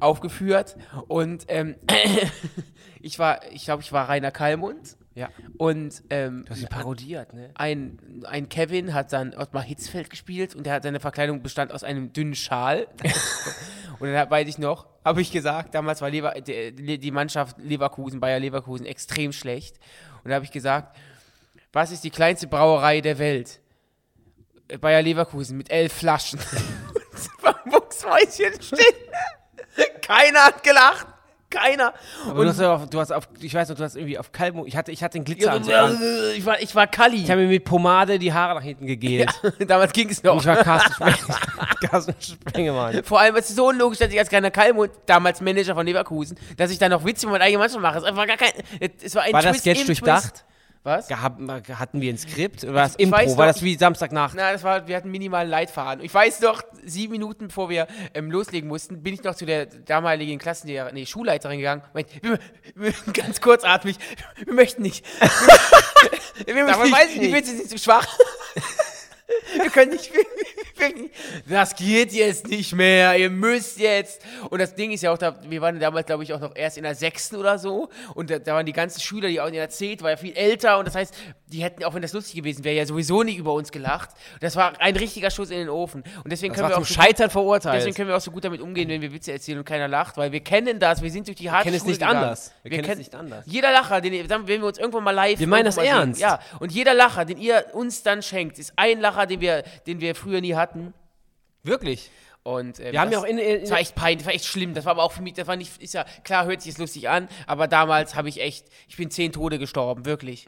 aufgeführt. 0.01 0.77
Und 1.09 1.45
ähm, 1.49 1.75
ich 3.01 3.19
war, 3.19 3.41
ich 3.53 3.65
glaube, 3.65 3.83
ich 3.83 3.93
war 3.93 4.09
Rainer 4.09 4.31
Kallmund. 4.31 4.97
Ja. 5.15 5.29
Und 5.59 6.03
ähm, 6.11 6.45
Du 6.45 6.51
hast 6.51 6.63
ihn 6.63 6.69
parodiert, 6.69 7.33
ne? 7.33 7.51
ein, 7.55 8.25
ein 8.25 8.49
Kevin 8.49 8.95
hat 8.95 9.13
dann 9.13 9.35
Ottmar 9.35 9.63
Hitzfeld 9.63 10.11
gespielt 10.11 10.57
und 10.57 10.67
der 10.67 10.75
hat 10.75 10.83
seine 10.83 10.99
Verkleidung 10.99 11.43
bestand 11.43 11.73
aus 11.73 11.85
einem 11.85 12.13
dünnen 12.13 12.35
Schal. 12.35 12.89
und 14.01 14.13
dann 14.13 14.31
weiß 14.31 14.49
ich 14.49 14.59
noch, 14.59 14.87
habe 15.05 15.21
ich 15.21 15.31
gesagt, 15.31 15.75
damals 15.75 16.03
war 16.03 16.11
Lever, 16.11 16.33
die, 16.41 16.99
die 16.99 17.11
Mannschaft 17.11 17.59
Leverkusen, 17.59 18.19
Bayer 18.19 18.41
Leverkusen 18.41 18.87
extrem 18.87 19.33
schlecht. 19.33 19.79
Und 20.25 20.31
da 20.31 20.37
habe 20.37 20.45
ich 20.45 20.51
gesagt, 20.51 20.97
was 21.73 21.93
ist 21.93 22.03
die 22.03 22.11
kleinste 22.11 22.49
Brauerei 22.49 23.01
der 23.01 23.19
Welt? 23.19 23.61
Bayer 24.81 25.03
Leverkusen 25.03 25.57
mit 25.57 25.71
elf 25.71 25.93
Flaschen. 25.93 26.41
Und 27.15 27.43
war 27.43 27.61
Mucksmäuschen 27.65 28.61
still. 28.61 28.79
Keiner 30.01 30.47
hat 30.47 30.63
gelacht. 30.63 31.07
Keiner. 31.55 31.95
Aber 32.29 32.43
du 32.45 32.51
hast, 32.51 32.61
ja 32.61 32.75
auf, 32.75 32.89
du 32.89 33.01
hast 33.01 33.13
auf, 33.13 33.29
ich 33.41 33.55
weiß 33.55 33.69
noch, 33.69 33.77
du 33.77 33.85
hast 33.85 33.97
irgendwie 33.97 34.19
auf 34.19 34.33
Kalmo, 34.33 34.65
ich 34.67 34.77
hatte, 34.77 34.91
ich 34.93 35.03
hatte 35.03 35.19
den 35.19 35.25
Glitzer 35.25 35.61
Ja, 35.67 35.85
an. 35.85 35.99
ich 36.37 36.45
war, 36.45 36.61
ich 36.61 36.75
war 36.75 36.87
Kalli. 36.87 37.23
Ich 37.23 37.31
habe 37.31 37.43
mir 37.43 37.49
mit 37.49 37.65
Pomade 37.65 38.19
die 38.19 38.33
Haare 38.33 38.55
nach 38.57 38.63
hinten 38.63 38.87
gegelt. 38.87 39.31
Damals 39.69 39.93
ging 39.93 40.09
es 40.11 40.19
Und 40.19 40.25
noch. 40.27 40.41
ich 40.41 40.47
war 40.47 40.57
Carsten, 40.57 40.93
Speng 40.95 41.15
Carsten 41.89 42.15
Spengemann. 42.21 43.05
Vor 43.05 43.21
allem, 43.21 43.37
es 43.37 43.51
ist 43.51 43.57
so 43.57 43.69
unlogisch, 43.69 43.99
dass 43.99 44.13
ich 44.13 44.19
als 44.19 44.29
kleiner 44.29 44.51
Kalmund, 44.51 44.91
damals 45.07 45.41
Manager 45.41 45.75
von 45.75 45.87
Leverkusen, 45.87 46.37
dass 46.57 46.71
ich 46.71 46.79
dann 46.79 46.91
noch 46.91 47.05
Witze 47.05 47.27
mit 47.29 47.41
eigenen 47.41 47.61
Mannschaft 47.61 47.81
mache. 47.83 47.99
Es 47.99 48.05
einfach 48.05 48.27
gar 48.27 48.37
kein. 48.37 48.51
Es 49.03 49.15
war 49.15 49.23
ein 49.23 49.33
War 49.33 49.43
das 49.43 49.53
Twist 49.53 49.61
Sketch 49.63 49.81
im 49.81 49.87
durchdacht? 49.87 50.23
Twist. 50.31 50.45
Was? 50.85 51.09
Gehabt, 51.09 51.41
hatten 51.71 52.01
wir 52.03 52.13
ein 52.13 52.19
Skript? 52.19 52.67
War 52.67 52.83
das 52.85 52.97
Impro? 52.97 53.23
noch, 53.23 53.39
War 53.39 53.47
das 53.47 53.63
wie 53.63 53.75
Samstagnacht? 53.75 54.35
Na, 54.37 54.53
das 54.53 54.63
war, 54.63 54.87
wir 54.87 54.97
hatten 54.97 55.11
minimalen 55.11 55.49
Leitfaden. 55.49 56.05
Ich 56.05 56.13
weiß 56.13 56.41
noch, 56.43 56.63
sieben 56.85 57.13
Minuten 57.13 57.49
bevor 57.49 57.71
wir 57.71 57.87
ähm, 58.13 58.31
loslegen 58.31 58.69
mussten, 58.69 59.03
bin 59.03 59.15
ich 59.15 59.23
noch 59.23 59.35
zu 59.35 59.47
der 59.47 59.65
damaligen 59.65 60.39
Klassenlehrerin, 60.39 60.93
nee, 60.93 61.07
Schulleiterin 61.07 61.57
gegangen. 61.57 61.83
Meint, 61.95 62.09
wir, 62.23 62.39
wir, 62.75 62.93
ganz 63.15 63.41
kurzatmig, 63.41 63.97
wir 64.45 64.53
möchten 64.53 64.83
nicht. 64.83 65.07
Wir, 66.47 66.57
wir 66.57 66.65
möchten 66.65 66.93
weiß 66.93 67.11
ich 67.15 67.21
Die 67.21 67.29
nicht. 67.29 67.71
Zu 67.71 67.79
schwach. 67.79 68.09
Wir 69.57 69.71
können 69.71 69.93
nicht, 69.93 70.13
wir, 70.13 70.23
wir, 70.23 70.97
wir, 70.97 71.11
das 71.49 71.75
geht 71.75 72.13
jetzt 72.13 72.47
nicht 72.49 72.75
mehr, 72.75 73.17
ihr 73.17 73.31
müsst 73.31 73.79
jetzt. 73.79 74.21
Und 74.51 74.61
das 74.61 74.75
Ding 74.75 74.93
ist 74.93 75.03
ja 75.03 75.13
auch, 75.13 75.19
da, 75.19 75.37
wir 75.49 75.61
waren 75.61 75.81
damals, 75.81 76.07
glaube 76.07 76.25
ich, 76.25 76.33
auch 76.35 76.41
noch 76.41 76.55
erst 76.55 76.77
in 76.77 76.83
der 76.83 76.95
sechsten 76.95 77.37
oder 77.37 77.59
so. 77.59 77.89
Und 78.15 78.31
da, 78.31 78.39
da 78.39 78.55
waren 78.55 78.67
die 78.67 78.73
ganzen 78.73 79.01
Schüler, 79.01 79.29
die 79.29 79.41
auch 79.41 79.47
in 79.47 79.55
der 79.55 79.71
zehnten, 79.71 80.05
war 80.05 80.11
ja 80.11 80.17
viel 80.17 80.37
älter. 80.37 80.79
Und 80.79 80.87
das 80.87 80.95
heißt, 80.95 81.15
die 81.47 81.63
hätten, 81.63 81.85
auch 81.85 81.95
wenn 81.95 82.03
das 82.03 82.13
lustig 82.13 82.35
gewesen 82.35 82.65
wäre, 82.65 82.77
ja 82.77 82.85
sowieso 82.87 83.23
nicht 83.23 83.39
über 83.39 83.55
uns 83.55 83.73
gelacht. 83.73 84.11
Das 84.41 84.57
war 84.57 84.79
ein 84.81 84.97
richtiger 84.97 85.31
Schuss 85.31 85.51
in 85.51 85.59
den 85.59 85.69
Ofen. 85.69 86.03
Und 86.23 86.31
deswegen 86.31 86.53
Das 86.53 86.61
können 86.61 86.73
wir 86.73 86.79
auch 86.79 86.85
so 86.85 86.93
Scheitern 86.95 87.31
verurteilt. 87.31 87.77
Deswegen 87.77 87.95
können 87.95 88.09
wir 88.09 88.17
auch 88.17 88.21
so 88.21 88.31
gut 88.31 88.45
damit 88.45 88.61
umgehen, 88.61 88.89
wenn 88.89 89.01
wir 89.01 89.13
Witze 89.13 89.33
erzählen 89.33 89.59
und 89.59 89.65
keiner 89.65 89.89
lacht, 89.89 90.17
weil 90.17 90.33
wir 90.33 90.41
kennen 90.41 90.79
das, 90.79 91.01
wir 91.01 91.11
sind 91.11 91.27
durch 91.29 91.37
die 91.37 91.51
harte 91.51 91.65
kennen 91.65 91.77
es 91.77 91.85
nicht 91.85 92.01
gegangen. 92.01 92.19
anders. 92.19 92.53
Wir 92.63 92.71
kennen 92.73 92.91
es 92.91 92.99
nicht 92.99 93.15
anders. 93.15 93.45
Jeder 93.47 93.73
Lacher, 93.73 94.01
den 94.01 94.13
wir, 94.13 94.29
wenn 94.29 94.47
wir 94.47 94.65
uns 94.65 94.79
irgendwann 94.79 95.05
mal 95.05 95.13
live 95.13 95.39
Wir 95.39 95.47
meinen 95.47 95.65
das 95.65 95.77
mal 95.77 95.83
sehen, 95.83 95.95
ernst. 95.95 96.21
Ja, 96.21 96.41
und 96.59 96.73
jeder 96.73 96.93
Lacher, 96.93 97.25
den 97.25 97.39
ihr 97.39 97.67
uns 97.73 98.03
dann 98.03 98.23
schenkt, 98.23 98.59
ist 98.59 98.73
ein 98.77 99.01
Lacher, 99.01 99.14
den 99.27 99.41
wir, 99.41 99.63
den 99.87 100.01
wir 100.01 100.15
früher 100.15 100.41
nie 100.41 100.55
hatten. 100.55 100.93
Wirklich? 101.63 102.11
Und 102.43 102.79
ähm, 102.79 102.93
Wir 102.93 103.01
haben 103.01 103.11
ja 103.11 103.19
auch 103.19 103.25
in- 103.25 103.39
in- 103.39 103.63
das 103.63 103.71
war 103.71 103.79
echt 103.79 103.95
peinlich, 103.95 104.19
das 104.19 104.27
war 104.27 104.35
echt 104.35 104.45
schlimm. 104.45 104.75
Das 104.75 104.85
war 104.85 104.91
aber 104.93 105.03
auch 105.03 105.13
für 105.13 105.23
mich, 105.23 105.33
das 105.33 105.47
war 105.47 105.57
nicht, 105.57 105.81
ist 105.83 105.95
ja 105.95 106.05
klar, 106.25 106.45
hört 106.45 106.61
sich 106.61 106.73
jetzt 106.73 106.79
lustig 106.79 107.09
an, 107.09 107.29
aber 107.47 107.69
damals 107.69 108.15
habe 108.17 108.29
ich 108.29 108.41
echt, 108.41 108.67
ich 108.87 108.97
bin 108.99 109.11
zehn 109.11 109.33
Tode 109.33 109.59
gestorben, 109.59 110.05
wirklich. 110.05 110.47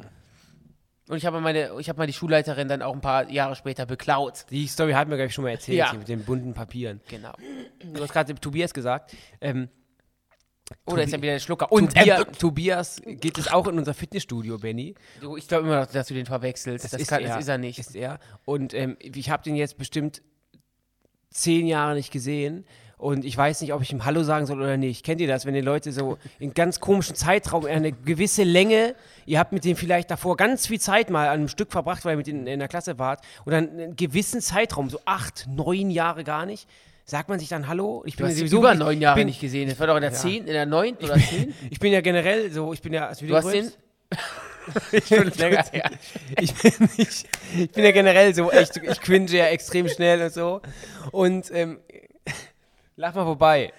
Und 1.08 1.16
ich 1.16 1.24
habe 1.24 1.40
meine, 1.40 1.70
ich 1.78 1.88
habe 1.88 1.98
mal 1.98 2.06
die 2.06 2.12
Schulleiterin 2.12 2.66
dann 2.68 2.82
auch 2.82 2.92
ein 2.92 3.00
paar 3.00 3.30
Jahre 3.30 3.54
später 3.56 3.86
beklaut. 3.86 4.44
Die 4.50 4.66
Story 4.66 4.92
hat 4.92 5.08
mir, 5.08 5.14
glaube 5.16 5.28
ich, 5.28 5.34
schon 5.34 5.44
mal 5.44 5.50
erzählt, 5.50 5.78
Ja. 5.78 5.90
hier 5.90 6.00
mit 6.00 6.08
den 6.08 6.24
bunten 6.24 6.52
Papieren. 6.52 7.00
Genau. 7.08 7.32
Du 7.94 8.02
hast 8.02 8.12
gerade 8.12 8.34
Tobias 8.34 8.74
gesagt. 8.74 9.14
Ähm, 9.40 9.68
Oder 10.84 11.04
ist 11.04 11.12
ja 11.12 11.22
wieder 11.22 11.32
ein 11.32 11.40
Schlucker. 11.40 11.70
Und 11.70 11.94
Tobia, 11.94 12.20
ähm, 12.20 12.32
Tobias 12.38 13.00
geht 13.04 13.38
es 13.38 13.48
auch 13.48 13.66
in 13.68 13.78
unser 13.78 13.94
Fitnessstudio, 13.94 14.58
Benny. 14.58 14.94
du, 15.20 15.36
ich 15.36 15.46
glaube 15.46 15.66
immer 15.66 15.80
noch, 15.80 15.86
dass 15.86 16.08
du 16.08 16.14
den 16.14 16.26
verwechselst. 16.26 16.84
Das, 16.92 17.06
kann, 17.06 17.22
das 17.22 17.38
ist 17.38 17.48
er 17.48 17.58
nicht. 17.58 17.78
Ist 17.78 17.94
er. 17.94 18.18
Und 18.44 18.74
ähm, 18.74 18.96
ich 19.00 19.30
habe 19.30 19.42
den 19.42 19.54
jetzt 19.54 19.78
bestimmt 19.78 20.22
zehn 21.30 21.66
Jahre 21.66 21.94
nicht 21.94 22.10
gesehen. 22.10 22.64
Und 22.98 23.26
ich 23.26 23.36
weiß 23.36 23.60
nicht, 23.60 23.74
ob 23.74 23.82
ich 23.82 23.92
ihm 23.92 24.06
Hallo 24.06 24.22
sagen 24.22 24.46
soll 24.46 24.58
oder 24.58 24.78
nicht. 24.78 25.04
Kennt 25.04 25.20
ihr 25.20 25.28
das, 25.28 25.44
wenn 25.44 25.52
die 25.52 25.60
Leute 25.60 25.92
so 25.92 26.16
in 26.38 26.54
ganz 26.54 26.80
komischen 26.80 27.14
Zeitraum, 27.14 27.66
eine 27.66 27.92
gewisse 27.92 28.42
Länge, 28.42 28.94
ihr 29.26 29.38
habt 29.38 29.52
mit 29.52 29.66
dem 29.66 29.76
vielleicht 29.76 30.10
davor 30.10 30.36
ganz 30.38 30.66
viel 30.66 30.80
Zeit 30.80 31.10
mal 31.10 31.28
an 31.28 31.34
einem 31.34 31.48
Stück 31.48 31.72
verbracht, 31.72 32.06
weil 32.06 32.14
ihr 32.14 32.16
mit 32.16 32.28
in, 32.28 32.46
in 32.46 32.58
der 32.58 32.68
Klasse 32.68 32.98
wart, 32.98 33.22
und 33.44 33.52
dann 33.52 33.68
einen 33.68 33.96
gewissen 33.96 34.40
Zeitraum, 34.40 34.88
so 34.88 34.98
acht, 35.04 35.46
neun 35.46 35.90
Jahre 35.90 36.24
gar 36.24 36.46
nicht, 36.46 36.66
sagt 37.06 37.28
man 37.28 37.38
sich 37.38 37.48
dann 37.48 37.68
Hallo? 37.68 38.02
Ich 38.04 38.16
Du 38.16 38.24
hast 38.24 38.38
ja 38.38 38.44
ihn 38.44 38.52
über 38.52 38.74
neun 38.74 39.00
Jahre 39.00 39.20
bin, 39.20 39.28
nicht 39.28 39.40
gesehen. 39.40 39.68
Das 39.70 39.78
war 39.78 39.86
doch 39.86 39.96
in 39.96 40.02
der 40.02 40.12
zehnten, 40.12 40.48
in 40.48 40.54
der 40.54 40.66
neunten 40.66 41.04
oder 41.04 41.16
zehnten. 41.18 41.54
Ich 41.70 41.78
bin 41.78 41.92
ja 41.92 42.00
generell 42.02 42.52
so, 42.52 42.72
ich 42.72 42.82
bin 42.82 42.92
ja. 42.92 43.12
Du 43.14 43.34
hast 43.34 43.50
den. 43.50 43.72
schon 45.08 45.30
länger 45.38 45.64
her. 45.70 45.90
Ich 46.40 46.52
bin, 46.54 46.72
nicht, 46.98 47.28
ich 47.56 47.70
bin 47.70 47.84
ja 47.84 47.92
generell 47.92 48.34
so 48.34 48.50
echt, 48.50 48.76
ich 48.76 49.00
cringe 49.00 49.30
ja 49.30 49.46
extrem 49.46 49.88
schnell 49.88 50.20
und 50.22 50.32
so. 50.32 50.60
Und 51.12 51.50
ähm, 51.52 51.78
lach 52.96 53.14
mal 53.14 53.24
vorbei. 53.24 53.72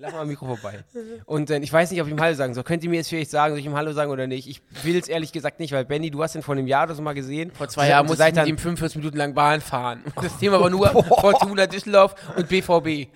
Lach 0.00 0.12
mal 0.12 0.20
am 0.20 0.28
Mikro 0.28 0.46
vorbei. 0.46 0.84
Und 1.26 1.50
äh, 1.50 1.58
ich 1.58 1.72
weiß 1.72 1.90
nicht, 1.90 2.00
ob 2.00 2.06
ich 2.06 2.12
ihm 2.12 2.20
Hallo 2.20 2.32
sagen 2.34 2.54
soll. 2.54 2.62
Könnt 2.62 2.84
ihr 2.84 2.90
mir 2.90 2.96
jetzt 2.96 3.08
vielleicht 3.08 3.32
sagen, 3.32 3.52
soll 3.52 3.58
ich 3.58 3.66
ihm 3.66 3.74
Hallo 3.74 3.92
sagen 3.92 4.12
oder 4.12 4.28
nicht? 4.28 4.48
Ich 4.48 4.62
will 4.84 4.96
es 4.96 5.08
ehrlich 5.08 5.32
gesagt 5.32 5.58
nicht, 5.58 5.72
weil 5.72 5.84
Benny, 5.84 6.12
du 6.12 6.22
hast 6.22 6.36
ihn 6.36 6.42
vor 6.42 6.54
einem 6.54 6.68
Jahr 6.68 6.84
oder 6.84 6.94
so 6.94 7.02
mal 7.02 7.14
gesehen. 7.14 7.50
Vor 7.50 7.66
zwei 7.68 7.88
Jahren 7.88 8.06
musste 8.06 8.28
ich 8.28 8.34
mit 8.34 8.46
ihm 8.46 8.58
45 8.58 8.98
Minuten 8.98 9.16
lang 9.16 9.34
Bahn 9.34 9.60
fahren. 9.60 10.04
Das 10.22 10.38
Thema 10.38 10.60
war 10.60 10.70
nur 10.70 10.88
Fortuna 10.88 11.66
Düsseldorf 11.66 12.14
und 12.36 12.48
BVB. 12.48 13.08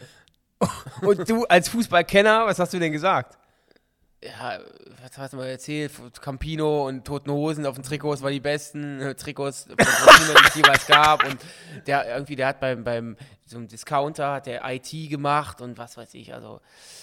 Und 1.03 1.29
du 1.29 1.45
als 1.45 1.69
Fußballkenner, 1.69 2.47
was 2.47 2.59
hast 2.59 2.73
du 2.73 2.81
denn 2.81 2.91
gesagt? 2.91 3.39
Ja, 4.25 4.61
was 5.03 5.19
hast 5.19 5.33
du 5.33 5.37
mal 5.37 5.49
erzählt? 5.49 5.93
Campino 6.21 6.87
und 6.87 7.05
Toten 7.05 7.31
Hosen 7.31 7.67
auf 7.67 7.75
den 7.75 7.83
Trikots 7.83 8.23
waren 8.23 8.33
die 8.33 8.41
besten 8.41 9.15
Trikots 9.19 9.65
von 9.65 9.77
Campino, 9.77 10.39
die 10.41 10.49
es 10.49 10.55
jeweils 10.55 10.87
gab. 10.87 11.25
Und 11.25 11.39
der 11.87 12.07
irgendwie, 12.07 12.37
der 12.37 12.49
hat 12.49 12.61
beim, 12.61 12.85
beim 12.85 13.17
so 13.45 13.59
einem 13.59 13.69
Discounter 13.69 14.33
hat 14.33 14.47
der 14.47 14.63
IT 14.65 14.91
gemacht 15.11 15.61
und 15.61 15.77
was 15.77 15.97
weiß 15.97 16.15
ich, 16.15 16.33
also 16.33 16.61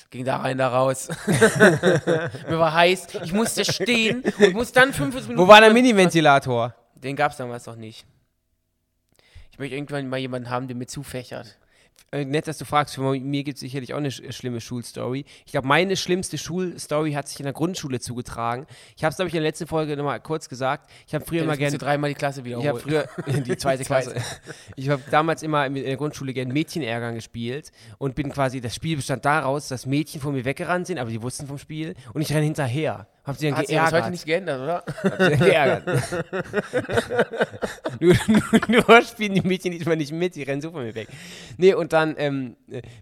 ging 0.09 0.25
da 0.25 0.37
rein, 0.37 0.57
da 0.57 0.69
raus. 0.69 1.09
Mir 1.27 2.57
war 2.57 2.73
heiß, 2.73 3.07
ich 3.23 3.33
musste 3.33 3.65
stehen 3.65 4.23
und 4.39 4.53
musste 4.53 4.79
dann 4.79 4.93
45 4.93 5.29
Minuten. 5.29 5.45
Wo 5.45 5.51
war 5.51 5.61
der 5.61 5.73
Mini-Ventilator? 5.73 6.73
Den 6.95 7.15
gab 7.15 7.31
es 7.31 7.37
damals 7.37 7.65
noch 7.65 7.75
nicht. 7.75 8.05
Ich 9.51 9.59
möchte 9.59 9.75
irgendwann 9.75 10.07
mal 10.07 10.17
jemanden 10.17 10.49
haben, 10.49 10.67
der 10.67 10.75
mir 10.75 10.87
zufächert. 10.87 11.57
Äh, 12.11 12.25
nett, 12.25 12.47
dass 12.47 12.57
du 12.57 12.65
fragst. 12.65 12.95
Für 12.95 13.19
mir 13.19 13.43
gibt 13.43 13.57
es 13.57 13.59
sicherlich 13.59 13.93
auch 13.93 13.97
eine 13.97 14.11
sch 14.11 14.21
schlimme 14.31 14.61
Schulstory. 14.61 15.25
Ich 15.45 15.51
glaube, 15.51 15.67
meine 15.67 15.95
schlimmste 15.95 16.37
Schulstory 16.37 17.11
hat 17.13 17.27
sich 17.27 17.39
in 17.39 17.43
der 17.43 17.53
Grundschule 17.53 17.99
zugetragen. 17.99 18.65
Ich 18.97 19.03
habe 19.03 19.11
es, 19.11 19.17
glaube 19.17 19.29
ich, 19.29 19.35
in 19.35 19.41
der 19.41 19.49
letzten 19.49 19.67
Folge 19.67 19.95
nochmal 19.95 20.19
kurz 20.19 20.49
gesagt. 20.49 20.89
Ich 21.07 21.13
habe 21.13 21.23
früher 21.23 21.43
immer 21.43 21.57
gerne. 21.57 21.77
dreimal 21.77 22.09
die 22.09 22.15
Klasse 22.15 22.45
wiederholen. 22.45 22.65
Ich 22.65 22.69
habe 22.69 23.07
früher 23.25 23.41
die 23.43 23.57
zweite 23.57 23.83
Klasse. 23.83 24.15
Ich 24.75 24.89
habe 24.89 25.03
damals 25.11 25.43
immer 25.43 25.65
in 25.67 25.75
der 25.75 25.97
Grundschule 25.97 26.33
gern 26.33 26.49
Mädchenärgern 26.49 27.15
gespielt 27.15 27.71
und 27.99 28.15
bin 28.15 28.31
quasi, 28.31 28.59
das 28.59 28.73
Spiel 28.73 28.95
bestand 28.95 29.25
daraus, 29.25 29.67
dass 29.67 29.85
Mädchen 29.85 30.19
vor 30.19 30.31
mir 30.31 30.45
weggerannt 30.45 30.87
sind, 30.87 30.97
aber 30.97 31.11
die 31.11 31.21
wussten 31.21 31.47
vom 31.47 31.59
Spiel 31.59 31.93
und 32.13 32.21
ich 32.21 32.31
renne 32.31 32.45
hinterher. 32.45 33.07
Hab 33.29 33.37
sie 33.37 33.49
dann 33.49 33.57
Hat 33.59 33.67
geärgert. 33.67 33.93
heute 33.93 34.11
nicht 34.11 34.25
geändert, 34.25 34.61
oder? 34.61 34.83
Hab 35.03 35.21
sie 35.21 35.29
dann 35.29 35.39
geärgert. 35.39 35.83
nur, 37.99 38.15
nur, 38.27 38.83
nur 38.87 39.01
spielen 39.03 39.35
die 39.35 39.41
Mädchen 39.41 39.71
diesmal 39.71 39.97
nicht 39.97 40.11
mit, 40.11 40.35
die 40.35 40.43
rennen 40.43 40.61
so 40.61 40.71
von 40.71 40.83
mir 40.83 40.95
weg. 40.95 41.07
Nee, 41.57 41.73
und 41.73 41.93
dann 41.93 42.15
ähm, 42.17 42.55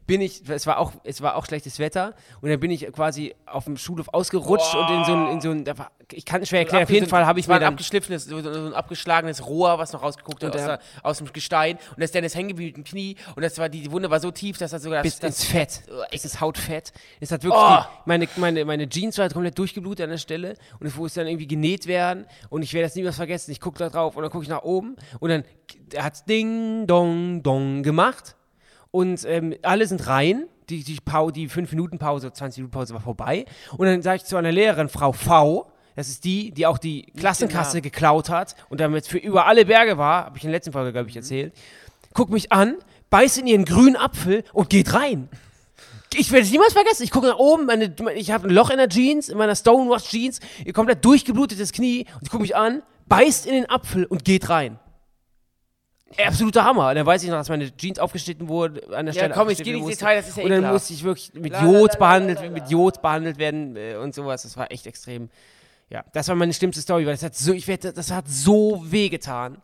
bin 0.06 0.22
ich, 0.22 0.48
es 0.50 0.68
war, 0.68 0.80
auch, 0.80 0.92
es 1.04 1.22
war 1.22 1.36
auch 1.36 1.46
schlechtes 1.46 1.80
Wetter 1.80 2.14
und 2.42 2.50
dann 2.50 2.60
bin 2.60 2.72
ich 2.72 2.92
quasi 2.92 3.36
auf 3.46 3.66
dem 3.66 3.78
Schulhof 3.78 4.10
ausgerutscht 4.14 4.76
und 4.76 4.90
in 4.90 5.06
so 5.06 5.14
ein, 5.14 5.32
in 5.32 5.42
so 5.42 5.52
ein 5.52 5.66
ich 6.14 6.24
kann 6.24 6.42
es 6.42 6.48
schwer 6.50 6.60
erklären, 6.60 6.84
auf 6.84 6.90
jeden 6.90 7.10
Fall 7.10 7.26
habe 7.26 7.38
ich 7.40 7.48
mir 7.50 7.56
ein 7.56 7.62
dann 7.62 7.74
abgeschliffenes, 7.74 8.26
so, 8.26 8.42
so 8.42 8.50
ein 8.50 8.74
abgeschlagenes 8.74 9.46
Rohr, 9.46 9.78
was 9.78 9.92
noch 9.92 10.04
rausgeguckt 10.04 10.42
hat 10.44 10.56
aus, 10.56 10.64
der- 10.64 10.80
aus 11.04 11.18
dem 11.18 11.34
Gestein. 11.34 11.78
Und 11.96 12.02
das 12.02 12.12
Dennis 12.12 12.34
hängen 12.34 12.48
geblieben 12.48 12.86
Knie. 12.86 13.18
Und 13.36 13.44
das 13.44 13.58
war, 13.58 13.68
die, 13.68 13.92
Wunde 13.92 14.10
war 14.10 14.22
so 14.22 14.32
tief, 14.32 14.58
dass 14.58 14.72
das 14.72 14.84
sogar 14.84 15.04
das, 15.04 15.16
bis 15.20 15.28
ins 15.28 15.38
das, 15.40 15.46
Fett. 15.46 15.82
Es 16.12 16.24
ist 16.24 16.40
Hautfett. 16.40 16.94
Es 17.20 17.32
hat 17.32 17.44
wirklich 17.44 17.62
Oh. 17.62 17.80
die, 17.82 17.86
meine, 18.06 18.28
meine, 18.38 18.64
meine 18.64 18.88
Jeans 18.88 19.18
war 19.18 19.24
halt 19.24 19.34
komplett 19.34 19.58
durchgeblutet 19.58 20.06
Stelle 20.20 20.56
und 20.80 20.88
es 20.88 20.96
musste 20.96 21.22
dann 21.22 21.28
irgendwie 21.28 21.48
genäht 21.48 21.88
werden 21.88 22.26
und 22.50 22.62
ich 22.62 22.74
werde 22.74 22.88
das 22.88 22.96
niemals 22.96 23.16
vergessen. 23.16 23.52
Ich 23.52 23.60
gucke 23.60 23.80
da 23.80 23.90
drauf 23.90 24.16
und 24.16 24.24
dann 24.24 24.32
gucke 24.32 24.44
ich 24.44 24.50
nach 24.50 24.64
oben 24.64 24.96
und 25.20 25.30
dann 25.30 25.44
hat 25.98 26.14
es 26.16 26.26
Ding, 26.26 26.88
Dong, 26.88 27.44
Dong 27.44 27.84
gemacht 27.84 28.36
und 28.92 29.26
ähm, 29.26 29.56
alle 29.62 29.88
sind 29.88 30.08
rein. 30.08 30.48
Die, 30.70 30.84
die, 30.84 30.98
Pau, 31.00 31.32
die 31.32 31.50
5-Minuten-Pause, 31.50 32.28
20-Minuten-Pause 32.28 32.94
war 32.94 33.00
vorbei. 33.00 33.46
Und 33.78 33.88
dann 33.88 34.02
sage 34.02 34.18
ich 34.18 34.26
zu 34.26 34.36
einer 34.36 34.52
Lehrerin, 34.52 34.90
Frau 34.90 35.14
V., 35.14 35.72
das 35.96 36.10
ist 36.10 36.26
die, 36.26 36.52
die 36.52 36.68
auch 36.68 36.78
die 36.78 37.04
Klassenkasse 37.18 37.82
geklaut 37.82 38.30
hat 38.30 38.56
und 38.70 38.82
damit 38.82 39.08
für 39.08 39.18
über 39.18 39.48
alle 39.48 39.66
Berge 39.66 39.98
war, 39.98 40.26
habe 40.26 40.38
ich 40.38 40.44
in 40.44 40.50
der 40.50 40.58
letzten 40.58 40.74
Folge, 40.74 40.92
glaube 40.92 41.10
ich, 41.10 41.16
erzählt. 41.16 41.54
Guckt 42.14 42.32
mich 42.32 42.52
an, 42.52 42.76
beißt 43.10 43.40
in 43.40 43.48
ihren 43.48 43.66
grünen 43.66 43.96
Apfel 43.96 44.44
und 44.54 44.70
geht 44.70 44.94
rein. 44.94 45.30
Ich 46.16 46.32
werde 46.32 46.46
es 46.46 46.52
niemals 46.52 46.74
vergessen. 46.74 47.04
Ich 47.04 47.12
gucke 47.12 47.28
nach 47.28 47.38
oben, 47.38 47.66
meine, 47.66 47.94
ich 48.16 48.32
habe 48.32 48.48
ein 48.48 48.54
Loch 48.54 48.70
in 48.70 48.78
der 48.78 48.88
Jeans, 48.90 49.30
in 49.30 49.38
meiner 49.38 49.56
Stonewash 49.56 50.06
Jeans, 50.10 50.40
ihr 50.64 50.74
komplett 50.74 51.04
durchgeblutetes 51.04 51.72
Knie 51.74 52.06
und 52.16 52.24
ich 52.24 52.30
gucke 52.30 52.42
mich 52.44 52.56
an, 52.56 52.82
beißt 53.08 53.46
in 53.46 53.54
den 53.54 53.70
Apfel 53.70 54.06
und 54.06 54.24
geht 54.26 54.50
rein. 54.50 54.80
Absoluter 56.26 56.64
Hammer. 56.64 56.90
Und 56.90 56.96
dann 56.96 57.06
weiß 57.06 57.24
ich 57.24 57.30
noch, 57.30 57.38
dass 57.38 57.50
meine 57.50 57.76
Jeans 57.76 58.00
aufgeschnitten 58.00 58.48
wurde 58.48 58.82
an 58.96 59.06
der 59.08 59.14
Ja, 59.14 59.22
Stelle. 59.24 59.34
komm, 59.34 59.50
ich 59.50 59.58
aufgeschnitten 59.60 59.64
geh 59.66 59.74
nicht 59.74 59.90
ins. 59.90 59.98
Detail, 60.00 60.16
das 60.16 60.30
ist 60.30 60.38
ja 60.38 60.44
Und 60.44 60.50
dann 60.52 60.72
musste 60.72 60.94
ich 60.94 61.04
wirklich 61.04 61.34
mit 61.34 61.54
Jod 61.62 62.00
behandelt, 62.00 62.52
mit 62.52 62.70
Jod 62.70 63.02
behandelt 63.02 63.38
werden 63.38 63.76
äh, 63.76 63.96
und 63.96 64.16
sowas. 64.16 64.44
Das 64.44 64.56
war 64.56 64.72
echt 64.72 64.88
extrem. 64.88 65.30
Ja, 65.90 66.04
das 66.14 66.28
war 66.30 66.36
meine 66.36 66.54
schlimmste 66.54 66.82
Story, 66.82 67.06
weil 67.06 67.14
das 67.14 67.24
hat 67.24 67.36
so, 67.36 67.52
ich 67.54 67.68
werd, 67.68 67.98
das 67.98 68.12
hat 68.12 68.26
so 68.28 68.82
wehgetan. 68.86 69.62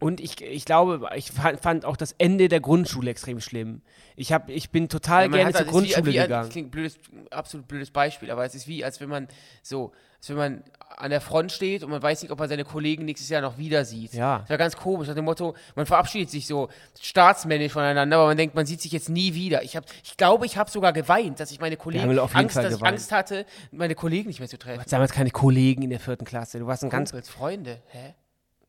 Und 0.00 0.20
ich, 0.20 0.40
ich 0.42 0.64
glaube, 0.64 1.08
ich 1.14 1.30
fand, 1.32 1.84
auch 1.84 1.96
das 1.96 2.12
Ende 2.18 2.48
der 2.48 2.60
Grundschule 2.60 3.10
extrem 3.10 3.40
schlimm. 3.40 3.82
Ich, 4.16 4.32
hab, 4.32 4.48
ich 4.48 4.70
bin 4.70 4.88
total 4.88 5.24
Ja, 5.24 5.28
gerne 5.28 5.44
hat 5.46 5.52
zur 5.52 5.60
halt- 5.60 5.70
Grundschule 5.70 6.06
wie, 6.06 6.10
wie, 6.10 6.18
gegangen. 6.18 6.44
Das 6.44 6.50
klingt 6.50 6.68
ein 6.68 6.70
blödes, 6.70 6.98
absolut 7.30 7.68
blödes 7.68 7.90
Beispiel, 7.90 8.30
aber 8.30 8.44
es 8.44 8.54
ist 8.54 8.66
wie, 8.68 8.84
als 8.84 9.00
wenn 9.00 9.08
man 9.08 9.28
so, 9.62 9.92
als 10.18 10.28
wenn 10.30 10.36
man 10.36 10.64
an 10.96 11.10
der 11.10 11.20
Front 11.20 11.52
steht 11.52 11.82
und 11.82 11.90
man 11.90 12.02
weiß 12.02 12.22
nicht, 12.22 12.30
ob 12.30 12.38
man 12.38 12.48
seine 12.48 12.64
Kollegen 12.64 13.04
nächstes 13.04 13.28
Jahr 13.28 13.42
noch 13.42 13.58
wieder 13.58 13.84
sieht. 13.84 14.14
Ja. 14.14 14.38
Das 14.40 14.50
war 14.50 14.56
ganz 14.56 14.76
komisch, 14.76 15.08
nach 15.08 15.14
dem 15.14 15.26
Motto, 15.26 15.54
man 15.74 15.84
verabschiedet 15.84 16.30
sich 16.30 16.46
so 16.46 16.68
staatsmännisch 17.00 17.72
voneinander, 17.72 18.16
aber 18.16 18.26
man 18.28 18.36
denkt, 18.36 18.54
man 18.54 18.64
sieht 18.64 18.80
sich 18.80 18.92
jetzt 18.92 19.08
nie 19.10 19.34
wieder. 19.34 19.62
Ich, 19.62 19.76
hab, 19.76 19.84
ich 20.02 20.16
glaube, 20.16 20.46
ich 20.46 20.56
habe 20.56 20.70
sogar 20.70 20.92
geweint, 20.94 21.38
dass 21.40 21.50
ich 21.50 21.60
meine 21.60 21.76
Kollegen, 21.76 22.18
Angst, 22.18 22.54
Fall 22.54 22.64
dass 22.64 22.76
ich. 22.76 22.82
Angst 22.82 23.12
hatte, 23.12 23.44
meine 23.72 23.94
Kollegen 23.94 24.28
nicht 24.28 24.38
mehr 24.40 24.48
zu 24.48 24.56
Du 24.56 24.62
treffen. 24.64 24.80
hattest 24.80 24.92
damals 24.92 25.12
keine 25.12 25.30
Kollegen 25.30 25.82
in 25.82 25.90
der 25.90 26.00
vierten 26.00 26.24
Klasse. 26.24 26.58
Du 26.58 26.66
warst 26.66 26.82
ein 26.82 26.90
ganz 26.90 27.10
Kumpels, 27.10 27.28
Freunde, 27.28 27.82
hä? 27.88 28.14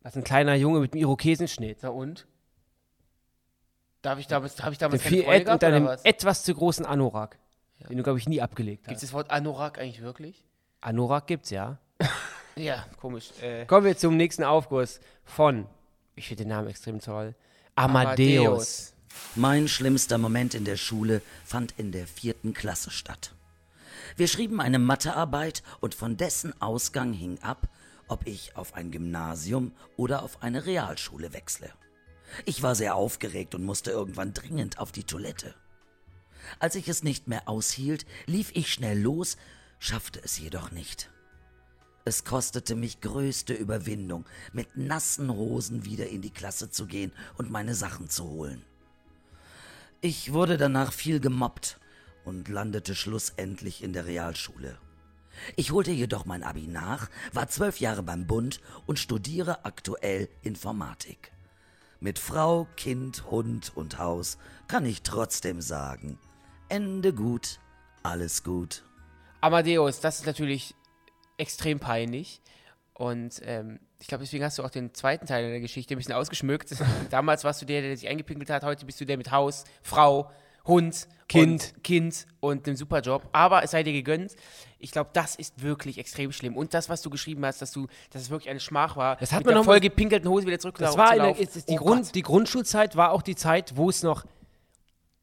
Warst 0.01 0.17
ein 0.17 0.23
kleiner 0.23 0.55
Junge 0.55 0.79
mit 0.79 0.93
einem 0.93 1.01
Irokesenschnitt. 1.01 1.79
Na 1.81 1.89
und? 1.89 2.27
Darf 4.01 4.19
ich 4.19 4.27
damals, 4.27 4.61
habe 4.61 4.71
ich 4.73 4.77
damals 4.77 5.03
Mit 5.03 5.25
keine 5.25 5.35
et 5.35 5.45
gehabt, 5.45 5.63
oder 5.63 5.75
einem 5.75 5.85
was? 5.85 6.05
etwas 6.05 6.43
zu 6.43 6.53
großen 6.53 6.85
Anorak, 6.85 7.37
den 7.89 7.97
du, 7.97 8.03
glaube 8.03 8.19
ich, 8.19 8.29
nie 8.29 8.41
abgelegt 8.41 8.83
Gibt 8.83 8.97
es 8.97 9.03
hast. 9.03 9.09
das 9.09 9.13
Wort 9.13 9.31
Anorak 9.31 9.79
eigentlich 9.79 10.01
wirklich? 10.01 10.45
Anorak 10.81 11.27
gibt's, 11.27 11.49
ja. 11.49 11.77
Ja, 12.55 12.87
komisch. 12.99 13.29
Äh, 13.41 13.67
Kommen 13.67 13.85
wir 13.85 13.95
zum 13.97 14.17
nächsten 14.17 14.43
Aufguss 14.43 14.99
von, 15.25 15.67
ich 16.15 16.27
finde 16.27 16.43
den 16.43 16.49
Namen 16.49 16.67
extrem 16.69 16.99
toll, 16.99 17.35
Amadeus. 17.75 18.93
Mein 19.35 19.67
schlimmster 19.67 20.17
Moment 20.17 20.55
in 20.55 20.65
der 20.65 20.75
Schule 20.77 21.21
fand 21.45 21.75
in 21.77 21.91
der 21.91 22.07
vierten 22.07 22.55
Klasse 22.55 22.89
statt. 22.89 23.33
Wir 24.15 24.27
schrieben 24.27 24.59
eine 24.59 24.79
Mathearbeit 24.79 25.61
und 25.81 25.93
von 25.93 26.17
dessen 26.17 26.59
Ausgang 26.59 27.13
hing 27.13 27.37
ab, 27.43 27.67
ob 28.07 28.27
ich 28.27 28.55
auf 28.55 28.73
ein 28.73 28.91
Gymnasium 28.91 29.71
oder 29.95 30.23
auf 30.23 30.41
eine 30.41 30.65
Realschule 30.65 31.33
wechsle. 31.33 31.71
Ich 32.45 32.61
war 32.63 32.75
sehr 32.75 32.95
aufgeregt 32.95 33.55
und 33.55 33.63
musste 33.63 33.91
irgendwann 33.91 34.33
dringend 34.33 34.79
auf 34.79 34.91
die 34.91 35.03
Toilette. 35.03 35.55
Als 36.59 36.75
ich 36.75 36.87
es 36.87 37.03
nicht 37.03 37.27
mehr 37.27 37.47
aushielt, 37.47 38.05
lief 38.25 38.51
ich 38.53 38.71
schnell 38.71 38.99
los, 38.99 39.37
schaffte 39.79 40.21
es 40.23 40.37
jedoch 40.37 40.71
nicht. 40.71 41.09
Es 42.05 42.23
kostete 42.23 42.75
mich 42.75 43.01
größte 43.01 43.53
Überwindung, 43.53 44.25
mit 44.53 44.77
nassen 44.77 45.29
Hosen 45.29 45.83
wieder 45.83 46.07
in 46.07 46.21
die 46.21 46.29
Klasse 46.29 46.69
zu 46.69 46.85
gehen 46.85 47.11
und 47.37 47.51
meine 47.51 47.75
Sachen 47.75 48.09
zu 48.09 48.23
holen. 48.29 48.63
Ich 49.99 50.31
wurde 50.31 50.57
danach 50.57 50.93
viel 50.93 51.19
gemobbt 51.19 51.79
und 52.23 52.47
landete 52.47 52.95
schlussendlich 52.95 53.83
in 53.83 53.91
der 53.93 54.05
Realschule. 54.05 54.77
Ich 55.55 55.71
holte 55.71 55.91
jedoch 55.91 56.25
mein 56.25 56.43
Abi 56.43 56.67
nach, 56.67 57.09
war 57.33 57.47
zwölf 57.47 57.79
Jahre 57.79 58.03
beim 58.03 58.27
Bund 58.27 58.61
und 58.85 58.99
studiere 58.99 59.65
aktuell 59.65 60.29
Informatik. 60.41 61.31
Mit 61.99 62.19
Frau, 62.19 62.67
Kind, 62.75 63.31
Hund 63.31 63.71
und 63.75 63.97
Haus 63.97 64.37
kann 64.67 64.85
ich 64.85 65.01
trotzdem 65.01 65.61
sagen, 65.61 66.19
Ende 66.69 67.13
gut, 67.13 67.59
alles 68.03 68.43
gut. 68.43 68.83
Amadeus, 69.41 69.99
das 69.99 70.19
ist 70.19 70.25
natürlich 70.25 70.75
extrem 71.37 71.79
peinlich. 71.79 72.41
Und 72.93 73.41
ähm, 73.43 73.79
ich 73.99 74.07
glaube, 74.07 74.23
deswegen 74.23 74.43
hast 74.43 74.57
du 74.57 74.63
auch 74.63 74.69
den 74.69 74.93
zweiten 74.93 75.27
Teil 75.27 75.49
der 75.49 75.59
Geschichte 75.59 75.93
ein 75.93 75.97
bisschen 75.97 76.13
ausgeschmückt. 76.13 76.75
Damals 77.09 77.43
warst 77.43 77.61
du 77.61 77.65
der, 77.65 77.81
der 77.81 77.95
sich 77.95 78.09
eingepinkelt 78.09 78.49
hat. 78.49 78.63
Heute 78.63 78.85
bist 78.85 78.99
du 78.99 79.05
der 79.05 79.17
mit 79.17 79.31
Haus, 79.31 79.65
Frau, 79.83 80.31
Hund, 80.67 81.07
Kind. 81.29 81.73
und, 81.75 81.83
kind 81.83 82.25
und 82.39 82.67
einem 82.67 82.77
Superjob. 82.77 83.27
Aber 83.31 83.63
es 83.63 83.71
sei 83.71 83.83
dir 83.83 83.93
gegönnt. 83.93 84.35
Ich 84.79 84.91
glaube, 84.91 85.09
das 85.13 85.35
ist 85.35 85.61
wirklich 85.61 85.97
extrem 85.97 86.31
schlimm. 86.31 86.55
Und 86.55 86.73
das, 86.73 86.87
was 86.89 87.01
du 87.01 87.09
geschrieben 87.09 87.45
hast, 87.45 87.61
dass 87.61 87.71
du, 87.71 87.87
dass 88.11 88.21
es 88.21 88.29
wirklich 88.29 88.49
eine 88.49 88.59
Schmach 88.59 88.95
war, 88.95 89.15
Das 89.17 89.31
hat 89.31 89.39
mit 89.39 89.47
man 89.47 89.53
der 89.55 89.59
noch 89.59 89.65
voll 89.65 89.79
gepinkelten 89.79 90.29
Hose 90.29 90.45
wieder 90.45 90.59
zurück 90.59 90.77
Das 90.77 90.97
war 90.97 91.09
eine, 91.11 91.31
ist, 91.37 91.67
die, 91.67 91.73
Oh 91.73 91.77
Grund, 91.77 92.05
Gott. 92.05 92.15
die 92.15 92.21
Grundschulzeit 92.21 92.95
war 92.95 93.11
auch 93.11 93.21
die 93.23 93.35
Zeit, 93.35 93.75
wo 93.75 93.89
es 93.89 94.03
noch 94.03 94.25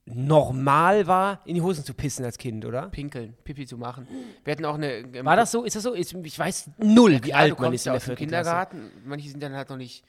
normal 0.07 1.07
war, 1.07 1.41
in 1.47 1.55
die 1.55 1.63
Hosen 1.63 1.85
zu 1.85 1.95
pissen 1.95 2.25
als 2.25 2.37
Kind, 2.37 2.65
oder? 2.65 2.89
Pinkeln, 2.91 3.35
Pipi 3.45 3.67
zu 3.67 3.79
machen. 3.79 4.07
Wir 4.45 4.53
hatten 4.53 4.65
auch 4.67 4.75
eine. 4.75 4.93
ähm, 4.93 5.25
War 5.25 5.37
das 5.37 5.51
so? 5.51 5.65
Ist 5.65 5.77
das 5.77 5.83
so? 5.83 5.95
Ich 5.95 6.39
weiß 6.39 6.71
null, 6.79 7.15
wie 7.23 7.31
klar, 7.31 7.41
alt 7.41 7.59
man 7.59 7.73
ist 7.73 7.87
ja 7.87 7.93
in 7.95 7.99
der 7.99 8.05
Klasse. 8.05 8.17
Kindergarten. 8.19 8.91
Manche 9.07 9.31
sind 9.31 9.43
dann 9.43 9.55
halt 9.55 9.71
noch 9.71 9.77
nicht. 9.79 10.05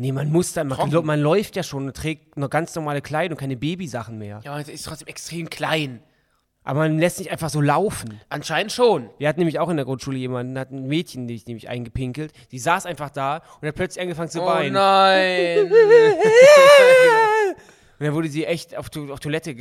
Nee, 0.00 0.12
man 0.12 0.30
muss 0.30 0.52
dann, 0.52 0.68
man, 0.68 0.78
Trocken. 0.78 1.06
man 1.06 1.20
läuft 1.20 1.56
ja 1.56 1.62
schon 1.64 1.86
und 1.86 1.96
trägt 1.96 2.36
noch 2.36 2.48
ganz 2.50 2.72
normale 2.74 3.02
Kleidung, 3.02 3.36
keine 3.36 3.56
Babysachen 3.56 4.16
mehr. 4.16 4.40
Ja, 4.44 4.52
aber 4.52 4.60
es 4.60 4.68
ist 4.68 4.84
trotzdem 4.86 5.08
extrem 5.08 5.50
klein. 5.50 6.00
Aber 6.62 6.80
man 6.80 6.98
lässt 6.98 7.18
nicht 7.18 7.32
einfach 7.32 7.48
so 7.50 7.60
laufen. 7.60 8.20
Anscheinend 8.28 8.70
schon. 8.72 9.08
Wir 9.18 9.26
hatten 9.28 9.40
nämlich 9.40 9.58
auch 9.58 9.70
in 9.70 9.76
der 9.76 9.86
Grundschule 9.86 10.18
jemanden, 10.18 10.58
hat 10.58 10.70
ein 10.70 10.86
Mädchen 10.86 11.26
die 11.26 11.34
ich 11.34 11.46
nämlich 11.46 11.68
eingepinkelt. 11.68 12.32
Die 12.52 12.58
saß 12.58 12.84
einfach 12.86 13.10
da 13.10 13.42
und 13.60 13.66
hat 13.68 13.74
plötzlich 13.74 14.02
angefangen 14.02 14.28
zu 14.28 14.42
Oh 14.42 14.46
weinen. 14.46 14.74
nein. 14.74 15.72
Und 17.98 18.06
dann 18.06 18.14
wurde 18.14 18.28
sie 18.28 18.44
echt 18.44 18.76
auf, 18.76 18.86
auf 19.10 19.20
Toilette. 19.20 19.54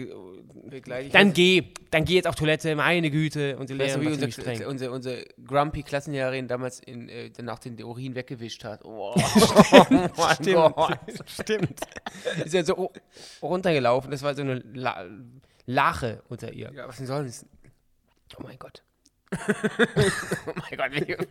Begleitet. 0.69 1.15
Dann 1.15 1.33
geh, 1.33 1.73
dann 1.91 2.05
geh 2.05 2.15
jetzt 2.15 2.27
auf 2.27 2.35
Toilette, 2.35 2.75
meine 2.75 3.09
Güte. 3.09 3.57
Und 3.57 3.69
die 3.69 3.79
Weißt 3.79 3.95
du, 3.95 3.99
Lehrerin 4.01 4.21
wie 4.21 4.37
war 4.37 4.67
unsere, 4.67 4.67
unsere, 4.69 4.91
unsere 4.91 5.25
grumpy 5.45 5.81
Klassenlehrerin 5.81 6.47
damals 6.47 6.79
in, 6.81 7.07
äh, 7.09 7.29
danach 7.31 7.59
den 7.59 7.81
Urin 7.81 8.15
weggewischt 8.15 8.63
hat. 8.63 8.83
Oh, 8.83 9.15
Stimmt. 10.33 10.75
Gott. 10.75 10.99
Stimmt. 11.25 11.79
Ist 12.43 12.53
ja 12.53 12.63
so 12.63 12.73
ru- 12.73 12.91
runtergelaufen. 13.41 14.11
Das 14.11 14.21
war 14.23 14.35
so 14.35 14.41
eine 14.41 14.61
La 14.73 15.05
Lache 15.65 16.21
unter 16.29 16.51
ihr. 16.53 16.71
Ja, 16.73 16.87
was 16.87 16.97
denn 16.97 17.07
sonst? 17.07 17.45
Oh 18.37 18.43
mein 18.43 18.59
Gott. 18.59 18.83
oh 19.31 20.51
mein 20.69 20.77
Gott. 20.77 21.27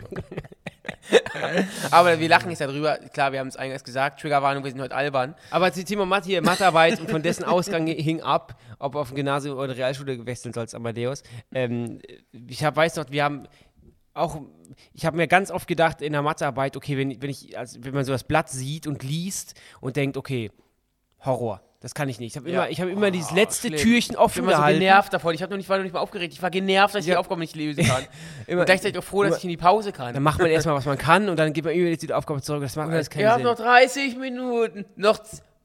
Aber 1.91 2.19
wir 2.19 2.29
lachen 2.29 2.51
jetzt 2.51 2.61
darüber. 2.61 2.97
Klar, 3.13 3.33
wir 3.33 3.41
haben 3.41 3.49
es 3.49 3.57
eingangs 3.57 3.85
gesagt. 3.85 4.21
Triggerwarnung, 4.21 4.65
wir 4.65 4.71
sind 4.71 4.81
heute 4.81 4.95
albern. 4.95 5.35
Aber 5.51 5.73
Thema 5.73 6.07
Mathe 6.07 6.27
hier, 6.27 6.43
Mathearbeit 6.43 7.01
und 7.01 7.11
von 7.11 7.23
dessen 7.23 7.45
Ausgang 7.45 7.87
hing 7.87 8.21
ab, 8.23 8.59
ob 8.79 8.97
auf 8.97 9.11
ein 9.11 9.17
Gymnasium 9.17 9.59
oder 9.59 9.77
Realschule 9.77 10.27
wechseln 10.27 10.53
sollst, 10.53 10.75
Amadeus. 10.75 11.23
Ähm, 11.53 12.01
ich 12.33 12.65
hab, 12.65 12.77
weiß 12.77 12.97
noch, 12.97 13.11
wir 13.11 13.25
haben 13.25 13.49
auch, 14.15 14.41
ich 14.93 15.05
habe 15.05 15.17
mir 15.17 15.29
ganz 15.29 15.51
oft 15.51 15.69
gedacht 15.69 16.01
in 16.01 16.13
der 16.13 16.23
Mathearbeit, 16.23 16.77
okay, 16.77 16.97
wenn, 16.97 17.21
wenn, 17.21 17.31
ich, 17.31 17.59
also 17.59 17.79
wenn 17.83 17.95
man 17.95 18.05
so 18.05 18.13
das 18.13 18.25
Blatt 18.25 18.49
sieht 18.49 18.87
und 18.87 19.03
liest 19.03 19.55
und 19.81 19.97
denkt, 19.97 20.17
okay, 20.17 20.51
Horror, 21.21 21.61
das 21.81 21.95
kann 21.95 22.09
ich 22.09 22.19
nicht. 22.19 22.35
Ich 22.35 22.37
habe 22.41 22.49
immer, 22.51 22.69
ich 22.71 22.81
hab 22.81 22.89
immer 22.89 23.11
dieses 23.11 23.31
letzte 23.33 23.69
schlimm. 23.69 23.81
Türchen 23.81 24.15
Ich 24.15 24.19
offen 24.19 24.35
bin 24.37 24.45
immer 24.45 24.53
so 24.53 24.59
gehalten. 24.59 24.81
genervt 24.81 25.13
davon. 25.13 25.35
Ich 25.35 25.43
hab 25.43 25.51
noch 25.51 25.57
nicht, 25.57 25.69
war 25.69 25.77
noch 25.77 25.85
nicht 25.85 25.93
mal 25.93 26.01
aufgeregt. 26.01 26.33
Ich 26.33 26.43
war 26.43 26.51
genervt, 26.51 26.95
dass 26.95 27.01
ich 27.01 27.07
die 27.07 27.13
Ja. 27.13 27.19
Aufgabe 27.19 27.41
nicht 27.41 27.55
lösen 27.55 27.85
kann. 27.87 28.05
Immer- 28.47 28.61
und 28.61 28.67
gleichzeitig 28.67 28.99
auch 28.99 29.05
froh, 29.05 29.23
dass 29.25 29.39
ich 29.39 29.45
in 29.45 29.51
die 29.51 29.57
Pause 29.57 29.93
kann. 29.93 30.15
Dann 30.15 30.23
macht 30.23 30.39
man 30.39 30.49
erstmal, 30.49 30.75
was 30.75 30.87
man 30.87 30.99
kann 30.99 31.29
und 31.29 31.37
dann 31.39 31.53
gibt 31.53 31.67
man 31.67 31.75
immer 31.75 31.95
die 31.95 32.13
Aufgabe 32.13 32.41
zurück. 32.43 32.63
Das 32.63 32.77
macht 32.77 32.91
alles 32.91 33.11
keinen 33.11 33.27
habt 33.29 33.37
Sinn. 33.37 33.45
noch 33.45 33.57
30 33.57 34.17
Minuten, 34.17 34.85
noch 34.97 35.19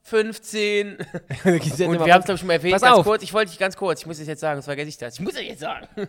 15. 0.04 0.98
Dann 1.44 1.54
geht's 1.60 1.78
jetzt 1.78 1.82
Und 1.88 2.04
wir 2.06 2.14
haben 2.14 2.20
es, 2.20 2.26
glaube 2.26 2.34
ich, 2.34 2.40
schon 2.40 2.48
mal 2.48 2.54
erwähnt. 2.54 2.74
Pass 2.74 2.82
ganz 2.82 2.98
auf. 2.98 3.06
kurz, 3.06 3.24
ich 3.24 3.34
wollte 3.34 3.52
dich 3.52 3.60
ganz 3.60 3.78
kurz, 3.78 4.02
ich 4.02 4.06
muss 4.08 4.20
es 4.20 4.28
jetzt 4.28 4.40
sagen, 4.40 4.58
sonst 4.58 4.66
vergesse 4.66 4.90
ich 4.90 4.98
das. 4.98 5.16
Ich 5.16 5.22
muss 5.22 5.34
es 5.36 5.42
jetzt 5.42 5.62
sagen. 5.62 5.88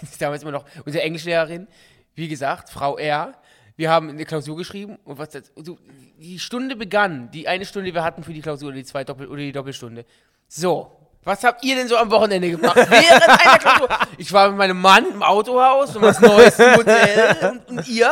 das 0.00 0.18
damals 0.18 0.42
immer 0.42 0.52
noch 0.52 0.64
unsere 0.84 1.02
Englischlehrerin, 1.04 1.66
wie 2.14 2.28
gesagt, 2.28 2.68
Frau 2.70 2.98
R. 2.98 3.34
Wir 3.82 3.90
haben 3.90 4.10
eine 4.10 4.24
Klausur 4.24 4.56
geschrieben 4.56 4.96
und 5.04 5.18
was 5.18 5.30
das, 5.30 5.50
so, 5.56 5.76
die 6.16 6.38
Stunde 6.38 6.76
begann, 6.76 7.32
die 7.32 7.48
eine 7.48 7.64
Stunde, 7.64 7.86
die 7.90 7.94
wir 7.96 8.04
hatten 8.04 8.22
für 8.22 8.32
die 8.32 8.40
Klausur 8.40 8.68
oder 8.68 8.76
die 8.76 8.84
zwei 8.84 9.02
Doppel 9.02 9.26
oder 9.26 9.38
die 9.40 9.50
Doppelstunde. 9.50 10.04
So, 10.46 10.92
was 11.24 11.42
habt 11.42 11.64
ihr 11.64 11.74
denn 11.74 11.88
so 11.88 11.96
am 11.96 12.08
Wochenende 12.12 12.48
gemacht? 12.48 12.76
Während 12.76 13.28
einer 13.28 13.58
Klausur. 13.58 13.88
Ich 14.18 14.32
war 14.32 14.50
mit 14.50 14.58
meinem 14.58 14.80
Mann 14.80 15.04
im 15.10 15.24
Autohaus 15.24 15.96
und 15.96 16.02
was 16.02 16.20
neuestem 16.20 16.74
Modell 16.76 17.36
und, 17.68 17.68
und 17.78 17.88
ihr, 17.88 18.08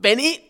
Benny, 0.00 0.40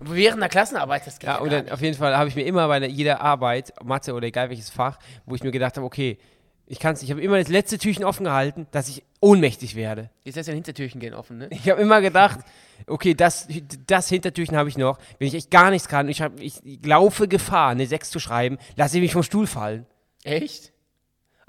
während 0.00 0.42
der 0.42 0.48
Klassenarbeit, 0.48 1.06
das 1.06 1.20
geht 1.20 1.28
Ja, 1.28 1.34
ja, 1.36 1.40
und 1.42 1.52
dann 1.52 1.64
nicht. 1.66 1.72
auf 1.72 1.80
jeden 1.80 1.96
Fall 1.96 2.16
habe 2.16 2.28
ich 2.28 2.34
mir 2.34 2.42
immer 2.46 2.66
bei 2.66 2.80
der- 2.80 2.88
jeder 2.90 3.20
Arbeit, 3.20 3.72
Mathe 3.84 4.12
oder 4.12 4.26
egal 4.26 4.48
welches 4.50 4.70
Fach, 4.70 4.98
wo 5.24 5.36
ich 5.36 5.44
mir 5.44 5.52
gedacht 5.52 5.76
habe, 5.76 5.86
okay, 5.86 6.18
ich 6.66 6.80
kann 6.80 6.94
es, 6.94 7.02
ich 7.04 7.12
habe 7.12 7.20
immer 7.22 7.38
das 7.38 7.46
letzte 7.46 7.78
Türchen 7.78 8.02
offen 8.04 8.24
gehalten, 8.24 8.66
dass 8.72 8.88
ich 8.88 9.04
ohnmächtig 9.20 9.76
werde. 9.76 10.10
Jetzt 10.24 10.36
ist 10.36 10.48
ja 10.48 10.52
ein 10.52 10.56
Hintertürchen 10.56 11.00
gehen 11.00 11.14
offen, 11.14 11.38
ne? 11.38 11.46
Ich 11.50 11.70
habe 11.70 11.80
immer 11.80 12.00
gedacht, 12.00 12.40
okay, 12.86 13.14
das, 13.14 13.48
das 13.86 14.08
Hintertürchen 14.08 14.56
habe 14.56 14.68
ich 14.68 14.78
noch. 14.78 14.98
Wenn 15.18 15.28
ich 15.28 15.34
echt 15.34 15.50
gar 15.50 15.70
nichts 15.70 15.88
kann, 15.88 16.08
ich, 16.08 16.22
hab, 16.22 16.38
ich 16.40 16.60
laufe 16.84 17.28
Gefahr, 17.28 17.70
eine 17.70 17.86
6 17.86 18.10
zu 18.10 18.20
schreiben, 18.20 18.58
lasse 18.76 18.96
ich 18.96 19.02
mich 19.02 19.12
vom 19.12 19.22
Stuhl 19.22 19.46
fallen. 19.46 19.86
Echt? 20.24 20.72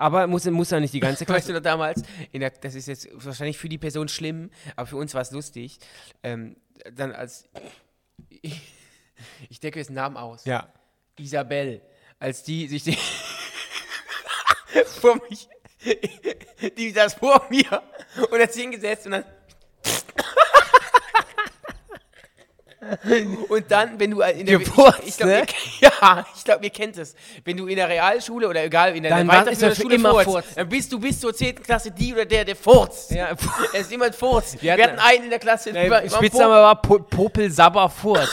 Aber 0.01 0.25
muss, 0.25 0.45
muss 0.45 0.71
ja 0.71 0.79
nicht 0.79 0.93
die 0.95 0.99
ganze 0.99 1.19
Weißt 1.27 1.29
du 1.29 1.51
Klasse. 1.51 1.53
noch 1.53 1.61
damals, 1.61 2.01
in 2.31 2.39
der, 2.39 2.49
das 2.49 2.73
ist 2.73 2.87
jetzt 2.87 3.07
wahrscheinlich 3.13 3.59
für 3.59 3.69
die 3.69 3.77
Person 3.77 4.07
schlimm, 4.07 4.49
aber 4.75 4.87
für 4.87 4.97
uns 4.97 5.13
war 5.13 5.21
es 5.21 5.31
lustig. 5.31 5.77
Ähm, 6.23 6.55
dann 6.93 7.11
als. 7.11 7.47
Ich, 8.29 8.59
ich 9.49 9.59
decke 9.59 9.77
jetzt 9.77 9.91
Namen 9.91 10.17
aus. 10.17 10.45
Ja. 10.45 10.73
Isabel. 11.19 11.81
Als 12.17 12.43
die 12.43 12.67
sich 12.67 12.83
die. 12.83 12.97
vor 14.85 15.19
mich. 15.29 15.47
Die 16.77 16.91
saß 16.91 17.15
vor 17.15 17.45
mir 17.49 17.83
und 18.31 18.39
hat 18.39 18.53
sich 18.53 18.63
hingesetzt 18.63 19.05
und 19.05 19.11
dann. 19.11 19.25
Und 23.49 23.69
dann, 23.69 23.99
wenn 23.99 24.11
du 24.11 24.21
in 24.21 24.45
der 24.45 24.57
Gefurzt, 24.57 24.99
ich, 25.03 25.09
ich 25.09 25.17
glaub, 25.17 25.29
ne? 25.29 25.45
ihr, 25.81 25.91
ja, 26.01 26.25
ich 26.35 26.43
glaube, 26.43 26.63
ihr 26.63 26.71
kennt 26.71 26.97
es. 26.97 27.15
Wenn 27.45 27.57
du 27.57 27.67
in 27.67 27.75
der 27.75 27.87
Realschule 27.87 28.47
oder 28.47 28.63
egal 28.63 28.95
in 28.95 29.03
der 29.03 29.11
er 29.11 29.27
weiterführenden 29.27 29.75
Schule 29.75 29.95
immer 29.95 30.11
furzt, 30.11 30.29
furzt. 30.29 30.57
dann 30.57 30.67
bist 30.67 30.91
du 30.91 30.99
bis 30.99 31.19
zur 31.19 31.33
10. 31.33 31.61
Klasse 31.61 31.91
die 31.91 32.11
oder 32.13 32.25
der, 32.25 32.43
der 32.43 32.55
furzt. 32.55 33.11
Ja, 33.11 33.29
Es 33.73 33.81
ist 33.81 33.91
jemand 33.91 34.15
furzt. 34.15 34.61
Wir, 34.61 34.77
Wir 34.77 34.83
hatten 34.85 34.99
einen 34.99 35.25
in 35.25 35.29
der 35.29 35.39
Klasse. 35.39 35.71
Der 35.71 35.85
über- 35.85 36.09
Spitzname 36.09 36.53
war 36.55 36.81
po 36.81 36.99
Popel 36.99 37.51
Sabber 37.51 37.87
Furz. 37.89 38.29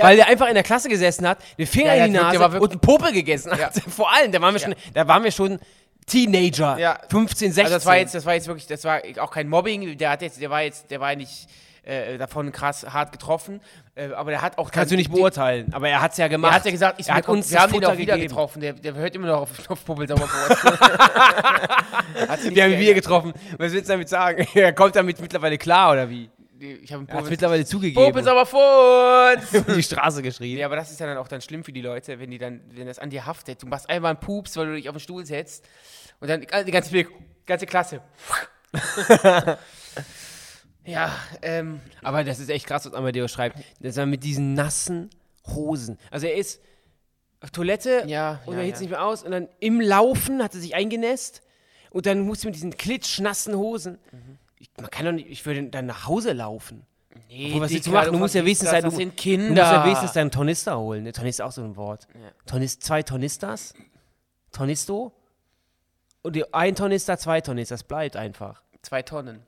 Weil 0.00 0.16
der 0.16 0.28
einfach 0.28 0.46
in 0.46 0.54
der 0.54 0.62
Klasse 0.62 0.88
gesessen 0.88 1.26
hat, 1.26 1.38
den 1.58 1.66
Finger 1.66 1.94
Ja, 1.94 2.06
in 2.06 2.12
die 2.12 2.18
Nase 2.18 2.60
und 2.60 2.70
einen 2.70 2.80
Popel 2.80 3.12
gegessen 3.12 3.50
hat. 3.50 3.58
Ja. 3.58 3.70
Vor 3.88 4.12
allem, 4.12 4.30
da 4.30 4.40
waren 4.40 4.54
wir 4.54 4.60
schon, 4.60 4.74
da 4.94 5.08
waren 5.08 5.24
wir 5.24 5.32
schon 5.32 5.58
Teenager. 6.06 6.78
Ja. 6.78 7.00
15, 7.10 7.52
16. 7.52 7.64
Also 7.64 7.74
das 7.76 7.86
war 7.86 7.96
jetzt, 7.96 8.14
das 8.14 8.24
war 8.24 8.34
jetzt 8.34 8.46
wirklich, 8.46 8.68
das 8.68 8.84
war 8.84 9.00
auch 9.18 9.32
kein 9.32 9.48
Mobbing. 9.48 9.98
Der 9.98 10.10
hat 10.10 10.22
jetzt, 10.22 10.40
der 10.40 10.50
war 10.50 10.62
jetzt, 10.62 10.90
der 10.92 11.00
war 11.00 11.14
nicht 11.16 11.48
äh, 11.84 12.16
davon 12.18 12.52
krass 12.52 12.86
hart 12.92 13.10
getroffen, 13.12 13.60
äh, 13.94 14.12
aber 14.12 14.30
der 14.30 14.40
hat 14.42 14.56
auch. 14.58 14.70
Kannst 14.70 14.92
du 14.92 14.96
nicht 14.96 15.10
beurteilen, 15.10 15.72
aber 15.72 15.88
er 15.88 16.00
hat 16.00 16.12
es 16.12 16.18
ja 16.18 16.28
gemacht. 16.28 16.52
Er 16.52 16.56
hat 16.56 16.64
ja 16.64 16.70
gesagt, 16.70 17.00
ich 17.00 17.08
er 17.08 17.16
hat 17.16 17.28
uns 17.28 17.50
wir 17.50 17.60
haben 17.60 17.74
ihn 17.74 17.84
auch 17.84 17.96
wieder 17.98 18.14
gegeben. 18.14 18.28
getroffen. 18.28 18.60
Der, 18.60 18.72
der 18.74 18.94
hört 18.94 19.14
immer 19.16 19.26
noch 19.26 19.40
auf 19.42 19.50
sich 22.40 22.50
nicht 22.50 22.56
Wir 22.56 22.64
haben 22.64 22.72
ihn 22.72 22.78
wieder 22.78 22.94
geändert. 22.94 22.94
getroffen. 22.94 23.32
Was 23.58 23.72
willst 23.72 23.88
du 23.88 23.92
damit 23.94 24.08
sagen? 24.08 24.46
Er 24.54 24.72
kommt 24.72 24.94
damit 24.96 25.20
mittlerweile 25.20 25.58
klar, 25.58 25.92
oder 25.92 26.08
wie? 26.08 26.30
Ich 26.60 26.92
habe 26.92 27.04
einen 27.08 27.28
mittlerweile 27.28 27.64
zugegeben. 27.64 28.04
Popel 28.04 28.22
Sauerbrot. 28.22 29.52
über 29.52 29.74
die 29.74 29.82
Straße 29.82 30.22
geschrien. 30.22 30.58
Ja, 30.58 30.66
aber 30.66 30.76
das 30.76 30.92
ist 30.92 31.00
ja 31.00 31.06
dann 31.06 31.16
auch 31.16 31.26
dann 31.26 31.40
schlimm 31.40 31.64
für 31.64 31.72
die 31.72 31.80
Leute, 31.80 32.20
wenn 32.20 32.30
die 32.30 32.38
dann, 32.38 32.60
wenn 32.70 32.86
das 32.86 33.00
an 33.00 33.10
dir 33.10 33.26
haftet. 33.26 33.60
Du 33.62 33.66
machst 33.66 33.90
einmal 33.90 34.10
einen 34.10 34.20
Pups, 34.20 34.56
weil 34.56 34.66
du 34.66 34.74
dich 34.76 34.88
auf 34.88 34.94
den 34.94 35.00
Stuhl 35.00 35.26
setzt 35.26 35.68
und 36.20 36.28
dann 36.28 36.40
die 36.40 36.70
ganze, 36.70 37.04
ganze 37.46 37.66
Klasse. 37.66 38.00
Ja, 40.84 41.14
ähm, 41.42 41.80
Aber 42.02 42.24
das 42.24 42.38
ist 42.38 42.50
echt 42.50 42.66
krass, 42.66 42.86
was 42.86 42.94
Amadeus 42.94 43.30
schreibt. 43.30 43.58
Dass 43.80 43.96
er 43.96 44.06
mit 44.06 44.24
diesen 44.24 44.54
nassen 44.54 45.10
Hosen. 45.46 45.98
Also 46.10 46.26
er 46.26 46.34
ist 46.36 46.60
auf 47.40 47.50
Toilette 47.50 48.04
Ja, 48.06 48.40
und 48.46 48.54
ja, 48.54 48.60
er 48.60 48.64
hält 48.64 48.70
ja. 48.70 48.74
es 48.74 48.80
nicht 48.80 48.90
mehr 48.90 49.04
aus. 49.04 49.22
Und 49.22 49.32
dann 49.32 49.48
im 49.60 49.80
Laufen 49.80 50.42
hat 50.42 50.54
er 50.54 50.60
sich 50.60 50.74
eingenässt. 50.74 51.42
Und 51.90 52.06
dann 52.06 52.20
musst 52.20 52.44
du 52.44 52.48
mit 52.48 52.54
diesen 52.54 52.76
klitschnassen 52.76 53.54
Hosen. 53.54 53.98
Mhm. 54.12 54.38
Ich, 54.58 54.70
man 54.80 54.90
kann 54.90 55.04
doch 55.04 55.12
nicht, 55.12 55.28
ich 55.28 55.44
würde 55.44 55.64
dann 55.64 55.86
nach 55.86 56.06
Hause 56.06 56.32
laufen. 56.32 56.86
nee, 57.28 57.46
Obwohl, 57.48 57.62
was 57.62 57.72
willst 57.72 57.86
du 57.86 57.90
machen? 57.90 58.12
Du 58.12 58.18
musst 58.18 58.34
ja 58.34 58.42
wenigstens 58.44 58.70
sein, 58.70 58.82
du, 58.82 58.90
sind 58.90 59.24
du 59.24 59.38
musst 59.38 59.56
ja 59.56 59.84
wenigstens 59.84 60.12
deinen 60.12 60.30
Tornister 60.30 60.78
holen. 60.78 61.02
Ne? 61.02 61.12
Tornister 61.12 61.44
ist 61.44 61.48
auch 61.48 61.52
so 61.52 61.62
ein 61.62 61.76
Wort. 61.76 62.06
Tornis, 62.46 62.78
zwei 62.78 63.02
Tornistas, 63.02 63.74
Tornisto 64.52 65.12
und 66.22 66.54
ein 66.54 66.74
Tornister, 66.74 67.18
zwei 67.18 67.40
Tornistas. 67.40 67.80
Das 67.80 67.88
bleibt 67.88 68.16
einfach. 68.16 68.62
Zwei 68.82 69.02
Tonnen. 69.02 69.42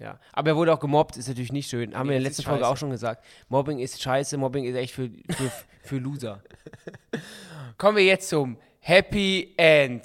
Ja, 0.00 0.18
aber 0.32 0.50
er 0.50 0.56
wurde 0.56 0.72
auch 0.72 0.80
gemobbt, 0.80 1.18
ist 1.18 1.28
natürlich 1.28 1.52
nicht 1.52 1.68
schön. 1.68 1.94
Haben 1.94 2.08
wir 2.08 2.16
in 2.16 2.22
der 2.22 2.30
letzten 2.30 2.42
Folge 2.44 2.60
scheiße. 2.60 2.72
auch 2.72 2.76
schon 2.78 2.90
gesagt. 2.90 3.22
Mobbing 3.50 3.78
ist 3.80 4.00
scheiße, 4.00 4.38
Mobbing 4.38 4.64
ist 4.64 4.74
echt 4.74 4.94
für, 4.94 5.10
für, 5.28 5.52
für 5.82 5.98
Loser. 5.98 6.42
Kommen 7.78 7.98
wir 7.98 8.04
jetzt 8.04 8.30
zum 8.30 8.56
Happy 8.80 9.52
End. 9.58 10.04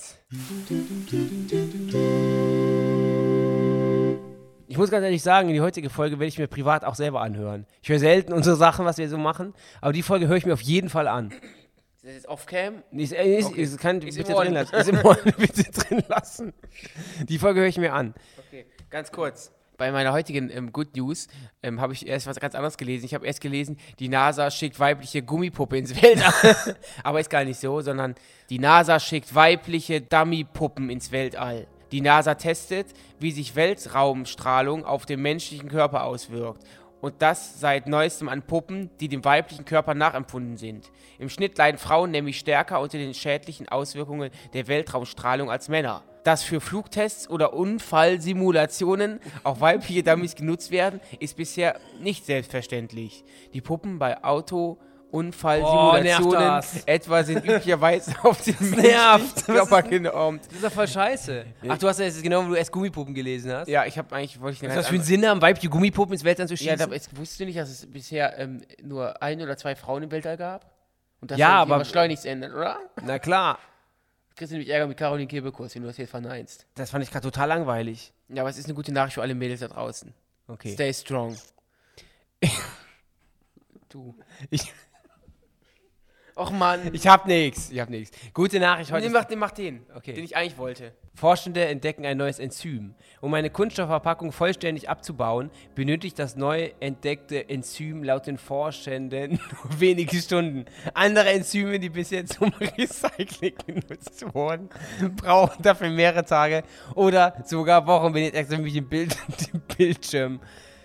Ich 4.67 4.77
muss 4.77 4.91
ganz 4.91 5.05
ehrlich 5.05 5.23
sagen, 5.23 5.47
die 5.47 5.61
heutige 5.61 5.89
Folge 5.89 6.19
werde 6.19 6.27
ich 6.27 6.37
mir 6.37 6.47
privat 6.47 6.83
auch 6.83 6.95
selber 6.95 7.21
anhören. 7.21 7.65
Ich 7.81 7.87
höre 7.87 7.99
selten 7.99 8.33
unsere 8.33 8.57
Sachen, 8.57 8.83
was 8.85 8.97
wir 8.97 9.07
so 9.07 9.17
machen, 9.17 9.53
aber 9.79 9.93
die 9.93 10.01
Folge 10.01 10.27
höre 10.27 10.35
ich 10.35 10.45
mir 10.45 10.53
auf 10.53 10.61
jeden 10.61 10.89
Fall 10.89 11.07
an. 11.07 11.31
Ist 11.31 12.03
das 12.03 12.13
jetzt 12.15 12.27
off-cam? 12.27 12.83
Ist, 12.91 13.13
äh, 13.13 13.37
ist, 13.37 13.45
Okay. 13.47 13.61
ist, 13.61 13.77
kann 13.79 14.01
Ist 14.01 14.17
bitte 14.17 14.33
drin 14.33 14.53
lassen. 14.53 14.75
Ist 14.75 14.89
im 14.89 14.99
bitte 15.37 15.71
drin 15.71 16.03
lassen. 16.09 16.53
Die 17.29 17.39
Folge 17.39 17.61
höre 17.61 17.67
ich 17.67 17.77
mir 17.77 17.93
an. 17.93 18.13
Okay, 18.47 18.65
ganz 18.89 19.09
kurz. 19.13 19.53
Bei 19.78 19.91
meiner 19.91 20.13
heutigen 20.13 20.49
ähm, 20.49 20.71
Good 20.71 20.95
News 20.95 21.28
ähm, 21.61 21.82
habe 21.82 21.93
ich 21.93 22.07
erst 22.07 22.28
was 22.28 22.39
ganz 22.39 22.55
anderes 22.55 22.78
gelesen. 22.78 23.05
Ich 23.05 23.13
habe 23.13 23.26
erst 23.26 23.41
gelesen, 23.41 23.78
die 23.99 24.07
NASA 24.07 24.49
schickt 24.49 24.80
weibliche 24.80 25.21
Gummipuppe 25.21 25.78
ins 25.78 26.01
Weltall. 26.01 26.78
Aber 27.03 27.19
ist 27.19 27.30
gar 27.30 27.43
nicht 27.43 27.59
so, 27.59 27.82
sondern 27.82 28.15
die 28.49 28.59
NASA 28.59 28.99
schickt 28.99 29.36
weibliche 29.36 29.99
Dummypuppen 29.99 30.89
ins 30.89 31.11
Weltall. 31.11 31.67
Die 31.91 32.01
NASA 32.01 32.36
testet, 32.36 32.88
wie 33.19 33.32
sich 33.32 33.55
Weltraumstrahlung 33.55 34.86
auf 34.86 35.05
den 35.05 35.21
menschlichen 35.21 35.69
Körper 35.69 36.05
auswirkt. 36.05 36.63
Und 37.01 37.21
das 37.21 37.59
seit 37.59 37.88
neuestem 37.88 38.30
an 38.30 38.41
Puppen, 38.41 38.89
die 38.99 39.09
dem 39.09 39.26
weiblichen 39.26 39.65
Körper 39.65 39.93
nachempfunden 39.93 40.57
sind. 40.57 40.89
Im 41.19 41.30
Schnitt 41.30 41.57
leiden 41.57 41.78
Frauen 41.78 42.11
nämlich 42.11 42.39
stärker 42.39 42.80
unter 42.80 42.97
den 42.97 43.13
schädlichen 43.13 43.67
Auswirkungen 43.67 44.32
der 44.53 44.67
Weltraumstrahlung 44.67 45.51
als 45.51 45.67
Männer. 45.67 46.03
Dass 46.26 46.43
für 46.43 46.59
Flugtests 46.59 47.30
oder 47.30 47.53
Unfallsimulationen 47.53 49.19
auch 49.43 49.61
weibliche 49.61 50.03
Dummies 50.03 50.36
genutzt 50.36 50.71
werden, 50.71 50.99
ist 51.19 51.38
bisher 51.38 51.80
nicht 52.01 52.26
selbstverständlich. 52.26 53.23
Die 53.53 53.61
Puppen 53.61 53.99
bei 53.99 54.21
Auto-Unfallsimulationen 54.23 56.36
Oh, 56.36 56.39
nervt 56.41 56.76
das. 56.76 56.84
etwa 56.86 57.23
sind 57.23 57.45
üblicherweise 57.45 58.13
auf 58.23 58.41
den 58.43 58.55
nervt. 58.71 59.45
Körper 59.45 59.84
genormt. 59.84 60.45
Das 60.47 60.53
ist 60.55 60.63
doch 60.63 60.71
voll 60.71 60.88
scheiße. 60.88 61.45
Ach, 61.69 61.78
du 61.78 61.88
hast 61.88 61.99
ja 61.99 62.05
jetzt 62.05 62.21
genau, 62.23 62.43
wo 62.43 62.49
du 62.49 62.55
erst 62.55 62.71
Gummipuppen 62.71 63.13
gelesen 63.13 63.51
hast. 63.53 63.67
Ja, 63.67 63.86
ich 63.86 63.97
habe 63.97 64.13
eigentlich, 64.15 64.39
wollte 64.41 64.65
ich 64.65 64.76
Was 64.76 64.88
für 64.88 64.95
einen 64.95 65.03
Sinn 65.03 65.26
haben, 65.28 65.41
weibliche 65.41 65.69
Gummipuppen 65.69 66.13
ins 66.13 66.23
Weltall 66.23 66.47
zu 66.47 66.53
Ja, 66.55 66.71
schießen? 66.71 66.82
aber 66.82 66.93
jetzt 66.95 67.15
wusstest 67.17 67.39
du 67.39 67.45
nicht, 67.45 67.57
dass 67.57 67.69
es 67.69 67.91
bisher 67.91 68.38
ähm, 68.39 68.61
nur 68.82 69.21
ein 69.21 69.41
oder 69.41 69.57
zwei 69.57 69.76
Frauen 69.76 70.03
im 70.03 70.11
Weltall 70.11 70.38
gab? 70.38 70.71
Und 71.21 71.32
das 71.32 71.38
Ja, 71.38 71.61
aber 71.61 71.84
schleunigst 71.86 72.26
ändern, 72.26 72.53
oder? 72.53 72.78
Na 73.03 73.19
klar. 73.19 73.59
Kriegst 74.36 74.51
du 74.51 74.57
nämlich 74.57 74.69
Ärger 74.69 74.88
mit 74.88 74.97
Caroline 74.97 75.27
Kebekus, 75.27 75.75
wenn 75.75 75.83
du 75.83 75.88
das 75.88 75.97
jetzt 75.97 76.09
verneinst. 76.09 76.65
Das 76.75 76.89
fand 76.89 77.03
ich 77.03 77.11
gerade 77.11 77.23
total 77.23 77.47
langweilig. 77.47 78.11
Ja, 78.27 78.41
aber 78.41 78.49
es 78.49 78.57
ist 78.57 78.65
eine 78.65 78.73
gute 78.73 78.91
Nachricht 78.91 79.15
für 79.15 79.21
alle 79.21 79.33
Mädels 79.33 79.61
da 79.61 79.69
draußen. 79.69 80.13
Okay. 80.47 80.73
Stay 80.73 80.93
strong. 80.93 81.38
du. 83.89 84.15
Ich, 84.49 84.73
Och 86.38 86.51
Mann. 86.51 86.93
Ich 86.93 87.07
hab 87.07 87.27
nichts. 87.27 87.71
Ich 87.71 87.79
hab 87.79 87.89
nichts. 87.89 88.17
Gute 88.33 88.59
Nachricht 88.59 88.91
heute. 88.91 89.07
Nee, 89.07 89.13
mach, 89.13 89.23
den, 89.23 89.39
mach 89.39 89.51
den, 89.51 89.86
Okay. 89.95 90.11
den 90.13 90.25
ich 90.25 90.36
eigentlich 90.36 90.57
wollte. 90.57 90.91
Forschende 91.13 91.63
entdecken 91.63 92.05
ein 92.05 92.17
neues 92.17 92.39
Enzym. 92.39 92.93
Um 93.21 93.33
eine 93.33 93.49
Kunststoffverpackung 93.49 94.33
vollständig 94.33 94.89
abzubauen, 94.89 95.49
benötigt 95.75 96.19
das 96.19 96.36
neu 96.36 96.71
entdeckte 96.81 97.47
Enzym 97.47 98.03
laut 98.03 98.27
den 98.27 98.38
Forschenden 98.38 99.39
nur 99.63 99.79
wenige 99.79 100.17
Stunden. 100.17 100.65
Andere 100.93 101.29
Enzyme, 101.29 101.79
die 101.79 101.89
bisher 101.89 102.25
zum 102.25 102.49
Recycling 102.77 103.55
genutzt 103.65 104.25
wurden, 104.36 104.67
brauchen 105.15 105.63
dafür 105.63 105.89
mehrere 105.89 106.25
Tage 106.25 106.63
oder 106.95 107.33
sogar 107.45 107.88
Wochen, 107.88 108.13
wenn 108.13 108.23
jetzt 108.25 108.36
extra 108.36 108.57
Bild, 108.57 109.15
den 109.53 109.61
Bildschirm 109.77 110.41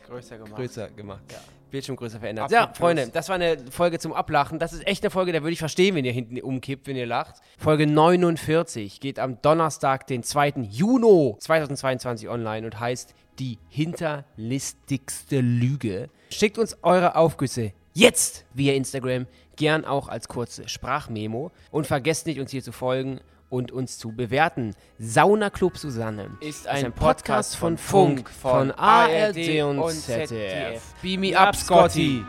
Größer 0.06 0.36
gemacht. 0.38 0.54
größer 0.54 0.90
gemacht. 0.90 1.22
Bildschirm 1.26 1.59
größer 1.70 2.20
verändert. 2.20 2.46
Absolut 2.46 2.68
Ja, 2.68 2.74
Freunde, 2.74 3.08
das 3.12 3.28
war 3.28 3.36
eine 3.36 3.58
Folge 3.70 3.98
zum 3.98 4.12
Ablachen. 4.12 4.58
Das 4.58 4.72
ist 4.72 4.86
echt 4.86 5.02
eine 5.02 5.10
Folge, 5.10 5.32
da 5.32 5.42
würde 5.42 5.52
ich 5.52 5.58
verstehen, 5.58 5.94
wenn 5.94 6.04
ihr 6.04 6.12
hinten 6.12 6.40
umkippt, 6.40 6.86
wenn 6.86 6.96
ihr 6.96 7.06
lacht. 7.06 7.36
Folge 7.58 7.86
49 7.86 9.00
geht 9.00 9.18
am 9.18 9.40
Donnerstag, 9.42 10.06
den 10.06 10.22
2. 10.22 10.66
Juni 10.70 11.36
2022 11.38 12.28
online 12.28 12.66
und 12.66 12.78
heißt 12.78 13.14
Die 13.38 13.58
hinterlistigste 13.68 15.40
Lüge. 15.40 16.08
Schickt 16.30 16.58
uns 16.58 16.76
eure 16.82 17.16
Aufgüsse 17.16 17.72
jetzt 17.94 18.44
via 18.54 18.74
Instagram, 18.74 19.26
gern 19.56 19.84
auch 19.84 20.08
als 20.08 20.28
kurze 20.28 20.68
Sprachmemo. 20.68 21.50
Und 21.70 21.86
vergesst 21.86 22.26
nicht, 22.26 22.40
uns 22.40 22.50
hier 22.50 22.62
zu 22.62 22.72
folgen 22.72 23.20
und 23.50 23.72
uns 23.72 23.98
zu 23.98 24.12
bewerten. 24.12 24.74
Sauna 24.98 25.50
Club 25.50 25.76
Susanne 25.76 26.30
Ist 26.40 26.66
ein 26.66 26.92
Podcast 26.92 27.56
von 27.56 27.76
Funk, 27.76 28.30
von 28.30 28.70
ARD 28.70 29.62
und 29.62 29.90
ZDF. 29.90 30.94
Beam 31.02 31.20
me 31.20 31.38
up, 31.38 31.54
Scotty. 31.54 32.24